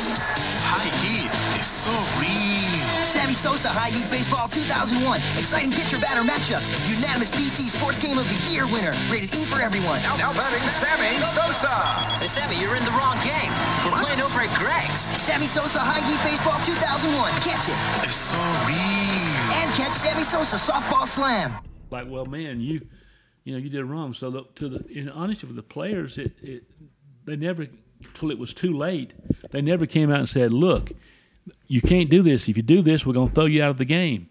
High 0.69 0.93
heat 1.01 1.25
is 1.57 1.65
so 1.65 1.89
real. 2.21 2.85
Sammy 3.01 3.33
Sosa 3.33 3.73
High 3.73 3.89
Heat 3.89 4.05
Baseball 4.13 4.45
2001. 4.45 5.01
Exciting 5.41 5.73
pitcher 5.73 5.97
batter 5.97 6.21
matchups. 6.21 6.69
Unanimous 6.85 7.33
PC 7.33 7.73
Sports 7.73 7.97
Game 7.97 8.21
of 8.21 8.29
the 8.29 8.37
Year 8.45 8.69
winner. 8.69 8.93
Rated 9.09 9.33
E 9.33 9.41
for 9.41 9.57
everyone. 9.57 9.97
Now, 10.05 10.21
now 10.21 10.31
batting 10.37 10.61
Sammy 10.61 11.17
Sosa. 11.17 11.73
Hey, 12.21 12.29
Sammy, 12.29 12.61
you're 12.61 12.77
in 12.77 12.85
the 12.85 12.93
wrong 12.93 13.17
game. 13.25 13.49
We're 13.81 13.97
playing 13.97 14.21
over 14.21 14.45
at 14.45 14.53
Greg's. 14.53 15.09
Sammy 15.17 15.49
Sosa 15.49 15.81
High 15.81 16.05
Heat 16.05 16.21
Baseball 16.21 16.61
2001. 16.61 17.09
Catch 17.41 17.73
it. 17.73 17.77
It's 18.05 18.29
so 18.29 18.37
real. 18.69 19.65
And 19.65 19.69
catch 19.73 19.97
Sammy 19.97 20.21
Sosa 20.21 20.61
Softball 20.61 21.09
Slam. 21.09 21.57
Like, 21.89 22.05
well, 22.05 22.29
man, 22.29 22.61
you 22.61 22.85
you 23.43 23.53
know, 23.53 23.59
you 23.59 23.69
did 23.69 23.83
wrong. 23.85 24.13
So 24.13 24.29
the, 24.29 24.43
to 24.55 24.69
the 24.69 24.87
in 24.87 25.09
honesty 25.09 25.47
for 25.47 25.53
the 25.53 25.63
players, 25.63 26.17
it, 26.17 26.33
it 26.41 26.63
they 27.25 27.35
never 27.35 27.67
till 28.13 28.31
it 28.31 28.39
was 28.39 28.53
too 28.53 28.73
late. 28.73 29.13
They 29.51 29.61
never 29.61 29.85
came 29.85 30.11
out 30.11 30.19
and 30.19 30.29
said, 30.29 30.53
"Look, 30.53 30.91
you 31.67 31.81
can't 31.81 32.09
do 32.09 32.21
this. 32.21 32.47
If 32.47 32.57
you 32.57 32.63
do 32.63 32.81
this, 32.81 33.05
we're 33.05 33.13
going 33.13 33.29
to 33.29 33.35
throw 33.35 33.45
you 33.45 33.63
out 33.63 33.69
of 33.71 33.77
the 33.77 33.85
game. 33.85 34.29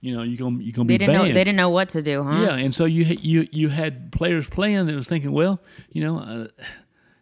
You 0.00 0.14
know, 0.14 0.22
you're 0.22 0.38
going 0.38 0.60
you're 0.60 0.72
going 0.72 0.86
to 0.86 0.92
be 0.92 0.98
didn't 0.98 1.14
banned. 1.14 1.28
Know, 1.28 1.34
they 1.34 1.44
didn't 1.44 1.56
know 1.56 1.70
what 1.70 1.88
to 1.90 2.02
do, 2.02 2.22
huh? 2.22 2.42
Yeah, 2.42 2.54
and 2.56 2.74
so 2.74 2.84
you 2.84 3.04
you 3.20 3.48
you 3.50 3.68
had 3.68 4.12
players 4.12 4.48
playing 4.48 4.86
that 4.86 4.94
was 4.94 5.08
thinking, 5.08 5.32
well, 5.32 5.60
you 5.90 6.02
know, 6.02 6.18
uh, 6.18 6.46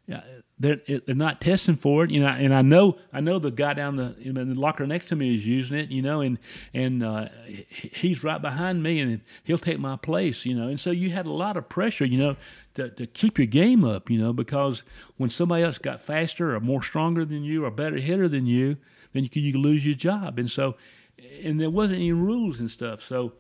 yeah, 0.07 0.23
they're 0.59 0.81
they're 0.87 1.15
not 1.15 1.41
testing 1.41 1.75
for 1.75 2.05
it, 2.05 2.11
you 2.11 2.21
know. 2.21 2.29
And 2.29 2.55
I 2.55 2.63
know 2.63 2.99
I 3.13 3.21
know 3.21 3.39
the 3.39 3.51
guy 3.51 3.75
down 3.75 3.97
the 3.97 4.15
in 4.21 4.35
the 4.35 4.61
locker 4.61 4.87
next 4.87 5.07
to 5.09 5.17
me 5.17 5.35
is 5.35 5.47
using 5.47 5.77
it, 5.77 5.91
you 5.91 6.01
know, 6.01 6.21
and 6.21 6.39
and 6.73 7.03
uh, 7.03 7.29
he's 7.47 8.23
right 8.23 8.41
behind 8.41 8.83
me, 8.83 9.01
and 9.01 9.21
he'll 9.43 9.59
take 9.59 9.81
my 9.81 9.97
place, 9.97 10.47
you 10.47 10.55
know. 10.55 10.69
And 10.69 10.79
so 10.79 10.91
you 10.93 11.11
had 11.11 11.27
a 11.27 11.33
lot 11.33 11.57
of 11.57 11.69
pressure, 11.69 12.05
you 12.05 12.19
know, 12.19 12.37
to, 12.75 12.89
to 12.91 13.07
keep 13.07 13.39
your 13.39 13.47
game 13.47 13.85
up, 13.85 14.11
you 14.11 14.19
know, 14.19 14.33
because 14.33 14.85
when 15.17 15.31
somebody 15.31 15.65
else 15.65 15.79
got 15.79 16.01
faster 16.01 16.55
or 16.55 16.61
more 16.61 16.83
stronger 16.83 17.25
than 17.25 17.43
you 17.43 17.65
or 17.65 17.71
better 17.71 17.97
hitter 17.97 18.29
than 18.29 18.47
you, 18.47 18.77
then 19.13 19.25
you 19.25 19.29
could, 19.29 19.43
you 19.43 19.53
could 19.53 19.61
lose 19.61 19.85
your 19.85 19.95
job. 19.95 20.39
And 20.39 20.51
so, 20.51 20.77
and 21.43 21.61
there 21.61 21.71
wasn't 21.71 21.99
any 21.99 22.13
rules 22.13 22.61
and 22.61 22.71
stuff. 22.71 23.03
So, 23.03 23.33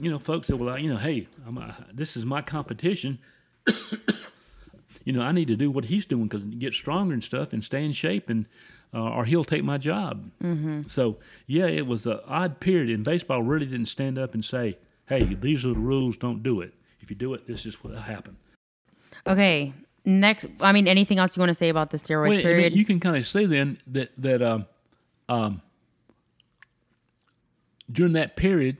you 0.00 0.10
know, 0.10 0.18
folks 0.18 0.48
said, 0.48 0.58
well, 0.58 0.78
you 0.78 0.88
know, 0.88 0.98
hey, 0.98 1.26
a, 1.46 1.74
this 1.92 2.16
is 2.16 2.24
my 2.24 2.42
competition. 2.42 3.18
You 5.10 5.18
know, 5.18 5.22
I 5.22 5.32
need 5.32 5.48
to 5.48 5.56
do 5.56 5.72
what 5.72 5.86
he's 5.86 6.06
doing 6.06 6.28
because 6.28 6.44
get 6.44 6.72
stronger 6.72 7.12
and 7.12 7.24
stuff 7.24 7.52
and 7.52 7.64
stay 7.64 7.84
in 7.84 7.92
shape 7.92 8.30
and. 8.30 8.46
Uh, 8.92 9.08
or 9.08 9.24
he'll 9.24 9.44
take 9.44 9.62
my 9.62 9.78
job. 9.78 10.32
Mm-hmm. 10.42 10.82
So 10.88 11.18
yeah, 11.46 11.66
it 11.66 11.86
was 11.86 12.06
an 12.06 12.18
odd 12.26 12.58
period, 12.58 12.90
and 12.90 13.04
baseball 13.04 13.40
really 13.40 13.66
didn't 13.66 13.86
stand 13.86 14.18
up 14.18 14.34
and 14.34 14.44
say, 14.44 14.78
"Hey, 15.06 15.22
these 15.22 15.64
are 15.64 15.68
the 15.68 15.78
rules. 15.78 16.16
Don't 16.16 16.42
do 16.42 16.60
it. 16.60 16.74
If 16.98 17.08
you 17.08 17.14
do 17.14 17.32
it, 17.34 17.46
this 17.46 17.66
is 17.66 17.84
what 17.84 17.92
will 17.92 18.00
happen." 18.00 18.36
Okay. 19.28 19.72
Next, 20.04 20.48
I 20.60 20.72
mean, 20.72 20.88
anything 20.88 21.20
else 21.20 21.36
you 21.36 21.40
want 21.40 21.50
to 21.50 21.54
say 21.54 21.68
about 21.68 21.90
the 21.90 21.98
steroids 21.98 22.30
well, 22.30 22.40
period? 22.40 22.66
I 22.66 22.68
mean, 22.70 22.78
you 22.78 22.84
can 22.84 22.98
kind 22.98 23.16
of 23.16 23.24
say 23.24 23.46
then 23.46 23.78
that 23.86 24.10
that 24.18 24.42
um, 24.42 24.66
um, 25.28 25.62
during 27.88 28.14
that 28.14 28.34
period, 28.34 28.78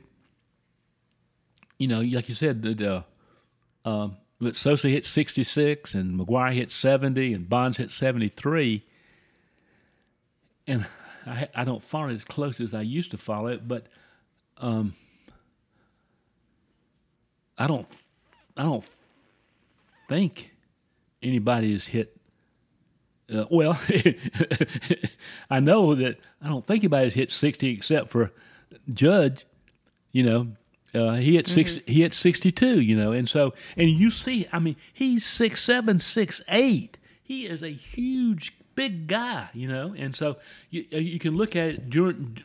you 1.79 1.87
know, 1.87 2.01
like 2.01 2.29
you 2.29 2.35
said, 2.35 2.63
that 2.63 2.81
uh, 2.81 3.03
um, 3.89 4.17
Sosa 4.53 4.89
hit 4.89 5.05
66 5.05 5.95
and 5.95 6.19
McGwire 6.19 6.55
hit 6.55 6.71
70 6.71 7.35
and 7.35 7.49
Bonds 7.49 7.77
hit 7.77 7.91
73. 7.91 8.83
And 10.67 10.87
I, 11.27 11.49
I 11.55 11.65
don't 11.65 11.83
follow 11.83 12.09
it 12.09 12.15
as 12.15 12.25
close 12.25 12.61
as 12.61 12.73
I 12.73 12.81
used 12.81 13.11
to 13.11 13.19
follow 13.19 13.49
it, 13.49 13.69
but 13.69 13.87
um, 14.59 14.95
I 17.59 17.67
don't 17.67 17.87
I 18.57 18.63
don't 18.63 18.89
think 20.09 20.51
anybody 21.23 21.73
has 21.73 21.87
hit. 21.87 22.17
Uh, 23.33 23.45
well, 23.51 23.79
I 25.51 25.61
know 25.61 25.95
that 25.95 26.19
I 26.43 26.49
don't 26.49 26.67
think 26.67 26.83
anybody's 26.83 27.15
hit 27.15 27.31
sixty 27.31 27.71
except 27.71 28.09
for 28.09 28.33
Judge. 28.93 29.45
You 30.13 30.25
know, 30.25 30.49
uh, 30.95 31.15
he 31.15 31.37
hit 31.37 31.47
6 31.47 31.79
He 31.87 32.03
hit 32.03 32.15
sixty-two. 32.15 32.81
You 32.81 32.97
know, 32.97 33.13
and 33.13 33.29
so 33.29 33.55
and 33.77 33.89
you 33.89 34.11
see, 34.11 34.47
I 34.53 34.59
mean, 34.59 34.77
he's 34.93 35.25
six 35.25 35.63
seven, 35.63 35.99
six 35.99 36.43
eight. 36.49 36.99
He 37.23 37.47
is 37.47 37.63
a 37.63 37.69
huge, 37.69 38.53
big 38.75 39.07
guy. 39.07 39.49
You 39.55 39.69
know, 39.69 39.95
and 39.97 40.15
so 40.17 40.37
you 40.71 40.87
uh, 40.93 40.97
you 40.97 41.19
can 41.19 41.37
look 41.37 41.55
at 41.55 41.69
it 41.69 41.91
during. 41.91 42.39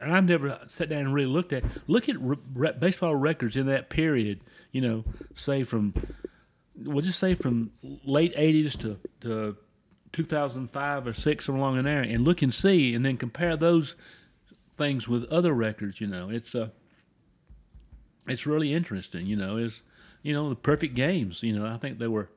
And 0.00 0.12
I've 0.12 0.24
never 0.24 0.60
sat 0.68 0.88
down 0.88 1.00
and 1.00 1.14
really 1.14 1.28
looked 1.30 1.52
at. 1.52 1.64
Look 1.86 2.08
at 2.08 2.16
re- 2.20 2.72
baseball 2.78 3.16
records 3.16 3.56
in 3.56 3.66
that 3.66 3.90
period. 3.90 4.40
You 4.70 4.80
know, 4.80 5.04
say 5.34 5.64
from 5.64 5.94
we'll 6.76 7.02
just 7.02 7.18
say 7.18 7.34
from 7.34 7.72
late 7.82 8.34
'80s 8.36 8.78
to, 8.80 8.98
to 9.22 9.56
2005 10.12 11.06
or 11.06 11.12
six, 11.12 11.48
or 11.48 11.56
along 11.56 11.78
in 11.78 11.84
there, 11.84 12.02
and 12.02 12.24
look 12.24 12.42
and 12.42 12.54
see, 12.54 12.94
and 12.94 13.04
then 13.04 13.16
compare 13.16 13.56
those 13.56 13.96
things 14.76 15.08
with 15.08 15.24
other 15.30 15.52
records. 15.52 16.00
You 16.00 16.06
know, 16.06 16.30
it's 16.30 16.54
uh, 16.54 16.70
it's 18.26 18.46
really 18.46 18.72
interesting. 18.72 19.26
You 19.26 19.36
know, 19.36 19.56
is 19.56 19.82
you 20.22 20.32
know 20.32 20.48
the 20.48 20.56
perfect 20.56 20.94
games. 20.94 21.42
You 21.42 21.58
know, 21.58 21.66
I 21.66 21.76
think 21.76 21.98
there 21.98 22.10
were 22.10 22.28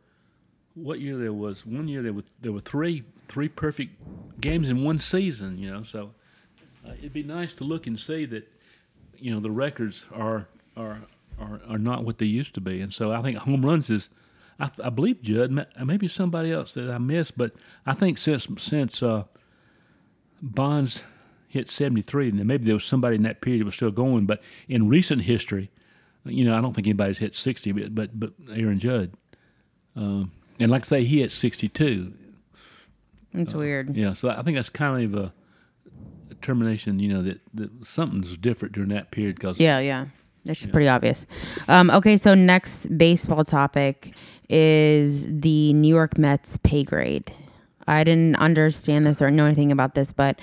what 0.74 1.00
year 1.00 1.18
there 1.18 1.34
was 1.34 1.66
one 1.66 1.88
year 1.88 2.02
there 2.02 2.14
were 2.14 2.24
there 2.42 2.52
were 2.52 2.60
three 2.60 3.04
three 3.28 3.50
perfect 3.50 3.94
games 4.40 4.70
in 4.70 4.84
one 4.84 5.00
season. 5.00 5.58
You 5.58 5.72
know, 5.72 5.84
so 5.84 6.12
uh, 6.86 6.94
it'd 6.98 7.14
be 7.14 7.24
nice 7.24 7.54
to 7.54 7.64
look 7.64 7.88
and 7.88 8.00
see 8.00 8.26
that 8.26 8.52
you 9.18 9.34
know 9.34 9.40
the 9.40 9.52
records 9.52 10.06
are 10.14 10.48
are 10.76 11.02
are, 11.40 11.62
are 11.68 11.80
not 11.80 12.04
what 12.04 12.18
they 12.18 12.26
used 12.26 12.54
to 12.56 12.62
be, 12.62 12.82
and 12.82 12.94
so 12.94 13.12
I 13.12 13.22
think 13.22 13.38
home 13.38 13.66
runs 13.66 13.90
is. 13.90 14.10
I, 14.60 14.72
I 14.84 14.90
believe 14.90 15.22
Judge, 15.22 15.52
maybe 15.86 16.08
somebody 16.08 16.52
else 16.52 16.74
that 16.74 16.90
I 16.90 16.98
missed, 16.98 17.38
but 17.38 17.52
I 17.86 17.94
think 17.94 18.18
since 18.18 18.48
since 18.58 19.04
uh, 19.04 19.26
Bonds 20.42 21.04
hit 21.48 21.70
seventy 21.70 22.02
three, 22.02 22.30
and 22.30 22.46
maybe 22.46 22.66
there 22.66 22.76
was 22.76 22.86
somebody 22.86 23.16
in 23.16 23.24
that 23.24 23.42
period 23.42 23.62
that 23.62 23.66
was 23.66 23.76
still 23.76 23.92
going, 23.92 24.26
but 24.26 24.42
in 24.68 24.88
recent 24.88 25.24
history, 25.24 25.72
you 26.26 26.44
know, 26.46 26.58
I 26.58 26.62
don't 26.62 26.74
think 26.74 26.88
anybody's 26.88 27.20
hit 27.20 27.36
sixty, 27.36 27.72
but 27.72 27.96
but, 27.96 28.20
but 28.20 28.34
Aaron 28.54 28.80
Judge, 28.80 29.12
um, 29.96 30.32
and 30.60 30.70
like 30.70 30.84
I 30.86 30.88
say, 30.88 31.04
he 31.04 31.22
hit 31.22 31.32
sixty 31.32 31.68
two. 31.68 32.14
It's 33.34 33.54
weird. 33.54 33.96
Yeah, 33.96 34.14
so 34.14 34.30
I 34.30 34.42
think 34.42 34.56
that's 34.56 34.70
kind 34.70 35.14
of 35.14 35.24
a 35.24 35.34
termination. 36.42 37.00
you 37.00 37.10
know, 37.10 37.22
that, 37.22 37.42
that 37.54 37.70
something's 37.86 38.38
different 38.38 38.74
during 38.74 38.90
that 38.90 39.12
period 39.12 39.36
because 39.36 39.60
Yeah, 39.60 39.80
yeah. 39.80 40.06
That's 40.46 40.66
pretty 40.66 40.88
obvious. 40.88 41.26
Um, 41.68 41.90
okay, 41.90 42.16
so 42.16 42.34
next 42.34 42.98
baseball 42.98 43.44
topic 43.44 44.14
is 44.48 45.26
the 45.28 45.74
New 45.74 45.94
York 45.94 46.18
Mets 46.18 46.58
pay 46.64 46.86
grade. 46.86 47.34
I 47.86 48.04
didn't 48.06 48.38
understand 48.38 49.06
this 49.06 49.22
or 49.22 49.30
know 49.30 49.46
anything 49.46 49.74
about 49.74 49.96
this, 49.96 50.14
but 50.14 50.40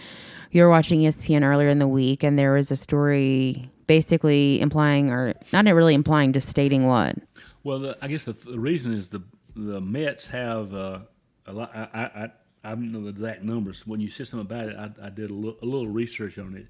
you 0.54 0.62
were 0.62 0.68
watching 0.68 1.00
ESPN 1.00 1.42
earlier 1.42 1.68
in 1.68 1.78
the 1.78 1.88
week, 1.88 2.22
and 2.22 2.38
there 2.38 2.52
was 2.52 2.70
a 2.70 2.76
story 2.76 3.70
basically 3.86 4.60
implying, 4.60 5.10
or 5.10 5.34
not 5.52 5.66
really 5.66 5.94
implying, 5.94 6.32
just 6.32 6.48
stating 6.48 6.86
what. 6.86 7.16
Well, 7.64 7.80
the, 7.80 7.98
I 8.00 8.08
guess 8.08 8.24
the, 8.24 8.32
the 8.32 8.60
reason 8.60 8.92
is 8.92 9.10
the 9.10 9.22
the 9.56 9.80
Mets 9.80 10.28
have 10.28 10.74
uh, 10.74 11.00
a 11.46 11.52
lot. 11.52 11.70
I, 11.74 11.88
I, 11.92 12.24
I 12.24 12.30
I 12.64 12.70
don't 12.70 12.92
know 12.92 13.02
the 13.02 13.10
exact 13.10 13.42
numbers. 13.42 13.86
When 13.86 14.00
you 14.00 14.08
said 14.08 14.26
something 14.26 14.46
about 14.46 14.68
it, 14.68 14.76
I, 14.76 15.06
I 15.06 15.10
did 15.10 15.30
a 15.30 15.34
little, 15.34 15.58
little 15.60 15.88
research 15.88 16.38
on 16.38 16.56
it. 16.56 16.66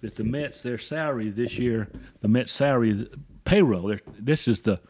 That 0.00 0.16
the 0.16 0.24
Mets, 0.24 0.62
their 0.62 0.78
salary 0.78 1.30
this 1.30 1.58
year, 1.58 1.88
the 2.20 2.28
Mets 2.28 2.52
salary 2.52 3.08
payroll. 3.44 3.96
This 4.18 4.46
is 4.46 4.62
the, 4.62 4.80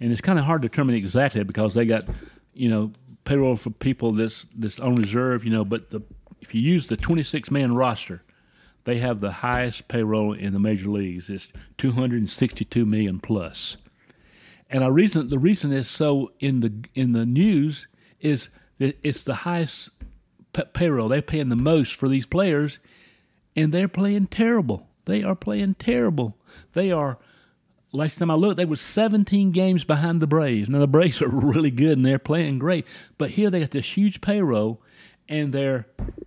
and 0.00 0.12
it's 0.12 0.20
kind 0.20 0.38
of 0.38 0.44
hard 0.44 0.62
to 0.62 0.68
determine 0.68 0.94
exactly 0.94 1.42
because 1.44 1.74
they 1.74 1.86
got, 1.86 2.04
you 2.52 2.68
know, 2.68 2.92
payroll 3.24 3.56
for 3.56 3.70
people 3.70 4.12
that's 4.12 4.46
that's 4.54 4.78
on 4.78 4.96
reserve. 4.96 5.44
You 5.44 5.52
know, 5.52 5.64
but 5.64 5.90
the 5.90 6.02
if 6.44 6.54
you 6.54 6.60
use 6.60 6.88
the 6.88 6.96
26 6.96 7.50
man 7.50 7.74
roster, 7.74 8.22
they 8.84 8.98
have 8.98 9.20
the 9.20 9.32
highest 9.32 9.88
payroll 9.88 10.34
in 10.34 10.52
the 10.52 10.60
major 10.60 10.90
leagues. 10.90 11.30
It's 11.30 11.50
262 11.78 12.84
million 12.84 13.18
plus. 13.18 13.78
And 14.68 14.84
our 14.84 14.92
reason, 14.92 15.28
the 15.28 15.38
reason 15.38 15.72
is 15.72 15.88
so 15.88 16.32
in 16.40 16.60
the 16.60 16.72
in 16.94 17.12
the 17.12 17.24
news 17.24 17.88
is 18.20 18.50
that 18.78 18.98
it's 19.02 19.22
the 19.22 19.34
highest 19.34 19.90
p- 20.52 20.64
payroll. 20.72 21.08
They're 21.08 21.22
paying 21.22 21.48
the 21.48 21.56
most 21.56 21.94
for 21.94 22.08
these 22.08 22.26
players, 22.26 22.78
and 23.56 23.72
they're 23.72 23.88
playing 23.88 24.26
terrible. 24.26 24.88
They 25.06 25.22
are 25.22 25.36
playing 25.36 25.74
terrible. 25.74 26.36
They 26.72 26.90
are. 26.90 27.18
Last 27.92 28.18
time 28.18 28.30
I 28.30 28.34
looked, 28.34 28.56
they 28.56 28.64
were 28.64 28.74
17 28.74 29.52
games 29.52 29.84
behind 29.84 30.20
the 30.20 30.26
Braves. 30.26 30.68
Now 30.68 30.80
the 30.80 30.88
Braves 30.88 31.22
are 31.22 31.28
really 31.28 31.70
good 31.70 31.96
and 31.96 32.04
they're 32.04 32.18
playing 32.18 32.58
great, 32.58 32.84
but 33.18 33.30
here 33.30 33.50
they 33.50 33.60
got 33.60 33.70
this 33.70 33.96
huge 33.96 34.20
payroll, 34.20 34.82
and 35.28 35.52
they're, 35.52 35.86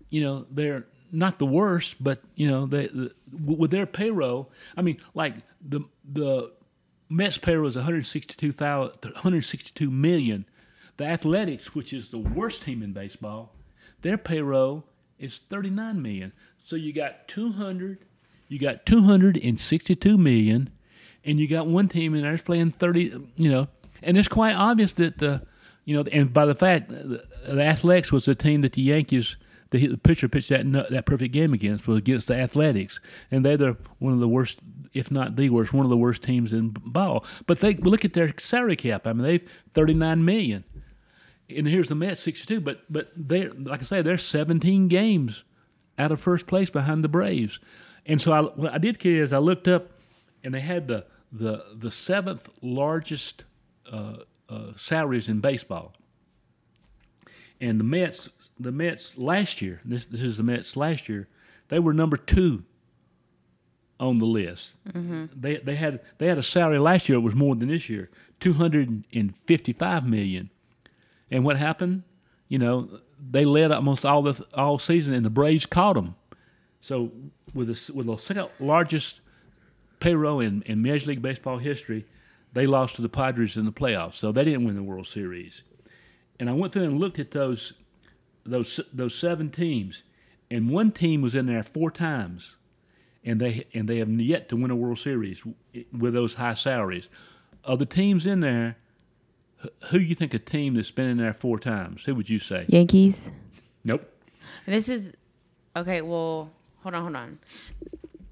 you 0.10 0.22
know, 0.22 0.46
they're 0.50 0.86
not 1.12 1.40
the 1.40 1.46
worst, 1.46 2.02
but 2.02 2.22
you 2.36 2.48
know, 2.48 2.66
they, 2.66 2.88
the, 2.88 3.14
with 3.32 3.72
their 3.72 3.86
payroll, 3.86 4.52
I 4.76 4.82
mean, 4.82 4.98
like 5.14 5.36
the 5.62 5.82
the 6.04 6.52
Mets 7.10 7.38
payroll 7.38 7.68
is 7.68 7.76
162,000 7.76 9.04
162 9.04 9.92
million. 9.92 10.46
The 10.98 11.06
Athletics, 11.06 11.76
which 11.76 11.94
is 11.94 12.10
the 12.10 12.18
worst 12.18 12.64
team 12.64 12.82
in 12.82 12.92
baseball, 12.92 13.54
their 14.02 14.18
payroll 14.18 14.86
is 15.20 15.38
39 15.50 16.02
million. 16.02 16.34
So 16.64 16.76
you 16.76 16.92
got 16.92 17.28
200, 17.28 18.00
you 18.48 18.60
got 18.60 18.86
262 18.86 20.18
million, 20.18 20.70
and 21.24 21.40
you 21.40 21.48
got 21.48 21.68
one 21.68 21.88
team 21.88 22.16
in 22.16 22.24
there 22.24 22.32
that's 22.32 22.44
playing 22.44 22.72
30. 22.72 23.32
You 23.36 23.50
know, 23.50 23.68
and 24.02 24.18
it's 24.18 24.28
quite 24.28 24.56
obvious 24.56 24.94
that 24.94 25.20
the, 25.20 25.44
you 25.88 25.96
know, 25.96 26.04
and 26.12 26.34
by 26.34 26.46
the 26.46 26.54
fact 26.54 26.90
the, 26.90 27.24
the 27.48 27.64
Athletics 27.64 28.12
was 28.12 28.26
the 28.26 28.36
team 28.36 28.62
that 28.62 28.74
the 28.74 28.82
Yankees. 28.82 29.38
The, 29.70 29.86
the 29.86 29.98
pitcher 29.98 30.30
pitched 30.30 30.48
that 30.48 30.64
that 30.92 31.06
perfect 31.06 31.34
game 31.34 31.52
against 31.52 31.90
was 31.90 31.98
against 31.98 32.30
the 32.30 32.36
Athletics, 32.36 33.02
and 33.30 33.46
they're 33.46 33.58
the, 33.58 33.78
one 34.00 34.14
of 34.14 34.22
the 34.22 34.28
worst, 34.28 34.60
if 34.94 35.12
not 35.12 35.36
the 35.36 35.50
worst, 35.50 35.74
one 35.74 35.86
of 35.86 35.90
the 35.90 35.98
worst 35.98 36.24
teams 36.24 36.54
in 36.54 36.70
ball. 36.70 37.26
But 37.48 37.60
they 37.60 37.76
look 37.76 38.06
at 38.06 38.14
their 38.14 38.34
salary 38.38 38.78
cap. 38.78 39.06
I 39.06 39.12
mean, 39.12 39.24
they've 39.24 39.52
thirty 39.74 39.94
nine 39.94 40.24
million 40.24 40.64
and 41.50 41.68
here's 41.68 41.90
the 41.90 41.96
Mets 41.96 42.20
62, 42.22 42.62
but 42.62 42.82
but 42.90 43.12
they 43.16 43.48
like 43.50 43.82
I 43.82 43.84
say 43.84 44.02
they're 44.02 44.18
17 44.18 44.88
games 44.88 45.44
out 45.98 46.12
of 46.12 46.20
first 46.20 46.48
place 46.48 46.70
behind 46.70 47.04
the 47.04 47.10
Braves, 47.10 47.60
and 48.06 48.22
so 48.22 48.32
I, 48.32 48.42
what 48.42 48.74
I 48.74 48.78
did 48.78 49.04
is 49.06 49.34
I 49.34 49.40
looked 49.40 49.68
up, 49.68 49.92
and 50.44 50.54
they 50.54 50.60
had 50.60 50.88
the 50.88 51.06
the 51.32 51.66
the 51.74 51.92
seventh 51.92 52.50
largest 52.62 53.46
uh, 53.92 54.18
uh, 54.50 54.72
salaries 54.76 55.30
in 55.30 55.40
baseball, 55.40 55.94
and 57.60 57.80
the 57.80 57.84
Mets 57.84 58.30
the 58.60 58.72
Mets 58.72 59.18
last 59.18 59.62
year 59.62 59.80
this 59.86 60.06
this 60.06 60.22
is 60.22 60.38
the 60.38 60.44
Mets 60.44 60.76
last 60.76 61.08
year 61.10 61.28
they 61.70 61.80
were 61.80 61.94
number 61.94 62.18
two 62.18 62.64
on 64.00 64.20
the 64.20 64.26
list. 64.26 64.78
They 65.36 65.58
they 65.58 65.76
had 65.76 66.02
they 66.18 66.28
had 66.28 66.38
a 66.38 66.44
salary 66.44 66.80
last 66.80 67.10
year 67.10 67.18
that 67.18 67.22
was 67.22 67.36
more 67.36 67.56
than 67.56 67.70
this 67.70 67.90
year, 67.90 68.10
255 68.40 70.08
million. 70.08 70.50
And 71.32 71.44
what 71.44 71.58
happened? 71.58 72.04
You 72.48 72.60
know, 72.60 72.90
they 73.20 73.44
led 73.44 73.72
almost 73.72 74.06
all 74.06 74.22
the 74.22 74.46
all 74.54 74.78
season, 74.78 75.14
and 75.14 75.26
the 75.26 75.30
Braves 75.30 75.66
caught 75.66 75.96
them. 75.96 76.16
So 76.80 77.12
with 77.54 77.68
the 77.68 77.94
with 77.94 78.06
the 78.06 78.18
second 78.18 78.50
largest 78.60 79.22
payroll 80.00 80.40
in, 80.40 80.62
in 80.64 80.82
Major 80.82 81.10
League 81.10 81.22
Baseball 81.22 81.58
history, 81.58 82.06
they 82.58 82.66
lost 82.66 82.96
to 82.96 83.04
the 83.04 83.10
Padres 83.10 83.56
in 83.56 83.66
the 83.66 83.72
playoffs. 83.72 84.16
So 84.16 84.32
they 84.32 84.44
didn't 84.44 84.66
win 84.66 84.76
the 84.76 84.82
World 84.82 85.06
Series. 85.06 85.62
And 86.40 86.50
I 86.50 86.54
went 86.54 86.74
through 86.74 86.86
and 86.86 87.00
looked 87.00 87.20
at 87.20 87.30
those 87.30 87.74
those 88.46 88.80
those 88.92 89.14
seven 89.14 89.50
teams, 89.50 90.04
and 90.50 90.72
one 90.72 90.92
team 90.92 91.22
was 91.22 91.36
in 91.36 91.46
there 91.46 91.62
four 91.62 91.92
times, 91.92 92.58
and 93.24 93.40
they 93.40 93.68
and 93.76 93.88
they 93.88 93.98
have 93.98 94.10
yet 94.10 94.50
to 94.50 94.56
win 94.56 94.72
a 94.72 94.76
World 94.76 94.98
Series 94.98 95.44
with 95.96 96.14
those 96.16 96.36
high 96.36 96.56
salaries. 96.56 97.10
Of 97.64 97.78
the 97.78 97.86
teams 97.86 98.26
in 98.26 98.40
there, 98.40 98.78
who 99.90 100.00
do 100.00 100.06
you 100.06 100.16
think 100.16 100.34
a 100.34 100.40
team 100.40 100.74
that's 100.74 100.90
been 100.90 101.08
in 101.08 101.18
there 101.18 101.34
four 101.34 101.60
times? 101.60 102.06
Who 102.06 102.16
would 102.16 102.30
you 102.30 102.40
say? 102.40 102.66
Yankees. 102.70 103.30
Nope. 103.84 104.10
This 104.66 104.90
is 104.90 105.14
okay. 105.76 106.02
Well, 106.02 106.50
hold 106.82 106.96
on, 106.96 107.02
hold 107.04 107.16
on. 107.16 107.40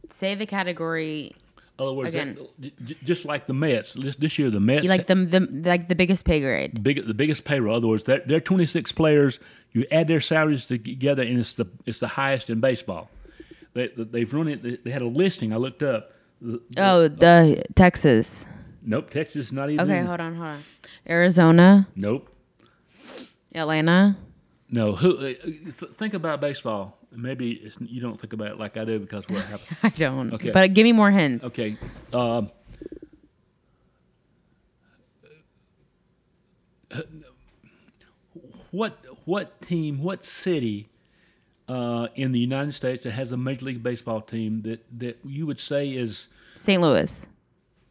Say 0.10 0.34
the 0.34 0.48
category. 0.48 1.36
Other 1.78 1.92
words, 1.94 2.14
Again. 2.14 2.38
j- 2.60 2.96
just 3.04 3.26
like 3.26 3.48
the 3.48 3.54
Mets, 3.54 3.94
this, 3.94 4.16
this 4.16 4.40
year 4.40 4.50
the 4.50 4.62
Mets 4.62 4.84
You 4.84 4.90
like 4.90 5.08
the, 5.08 5.16
the 5.16 5.42
like 5.66 5.90
the 5.90 5.96
biggest 5.96 6.24
pay 6.24 6.40
grade. 6.40 6.82
big, 6.82 7.06
the 7.06 7.14
biggest 7.14 7.44
payroll. 7.44 7.74
In 7.76 7.78
other 7.80 7.88
words, 7.90 8.04
they're, 8.04 8.22
they're 8.26 8.40
26 8.40 8.94
players. 8.94 9.40
You 9.74 9.86
add 9.92 10.08
their 10.08 10.22
salaries 10.22 10.66
together, 10.66 11.22
and 11.24 11.38
it's 11.38 11.54
the 11.56 11.66
it's 11.86 12.00
the 12.00 12.08
highest 12.08 12.50
in 12.50 12.62
baseball. 12.62 13.10
They, 13.74 13.88
they've 13.90 14.34
run 14.34 14.48
it. 14.48 14.84
They, 14.86 14.92
had 14.92 15.02
a 15.02 15.08
listing. 15.08 15.54
I 15.54 15.58
looked 15.58 15.84
up. 15.84 16.12
Oh, 16.78 17.10
the 17.10 17.62
Texas. 17.76 18.46
Nope, 18.82 19.10
Texas 19.10 19.52
not 19.52 19.70
even. 19.70 19.90
Okay, 19.92 20.02
hold 20.02 20.22
on, 20.22 20.36
hold 20.36 20.48
on. 20.52 20.60
Arizona, 21.10 21.88
Nope. 21.96 22.30
Atlanta. 23.54 24.18
No. 24.70 24.94
Who? 24.94 25.18
Uh, 25.18 25.34
th- 25.44 25.92
think 25.92 26.14
about 26.14 26.40
baseball. 26.42 26.98
Maybe 27.18 27.52
it's, 27.54 27.78
you 27.80 28.02
don't 28.02 28.20
think 28.20 28.34
about 28.34 28.48
it 28.52 28.60
like 28.60 28.78
I 28.78 28.86
do 28.86 29.00
because 29.00 29.28
what 29.30 29.44
happened. 29.46 29.78
I 29.84 29.90
don't. 29.90 30.34
Okay. 30.34 30.52
But 30.52 30.74
give 30.74 30.84
me 30.84 30.92
more 30.92 31.12
hints. 31.12 31.46
Okay. 31.46 31.78
Um, 32.14 32.50
what 38.72 38.98
what 39.26 39.62
team, 39.62 40.02
what 40.02 40.24
city 40.26 40.90
uh, 41.68 42.08
in 42.16 42.32
the 42.32 42.40
United 42.40 42.74
States 42.74 43.04
that 43.04 43.12
has 43.12 43.32
a 43.32 43.38
Major 43.38 43.66
League 43.66 43.84
Baseball 43.84 44.22
team 44.22 44.62
that 44.64 44.86
that 45.00 45.20
you 45.24 45.46
would 45.46 45.60
say 45.60 45.90
is 45.90 46.28
St. 46.56 46.82
Louis. 46.82 47.26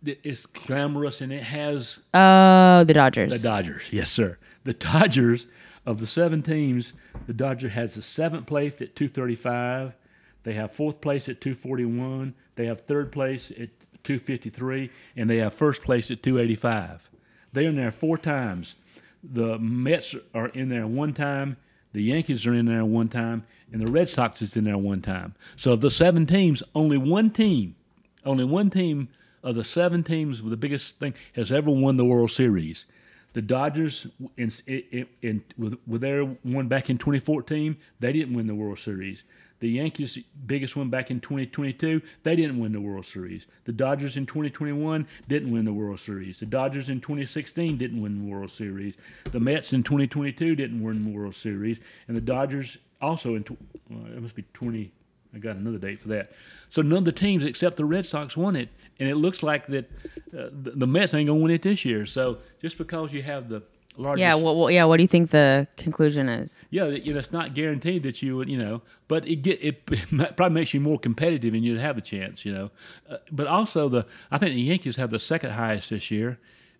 It's 0.06 0.44
glamorous 0.44 1.22
and 1.22 1.32
it 1.32 1.42
has 1.44 2.02
Oh, 2.12 2.84
the 2.84 2.92
Dodgers. 2.92 3.32
the 3.32 3.48
Dodgers? 3.48 3.90
Yes, 3.90 4.10
sir. 4.10 4.36
The 4.64 4.74
Dodgers 4.74 5.46
of 5.86 6.00
the 6.00 6.06
seven 6.06 6.42
teams, 6.42 6.92
the 7.26 7.34
Dodger 7.34 7.68
has 7.68 7.94
the 7.94 8.02
seventh 8.02 8.46
place 8.46 8.80
at 8.80 8.96
235. 8.96 9.94
They 10.42 10.52
have 10.54 10.72
fourth 10.72 11.00
place 11.00 11.28
at 11.28 11.40
241. 11.40 12.34
They 12.56 12.66
have 12.66 12.82
third 12.82 13.12
place 13.12 13.50
at 13.50 13.70
253, 14.04 14.90
and 15.16 15.28
they 15.28 15.38
have 15.38 15.54
first 15.54 15.82
place 15.82 16.10
at 16.10 16.22
285. 16.22 17.10
They're 17.52 17.68
in 17.68 17.76
there 17.76 17.90
four 17.90 18.18
times. 18.18 18.74
The 19.22 19.58
Mets 19.58 20.14
are 20.34 20.48
in 20.48 20.68
there 20.68 20.86
one 20.86 21.14
time. 21.14 21.56
The 21.92 22.02
Yankees 22.02 22.46
are 22.46 22.54
in 22.54 22.66
there 22.66 22.84
one 22.84 23.08
time, 23.08 23.44
and 23.72 23.80
the 23.80 23.90
Red 23.90 24.08
Sox 24.08 24.42
is 24.42 24.56
in 24.56 24.64
there 24.64 24.76
one 24.76 25.00
time. 25.00 25.34
So 25.56 25.72
of 25.72 25.80
the 25.80 25.90
seven 25.90 26.26
teams, 26.26 26.62
only 26.74 26.98
one 26.98 27.30
team, 27.30 27.76
only 28.24 28.44
one 28.44 28.68
team 28.68 29.08
of 29.44 29.54
the 29.54 29.64
seven 29.64 30.02
teams 30.02 30.42
with 30.42 30.50
the 30.50 30.56
biggest 30.56 30.98
thing 30.98 31.14
has 31.34 31.52
ever 31.52 31.70
won 31.70 31.96
the 31.96 32.04
World 32.04 32.32
Series. 32.32 32.86
The 33.34 33.42
Dodgers, 33.42 34.06
in, 34.36 34.50
in, 34.66 35.06
in, 35.20 35.44
with, 35.58 35.76
with 35.86 36.00
their 36.00 36.24
one 36.24 36.68
back 36.68 36.88
in 36.88 36.96
2014, 36.96 37.76
they 38.00 38.12
didn't 38.12 38.34
win 38.34 38.46
the 38.46 38.54
World 38.54 38.78
Series. 38.78 39.24
The 39.58 39.70
Yankees' 39.70 40.18
biggest 40.46 40.76
one 40.76 40.88
back 40.88 41.10
in 41.10 41.20
2022, 41.20 42.00
they 42.22 42.36
didn't 42.36 42.58
win 42.58 42.72
the 42.72 42.80
World 42.80 43.06
Series. 43.06 43.46
The 43.64 43.72
Dodgers 43.72 44.16
in 44.16 44.26
2021 44.26 45.06
didn't 45.28 45.50
win 45.50 45.64
the 45.64 45.72
World 45.72 45.98
Series. 45.98 46.40
The 46.40 46.46
Dodgers 46.46 46.90
in 46.90 47.00
2016 47.00 47.76
didn't 47.76 48.00
win 48.00 48.24
the 48.24 48.30
World 48.30 48.50
Series. 48.50 48.96
The 49.24 49.40
Mets 49.40 49.72
in 49.72 49.82
2022 49.82 50.54
didn't 50.54 50.82
win 50.82 51.04
the 51.04 51.16
World 51.16 51.34
Series. 51.34 51.80
And 52.08 52.16
the 52.16 52.20
Dodgers 52.20 52.78
also 53.00 53.34
in, 53.34 53.44
tw- 53.44 53.52
uh, 53.90 54.16
it 54.16 54.22
must 54.22 54.36
be 54.36 54.44
20, 54.52 54.92
I 55.34 55.38
got 55.38 55.56
another 55.56 55.78
date 55.78 55.98
for 55.98 56.08
that. 56.08 56.32
So 56.68 56.82
none 56.82 56.98
of 56.98 57.04
the 57.04 57.12
teams 57.12 57.44
except 57.44 57.76
the 57.76 57.84
Red 57.84 58.06
Sox 58.06 58.36
won 58.36 58.56
it, 58.56 58.68
and 58.98 59.08
it 59.08 59.16
looks 59.16 59.42
like 59.42 59.66
that 59.68 59.90
uh, 60.36 60.48
the, 60.52 60.86
Mets 60.86 61.14
ain't 61.14 61.28
gonna 61.28 61.40
win 61.40 61.52
it 61.52 61.62
this 61.62 61.84
year. 61.84 62.06
So 62.06 62.38
just 62.60 62.78
because 62.78 63.12
you 63.12 63.22
have 63.22 63.48
the 63.48 63.62
largest, 63.96 64.20
yeah, 64.20 64.34
well, 64.34 64.56
well, 64.56 64.70
yeah. 64.70 64.84
What 64.84 64.98
do 64.98 65.02
you 65.02 65.08
think 65.08 65.30
the 65.30 65.68
conclusion 65.76 66.28
is? 66.28 66.62
yeah, 66.70 66.86
you 66.86 67.12
know, 67.12 67.18
it's 67.18 67.32
not 67.32 67.54
guaranteed 67.54 68.02
that 68.04 68.22
you 68.22 68.36
would, 68.36 68.48
you 68.48 68.58
know, 68.58 68.82
but 69.08 69.26
it 69.28 69.36
get 69.36 69.62
it 69.62 69.86
probably 70.36 70.54
makes 70.54 70.74
you 70.74 70.80
more 70.80 70.98
competitive 70.98 71.54
and 71.54 71.64
you'd 71.64 71.80
have 71.80 71.98
a 71.98 72.02
chance, 72.02 72.44
you 72.44 72.52
know. 72.52 72.70
Uh, 73.08 73.18
but 73.30 73.46
also 73.46 73.88
the 73.88 74.06
I 74.30 74.38
think 74.38 74.54
the 74.54 74.60
Yankees 74.60 74.96
have 74.96 75.10
the 75.10 75.18
second 75.18 75.50
highest 75.52 75.90
this 75.90 76.10
year, 76.10 76.38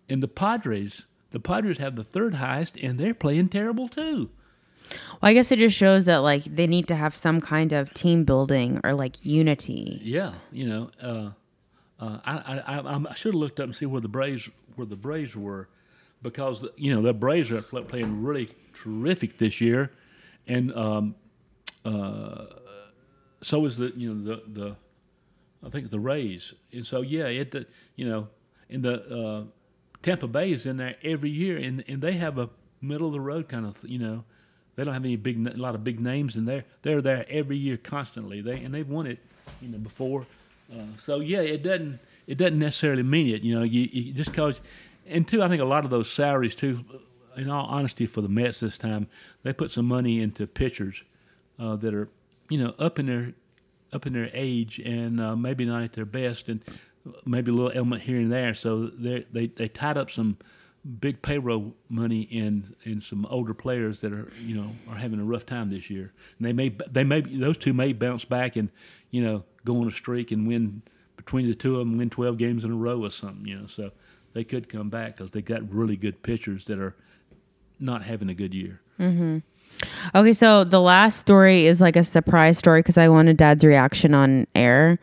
and 0.09 0.21
the 0.21 0.27
Padres 0.27 1.05
the 1.35 1.39
Padres 1.41 1.79
have 1.79 1.97
the 1.97 2.03
third 2.05 2.35
highest, 2.35 2.77
and 2.77 2.97
they're 2.97 3.13
playing 3.13 3.49
terrible 3.49 3.89
too. 3.89 4.29
Well, 4.89 5.19
I 5.23 5.33
guess 5.33 5.51
it 5.51 5.59
just 5.59 5.75
shows 5.75 6.05
that 6.05 6.17
like 6.17 6.43
they 6.45 6.65
need 6.65 6.87
to 6.87 6.95
have 6.95 7.13
some 7.13 7.41
kind 7.41 7.73
of 7.73 7.93
team 7.93 8.23
building 8.23 8.79
or 8.85 8.93
like 8.93 9.17
unity. 9.21 9.99
Yeah, 10.01 10.35
you 10.53 10.65
know, 10.65 10.89
uh, 11.01 11.31
uh, 11.99 12.19
I, 12.25 12.59
I, 12.59 13.09
I, 13.09 13.13
should 13.13 13.33
have 13.33 13.39
looked 13.39 13.59
up 13.59 13.65
and 13.65 13.75
see 13.75 13.85
where 13.85 14.01
the 14.01 14.09
Braves 14.09 14.49
where 14.75 14.85
the 14.85 14.97
Braves 14.97 15.35
were, 15.35 15.69
because 16.21 16.65
you 16.75 16.93
know 16.93 17.01
the 17.01 17.13
Braves 17.13 17.51
are 17.51 17.61
playing 17.61 18.21
really 18.21 18.49
terrific 18.73 19.37
this 19.37 19.61
year, 19.61 19.91
and 20.45 20.75
um, 20.75 21.15
uh, 21.85 22.45
so 23.41 23.65
is 23.65 23.77
the 23.77 23.93
you 23.95 24.13
know 24.13 24.35
the 24.35 24.43
the 24.59 24.75
I 25.65 25.69
think 25.69 25.89
the 25.89 25.99
Rays, 25.99 26.53
and 26.73 26.85
so 26.85 27.01
yeah, 27.01 27.27
it 27.27 27.55
uh, 27.55 27.61
you 27.95 28.09
know, 28.09 28.27
in 28.69 28.81
the 28.81 29.03
uh, 29.09 29.43
Tampa 30.01 30.27
Bay 30.27 30.51
is 30.51 30.65
in 30.65 30.77
there 30.77 30.95
every 31.01 31.29
year, 31.29 31.57
and 31.57 31.83
and 31.87 32.01
they 32.01 32.13
have 32.13 32.37
a 32.37 32.49
middle 32.81 33.07
of 33.07 33.13
the 33.13 33.21
road 33.21 33.47
kind 33.47 33.65
of 33.65 33.77
you 33.83 33.99
know. 33.99 34.23
They 34.75 34.83
don't 34.83 34.93
have 34.93 35.05
any 35.05 35.15
big, 35.15 35.47
a 35.47 35.51
lot 35.51 35.73
of 35.73 35.85
big 35.85 36.01
names 36.01 36.35
in 36.35 36.43
there. 36.43 36.65
They're 36.81 37.01
there 37.01 37.25
every 37.29 37.55
year 37.55 37.77
constantly. 37.77 38.41
They 38.41 38.57
and 38.61 38.73
they've 38.73 38.87
won 38.87 39.07
it, 39.07 39.19
you 39.61 39.69
know, 39.69 39.77
before. 39.77 40.25
Uh, 40.71 40.97
so 40.97 41.19
yeah, 41.19 41.41
it 41.41 41.63
doesn't 41.63 41.99
it 42.27 42.37
doesn't 42.37 42.59
necessarily 42.59 43.03
mean 43.03 43.33
it. 43.33 43.43
You 43.43 43.55
know, 43.55 43.63
you, 43.63 43.87
you 43.91 44.13
just 44.13 44.33
cause, 44.33 44.61
and 45.05 45.27
two, 45.27 45.43
I 45.43 45.47
think 45.47 45.61
a 45.61 45.65
lot 45.65 45.83
of 45.83 45.91
those 45.91 46.11
salaries 46.11 46.55
too. 46.55 46.83
In 47.37 47.49
all 47.49 47.65
honesty, 47.65 48.05
for 48.05 48.21
the 48.21 48.29
Mets 48.29 48.61
this 48.61 48.77
time, 48.77 49.07
they 49.43 49.51
put 49.51 49.69
some 49.69 49.85
money 49.85 50.21
into 50.21 50.47
pitchers 50.47 51.03
uh, 51.59 51.75
that 51.75 51.93
are, 51.93 52.07
you 52.49 52.57
know, 52.57 52.73
up 52.79 52.97
in 52.97 53.07
their 53.07 53.33
up 53.91 54.05
in 54.05 54.13
their 54.13 54.29
age 54.33 54.79
and 54.79 55.19
uh, 55.19 55.35
maybe 55.35 55.65
not 55.65 55.83
at 55.83 55.93
their 55.93 56.05
best, 56.05 56.47
and 56.49 56.61
maybe 57.25 57.51
a 57.51 57.53
little 57.53 57.71
element 57.75 58.03
here 58.03 58.17
and 58.17 58.31
there. 58.31 58.53
So 58.53 58.87
they 58.87 59.25
they 59.31 59.47
they 59.47 59.67
tied 59.67 59.97
up 59.97 60.09
some 60.09 60.37
big 60.99 61.21
payroll 61.21 61.75
money 61.89 62.21
in 62.21 62.75
in 62.83 63.01
some 63.01 63.25
older 63.25 63.53
players 63.53 63.99
that 63.99 64.13
are 64.13 64.31
you 64.41 64.55
know 64.55 64.71
are 64.89 64.95
having 64.95 65.19
a 65.19 65.25
rough 65.25 65.45
time 65.45 65.69
this 65.69 65.89
year. 65.89 66.13
And 66.37 66.47
they 66.47 66.53
may 66.53 66.75
they 66.89 67.03
may 67.03 67.21
those 67.21 67.57
two 67.57 67.73
may 67.73 67.91
bounce 67.91 68.23
back 68.23 68.55
and 68.55 68.69
you 69.11 69.21
know 69.21 69.43
go 69.65 69.81
on 69.81 69.87
a 69.87 69.91
streak 69.91 70.31
and 70.31 70.47
win 70.47 70.81
between 71.17 71.47
the 71.47 71.55
two 71.55 71.73
of 71.73 71.79
them 71.79 71.97
win 71.97 72.09
12 72.09 72.37
games 72.37 72.63
in 72.63 72.71
a 72.71 72.75
row 72.75 73.03
or 73.03 73.11
something. 73.11 73.45
You 73.45 73.59
know, 73.59 73.67
so 73.67 73.91
they 74.33 74.43
could 74.43 74.69
come 74.69 74.89
back 74.89 75.17
because 75.17 75.31
they 75.31 75.41
got 75.41 75.69
really 75.69 75.97
good 75.97 76.23
pitchers 76.23 76.65
that 76.65 76.79
are 76.79 76.95
not 77.79 78.03
having 78.03 78.29
a 78.29 78.33
good 78.33 78.53
year. 78.53 78.79
Okay, 80.13 80.31
so 80.33 80.63
the 80.63 80.79
last 80.79 81.19
story 81.19 81.65
is 81.65 81.81
like 81.81 81.95
a 81.97 82.03
surprise 82.03 82.57
story 82.57 82.79
because 82.79 82.97
I 82.97 83.09
wanted 83.09 83.35
Dad's 83.37 83.65
reaction 83.65 84.13
on 84.13 84.47
air, 84.55 84.99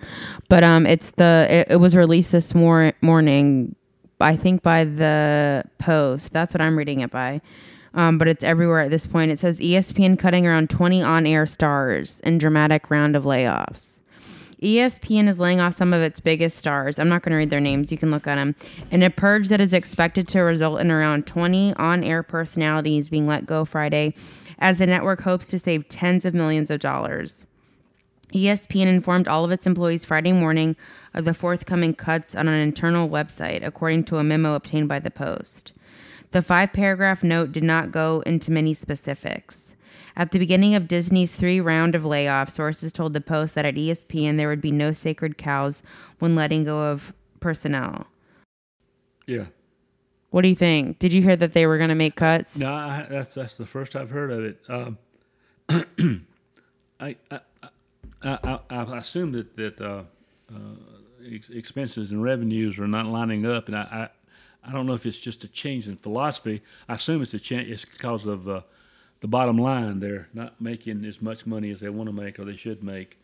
but 0.49 0.65
um, 0.65 0.87
it's 0.87 1.11
the 1.11 1.47
it, 1.51 1.73
it 1.73 1.77
was 1.77 1.95
released 1.95 2.33
this 2.33 2.55
mor- 2.55 2.95
morning, 3.03 3.77
I 4.21 4.37
think 4.37 4.63
by 4.63 4.85
the 4.85 5.65
Post. 5.79 6.33
That's 6.33 6.55
what 6.55 6.63
I'm 6.63 6.79
reading 6.79 7.01
it 7.01 7.11
by. 7.11 7.43
Um, 7.95 8.17
but 8.17 8.29
it's 8.29 8.43
everywhere 8.43 8.81
at 8.81 8.91
this 8.91 9.07
point. 9.07 9.31
It 9.31 9.39
says 9.39 9.61
ESPN 9.61 10.19
cutting 10.19 10.47
around 10.47 10.71
20 10.71 11.03
on-air 11.03 11.45
stars 11.45 12.21
in 12.21 12.39
dramatic 12.39 12.91
round 12.91 13.15
of 13.17 13.25
layoffs. 13.25 13.91
ESPN 14.63 15.27
is 15.27 15.41
laying 15.41 15.61
off 15.61 15.75
some 15.75 15.93
of 15.93 16.03
its 16.03 16.21
biggest 16.21 16.57
stars. 16.57 17.01
I'm 17.01 17.09
not 17.09 17.23
going 17.23 17.33
to 17.33 17.37
read 17.37 17.51
their 17.51 17.61
names. 17.61 17.91
You 17.91 17.99
can 17.99 18.13
look 18.13 18.29
at 18.29 18.37
them. 18.37 18.55
In 18.93 19.03
a 19.03 19.11
purge 19.11 19.49
that 19.49 19.61
is 19.61 19.75
expected 19.75 20.29
to 20.29 20.41
result 20.41 20.81
in 20.81 20.91
around 20.91 21.27
20 21.27 21.75
on 21.75 22.05
air 22.05 22.23
personalities 22.23 23.09
being 23.09 23.27
let 23.27 23.45
go 23.45 23.65
Friday, 23.65 24.15
as 24.61 24.79
the 24.79 24.87
network 24.87 25.23
hopes 25.23 25.49
to 25.49 25.59
save 25.59 25.89
tens 25.89 26.25
of 26.25 26.33
millions 26.33 26.71
of 26.71 26.79
dollars. 26.79 27.45
ESPN 28.33 28.87
informed 28.87 29.27
all 29.27 29.45
of 29.45 29.51
its 29.51 29.67
employees 29.67 30.05
Friday 30.05 30.33
morning 30.33 30.77
of 31.13 31.25
the 31.25 31.35
forthcoming 31.35 31.93
cuts 31.93 32.35
on 32.35 32.47
an 32.47 32.61
internal 32.61 33.09
website, 33.09 33.67
according 33.67 34.05
to 34.05 34.19
a 34.19 34.25
memo 34.25 34.55
obtained 34.55 34.89
by 34.89 35.01
the 35.01 35.11
Post. 35.11 35.73
The 36.31 36.41
five 36.41 36.73
paragraph 36.73 37.25
note 37.25 37.51
did 37.53 37.65
not 37.65 37.91
go 37.91 38.23
into 38.25 38.53
many 38.53 38.75
specifics. 38.75 39.72
At 40.17 40.31
the 40.31 40.39
beginning 40.39 40.75
of 40.75 40.89
Disney's 40.89 41.37
three 41.37 41.61
round 41.61 41.95
of 41.95 42.03
layoffs, 42.03 42.53
sources 42.53 42.93
told 42.93 43.13
the 43.13 43.21
Post 43.21 43.55
that 43.55 43.65
at 43.65 43.75
ESPN 43.75 44.37
there 44.37 44.49
would 44.49 44.61
be 44.61 44.71
no 44.71 44.93
sacred 44.93 45.39
cows 45.39 45.83
when 46.19 46.37
letting 46.37 46.65
go 46.65 46.91
of 46.91 47.13
personnel. 47.41 48.07
Yeah. 49.27 49.47
What 50.31 50.43
do 50.43 50.49
you 50.49 50.55
think? 50.55 50.99
Did 50.99 51.13
you 51.13 51.23
hear 51.23 51.37
that 51.37 51.53
they 51.53 51.67
were 51.67 51.77
going 51.77 51.91
to 51.91 51.95
make 51.95 52.17
cuts? 52.17 52.59
No, 52.59 52.73
I, 52.73 53.07
that's 53.09 53.35
that's 53.35 53.53
the 53.55 53.67
first 53.67 53.95
I've 53.95 54.11
heard 54.11 54.31
of 54.31 54.45
it. 54.45 54.61
Um, 54.69 54.99
I, 57.01 57.17
I, 57.31 57.41
I, 58.23 58.39
I, 58.45 58.59
I 58.71 58.99
assume 58.99 59.33
that 59.33 59.57
that 59.57 59.81
uh, 59.81 60.05
uh, 60.51 60.77
ex- 61.31 61.51
expenses 61.51 62.13
and 62.13 62.23
revenues 62.23 62.79
are 62.79 62.89
not 62.89 63.07
lining 63.07 63.45
up, 63.45 63.69
and 63.69 63.77
I, 63.77 64.09
I, 64.65 64.69
I 64.69 64.73
don't 64.73 64.87
know 64.87 64.95
if 64.95 65.05
it's 65.05 65.19
just 65.19 65.45
a 65.45 65.49
change 65.49 65.87
in 65.87 65.97
philosophy. 65.97 66.63
I 66.89 66.95
assume 66.95 67.21
it's 67.21 67.35
a 67.35 67.39
change. 67.39 67.69
It's 67.69 67.85
because 67.85 68.25
of 68.25 68.49
uh, 68.49 68.63
the 69.23 69.29
bottom 69.29 69.57
line. 69.57 70.01
They're 70.01 70.29
not 70.35 70.61
making 70.61 71.07
as 71.07 71.23
much 71.23 71.47
money 71.47 71.70
as 71.70 71.81
they 71.81 71.89
want 71.89 72.11
to 72.11 72.12
make 72.12 72.39
or 72.39 72.45
they 72.45 72.57
should 72.57 72.83
make. 72.83 73.18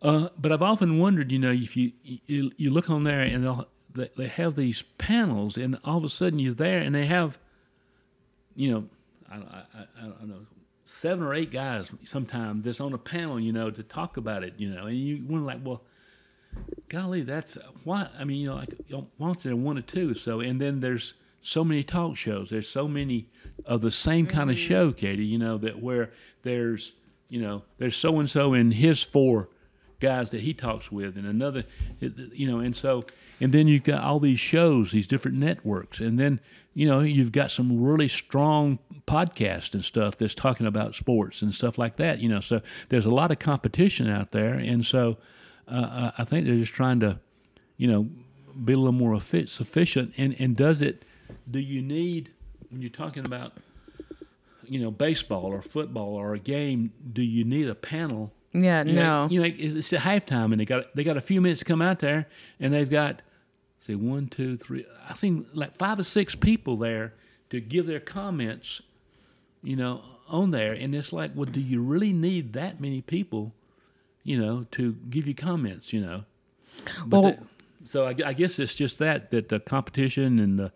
Uh, 0.00 0.28
but 0.38 0.52
I've 0.52 0.62
often 0.62 0.98
wondered, 0.98 1.30
you 1.30 1.38
know, 1.38 1.50
if 1.50 1.76
you 1.76 1.92
you, 2.02 2.52
you 2.56 2.70
look 2.70 2.88
on 2.88 3.04
there 3.04 3.20
and 3.20 3.64
they 3.94 4.10
they 4.16 4.28
have 4.28 4.56
these 4.56 4.82
panels, 4.96 5.58
and 5.58 5.78
all 5.84 5.98
of 5.98 6.04
a 6.04 6.08
sudden 6.08 6.38
you're 6.38 6.54
there, 6.54 6.80
and 6.80 6.94
they 6.94 7.06
have 7.06 7.38
you 8.56 8.70
know, 8.70 8.88
I, 9.30 9.36
I, 9.36 9.86
I, 10.00 10.02
don't 10.02 10.28
know, 10.28 10.46
seven 10.84 11.24
or 11.24 11.34
eight 11.34 11.50
guys 11.50 11.92
sometimes 12.04 12.64
that's 12.64 12.80
on 12.80 12.94
a 12.94 12.98
panel, 12.98 13.38
you 13.38 13.52
know, 13.52 13.70
to 13.70 13.82
talk 13.82 14.16
about 14.16 14.42
it, 14.42 14.54
you 14.56 14.70
know, 14.70 14.86
and 14.86 14.96
you 14.96 15.22
wonder 15.28 15.46
like, 15.46 15.60
well, 15.62 15.82
golly, 16.88 17.20
that's 17.20 17.58
why. 17.84 18.08
I 18.18 18.24
mean, 18.24 18.40
you 18.40 18.48
know, 18.48 18.56
like 18.56 18.74
once 19.18 19.42
there 19.42 19.54
one 19.54 19.76
or 19.76 19.82
two, 19.82 20.14
so 20.14 20.40
and 20.40 20.60
then 20.60 20.80
there's 20.80 21.14
so 21.42 21.62
many 21.62 21.84
talk 21.84 22.16
shows. 22.16 22.48
There's 22.50 22.68
so 22.68 22.88
many 22.88 23.28
of 23.64 23.80
the 23.80 23.90
same 23.90 24.26
kind 24.26 24.50
of 24.50 24.58
show, 24.58 24.92
Katie. 24.92 25.26
You 25.26 25.38
know 25.38 25.58
that 25.58 25.82
where 25.82 26.12
there's 26.42 26.92
you 27.28 27.40
know 27.40 27.62
there's 27.78 27.96
so 27.96 28.18
and 28.18 28.28
so 28.28 28.54
in 28.54 28.72
his 28.72 29.02
four 29.02 29.48
guys 29.98 30.30
that 30.30 30.42
he 30.42 30.52
talks 30.52 30.92
with, 30.92 31.16
and 31.16 31.26
another, 31.26 31.64
you 32.00 32.46
know, 32.46 32.58
and 32.58 32.76
so 32.76 33.04
and 33.40 33.52
then 33.52 33.66
you've 33.68 33.84
got 33.84 34.02
all 34.02 34.18
these 34.18 34.40
shows, 34.40 34.92
these 34.92 35.06
different 35.06 35.36
networks, 35.36 36.00
and 36.00 36.18
then 36.18 36.40
you 36.74 36.86
know 36.86 37.00
you've 37.00 37.32
got 37.32 37.50
some 37.50 37.82
really 37.82 38.08
strong 38.08 38.78
podcasts 39.06 39.74
and 39.74 39.84
stuff 39.84 40.16
that's 40.16 40.34
talking 40.34 40.66
about 40.66 40.94
sports 40.94 41.42
and 41.42 41.54
stuff 41.54 41.78
like 41.78 41.96
that. 41.96 42.20
You 42.20 42.28
know, 42.28 42.40
so 42.40 42.60
there's 42.88 43.06
a 43.06 43.10
lot 43.10 43.30
of 43.30 43.38
competition 43.38 44.08
out 44.08 44.32
there, 44.32 44.54
and 44.54 44.84
so 44.84 45.18
uh, 45.68 46.12
I 46.16 46.24
think 46.24 46.46
they're 46.46 46.56
just 46.56 46.74
trying 46.74 47.00
to, 47.00 47.18
you 47.76 47.88
know, 47.88 48.08
be 48.64 48.72
a 48.72 48.76
little 48.76 48.92
more 48.92 49.14
effi- 49.14 49.46
sufficient. 49.46 50.14
And 50.16 50.34
and 50.38 50.56
does 50.56 50.82
it? 50.82 51.04
Do 51.50 51.58
you 51.58 51.82
need 51.82 52.30
when 52.70 52.80
you're 52.82 52.90
talking 52.90 53.24
about 53.24 53.52
you 54.68 54.80
know, 54.80 54.90
baseball 54.90 55.44
or 55.46 55.62
football 55.62 56.14
or 56.16 56.34
a 56.34 56.40
game, 56.40 56.92
do 57.12 57.22
you 57.22 57.44
need 57.44 57.68
a 57.68 57.74
panel? 57.74 58.32
Yeah, 58.52 58.82
You 58.84 58.94
know, 58.94 59.26
no. 59.26 59.28
you 59.30 59.40
know, 59.40 59.54
it's 59.76 59.92
at 59.92 60.00
halftime, 60.00 60.50
and 60.50 60.58
they 60.60 60.64
got 60.64 60.94
they 60.96 61.04
got 61.04 61.16
a 61.16 61.20
few 61.20 61.40
minutes 61.40 61.60
to 61.60 61.64
come 61.64 61.80
out 61.82 62.00
there, 62.00 62.26
and 62.58 62.72
they've 62.72 62.88
got 62.90 63.22
say 63.78 63.94
one, 63.94 64.26
two, 64.26 64.56
three. 64.56 64.84
I 65.08 65.12
think 65.12 65.46
like 65.52 65.74
five 65.74 65.98
or 66.00 66.02
six 66.02 66.34
people 66.34 66.76
there 66.76 67.14
to 67.50 67.60
give 67.60 67.86
their 67.86 68.00
comments, 68.00 68.82
you 69.62 69.76
know, 69.76 70.02
on 70.26 70.50
there, 70.50 70.72
and 70.72 70.94
it's 70.96 71.12
like, 71.12 71.30
well, 71.34 71.44
do 71.44 71.60
you 71.60 71.80
really 71.82 72.12
need 72.12 72.54
that 72.54 72.80
many 72.80 73.02
people, 73.02 73.52
you 74.24 74.36
know, 74.40 74.66
to 74.72 74.94
give 75.10 75.28
you 75.28 75.34
comments, 75.34 75.92
you 75.92 76.00
know? 76.00 76.24
But 77.06 77.20
Well- 77.22 77.38
so 77.84 78.06
I, 78.06 78.16
I 78.24 78.32
guess 78.32 78.58
it's 78.58 78.74
just 78.74 78.98
that 78.98 79.30
that 79.30 79.48
the 79.48 79.60
competition 79.60 80.40
and 80.40 80.58
the 80.58 80.72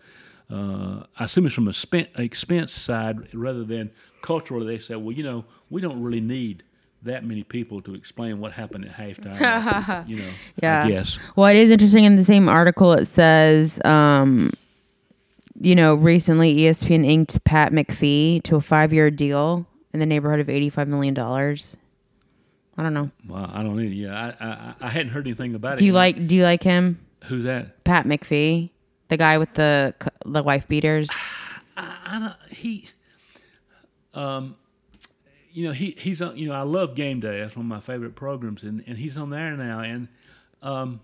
uh, 0.50 1.04
I 1.18 1.24
assume 1.24 1.46
it's 1.46 1.54
from 1.54 1.68
a 1.68 1.72
spent, 1.72 2.08
expense 2.16 2.72
side 2.72 3.32
rather 3.34 3.64
than 3.64 3.90
culturally. 4.22 4.66
They 4.66 4.78
say, 4.78 4.96
well, 4.96 5.12
you 5.12 5.22
know, 5.22 5.44
we 5.70 5.80
don't 5.80 6.02
really 6.02 6.20
need 6.20 6.62
that 7.02 7.24
many 7.24 7.42
people 7.42 7.80
to 7.82 7.94
explain 7.94 8.40
what 8.40 8.52
happened 8.52 8.84
at 8.84 8.92
halftime. 8.92 10.06
you 10.08 10.16
know, 10.16 10.28
Yeah. 10.62 10.86
Yes. 10.86 11.18
Well, 11.36 11.46
it 11.46 11.56
is 11.56 11.70
interesting 11.70 12.04
in 12.04 12.16
the 12.16 12.24
same 12.24 12.48
article. 12.48 12.92
It 12.92 13.06
says, 13.06 13.80
um, 13.84 14.50
you 15.58 15.74
know, 15.74 15.94
recently 15.94 16.54
ESPN 16.58 17.04
inked 17.06 17.42
Pat 17.44 17.72
McAfee 17.72 18.42
to 18.44 18.56
a 18.56 18.60
five-year 18.60 19.10
deal 19.10 19.66
in 19.92 20.00
the 20.00 20.06
neighborhood 20.06 20.40
of 20.40 20.48
eighty-five 20.48 20.88
million 20.88 21.14
dollars. 21.14 21.76
I 22.78 22.82
don't 22.82 22.94
know. 22.94 23.10
Well, 23.28 23.50
I 23.52 23.62
don't 23.62 23.76
know. 23.76 23.82
Yeah, 23.82 24.34
I, 24.40 24.44
I 24.46 24.74
I 24.80 24.88
hadn't 24.88 25.12
heard 25.12 25.26
anything 25.26 25.54
about 25.54 25.74
it. 25.74 25.78
Do 25.80 25.84
you 25.84 25.92
like? 25.92 26.26
Do 26.26 26.34
you 26.34 26.44
like 26.44 26.62
him, 26.62 26.98
who's 27.24 27.44
that? 27.44 27.84
Pat 27.84 28.06
McAfee, 28.06 28.70
the 29.10 29.16
guy 29.16 29.36
with 29.36 29.52
the 29.54 29.94
the 30.24 30.42
wife 30.42 30.66
beaters? 30.66 31.10
I 31.76 32.18
don't, 32.18 32.50
he, 32.50 32.88
um, 34.14 34.56
you 35.52 35.66
know, 35.66 35.72
he 35.72 35.94
he's 35.98 36.22
on. 36.22 36.36
You 36.36 36.48
know, 36.48 36.54
I 36.54 36.62
love 36.62 36.94
Game 36.94 37.20
Day. 37.20 37.40
That's 37.40 37.56
one 37.56 37.66
of 37.66 37.68
my 37.68 37.80
favorite 37.80 38.14
programs, 38.14 38.62
and, 38.62 38.82
and 38.86 38.96
he's 38.96 39.16
on 39.16 39.30
there 39.30 39.56
now, 39.56 39.80
and 39.80 40.08
um, 40.62 41.00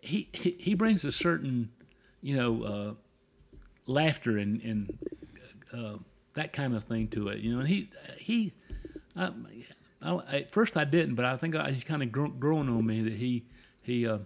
he, 0.00 0.28
he 0.32 0.56
he 0.58 0.74
brings 0.74 1.04
a 1.04 1.12
certain, 1.12 1.70
you 2.20 2.36
know, 2.36 2.62
uh, 2.62 2.94
laughter 3.86 4.36
and 4.36 4.60
and 4.62 4.98
uh, 5.72 5.98
that 6.34 6.52
kind 6.52 6.74
of 6.74 6.84
thing 6.84 7.08
to 7.08 7.28
it. 7.28 7.40
You 7.40 7.54
know, 7.54 7.60
and 7.60 7.68
he 7.68 7.88
he. 8.18 8.52
I, 9.16 9.30
I, 10.02 10.16
at 10.32 10.50
first, 10.50 10.76
I 10.76 10.84
didn't, 10.84 11.14
but 11.14 11.24
I 11.24 11.36
think 11.36 11.54
I, 11.56 11.70
he's 11.70 11.84
kind 11.84 12.02
of 12.02 12.12
grow, 12.12 12.28
growing 12.28 12.68
on 12.68 12.84
me 12.84 13.00
that 13.02 13.14
he 13.14 13.44
he 13.82 14.06
uh, 14.06 14.18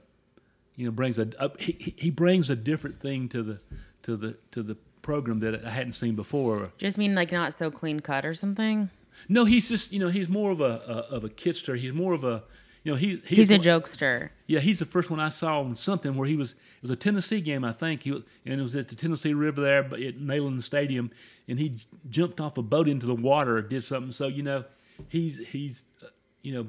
you 0.78 0.86
know 0.86 0.90
brings 0.92 1.18
a, 1.18 1.28
a 1.38 1.50
he, 1.58 1.72
he- 1.78 1.94
he 1.98 2.10
brings 2.10 2.48
a 2.48 2.56
different 2.56 2.98
thing 3.00 3.28
to 3.28 3.42
the 3.42 3.60
to 4.04 4.16
the 4.16 4.38
to 4.52 4.62
the 4.62 4.76
program 5.02 5.40
that 5.40 5.64
I 5.64 5.70
hadn't 5.70 5.92
seen 5.92 6.14
before. 6.14 6.72
Just 6.78 6.96
mean 6.96 7.14
like 7.14 7.32
not 7.32 7.52
so 7.52 7.70
clean 7.70 8.00
cut 8.00 8.24
or 8.24 8.32
something. 8.32 8.88
No, 9.28 9.44
he's 9.44 9.68
just 9.68 9.92
you 9.92 9.98
know 9.98 10.08
he's 10.08 10.28
more 10.30 10.50
of 10.52 10.60
a, 10.62 10.64
a 11.10 11.14
of 11.16 11.24
a 11.24 11.28
kidster. 11.28 11.76
He's 11.76 11.92
more 11.92 12.12
of 12.14 12.22
a 12.24 12.44
you 12.84 12.92
know 12.92 12.96
he 12.96 13.20
He's 13.26 13.50
a 13.50 13.54
one- 13.54 13.62
jokester. 13.62 14.30
Yeah, 14.46 14.60
he's 14.60 14.78
the 14.78 14.86
first 14.86 15.10
one 15.10 15.20
I 15.20 15.28
saw 15.30 15.60
on 15.60 15.74
something 15.76 16.14
where 16.16 16.26
he 16.28 16.36
was. 16.36 16.52
It 16.52 16.82
was 16.82 16.90
a 16.92 16.96
Tennessee 16.96 17.40
game, 17.40 17.64
I 17.64 17.72
think. 17.72 18.04
He 18.04 18.12
was, 18.12 18.22
and 18.46 18.60
it 18.60 18.62
was 18.62 18.76
at 18.76 18.86
the 18.88 18.94
Tennessee 18.94 19.34
River 19.34 19.60
there, 19.60 19.82
but 19.82 20.00
at 20.00 20.18
Neyland 20.20 20.62
Stadium, 20.62 21.10
and 21.48 21.58
he 21.58 21.70
j- 21.70 21.84
jumped 22.08 22.40
off 22.40 22.56
a 22.56 22.62
boat 22.62 22.88
into 22.88 23.04
the 23.04 23.16
water 23.16 23.56
or 23.58 23.62
did 23.62 23.82
something. 23.82 24.12
So 24.12 24.28
you 24.28 24.44
know, 24.44 24.64
he's 25.08 25.48
he's 25.48 25.84
uh, 26.04 26.06
you 26.42 26.52
know 26.54 26.66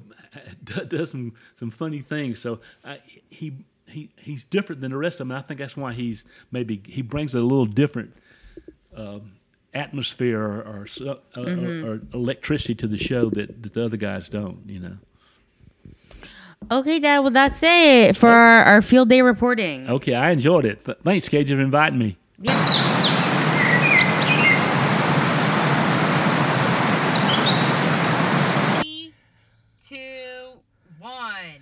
does 0.88 1.12
some 1.12 1.34
some 1.56 1.70
funny 1.70 2.00
things. 2.00 2.40
So 2.40 2.60
uh, 2.84 2.96
he 3.30 3.54
he 3.90 4.10
he's 4.18 4.44
different 4.44 4.82
than 4.82 4.92
the 4.92 4.98
rest 4.98 5.16
of 5.20 5.28
them. 5.28 5.32
And 5.32 5.44
I 5.44 5.48
think 5.48 5.60
that's 5.60 5.76
why 5.78 5.94
he's 5.94 6.26
maybe 6.52 6.82
he 6.88 7.02
brings 7.02 7.34
a 7.34 7.42
little 7.42 7.66
different. 7.66 8.14
Um, 8.96 9.34
atmosphere 9.72 10.42
or 10.42 10.62
or, 10.62 10.82
uh, 11.08 11.16
Mhm. 11.46 11.84
or 11.84 11.92
or 11.94 12.02
electricity 12.12 12.74
to 12.74 12.88
the 12.88 12.98
show 12.98 13.30
that, 13.30 13.62
that 13.62 13.74
the 13.76 13.86
other 13.86 13.98
guys 13.98 14.28
don't 14.28 14.64
you 14.68 14.80
know 14.80 14.98
Okay, 16.72 17.00
Dad. 17.00 17.20
Well, 17.20 17.30
that's 17.30 17.62
it 17.64 18.18
for 18.18 18.30
our, 18.30 18.64
our 18.64 18.82
field 18.82 19.10
day 19.10 19.22
reporting. 19.22 19.88
Okay, 19.88 20.16
I 20.16 20.32
enjoyed 20.32 20.66
it. 20.66 20.82
Thanks, 21.04 21.30
Cage, 21.30 21.50
for 21.50 21.60
inviting 21.62 22.00
me. 22.00 22.18
Two, 29.80 30.60
one. 31.00 31.62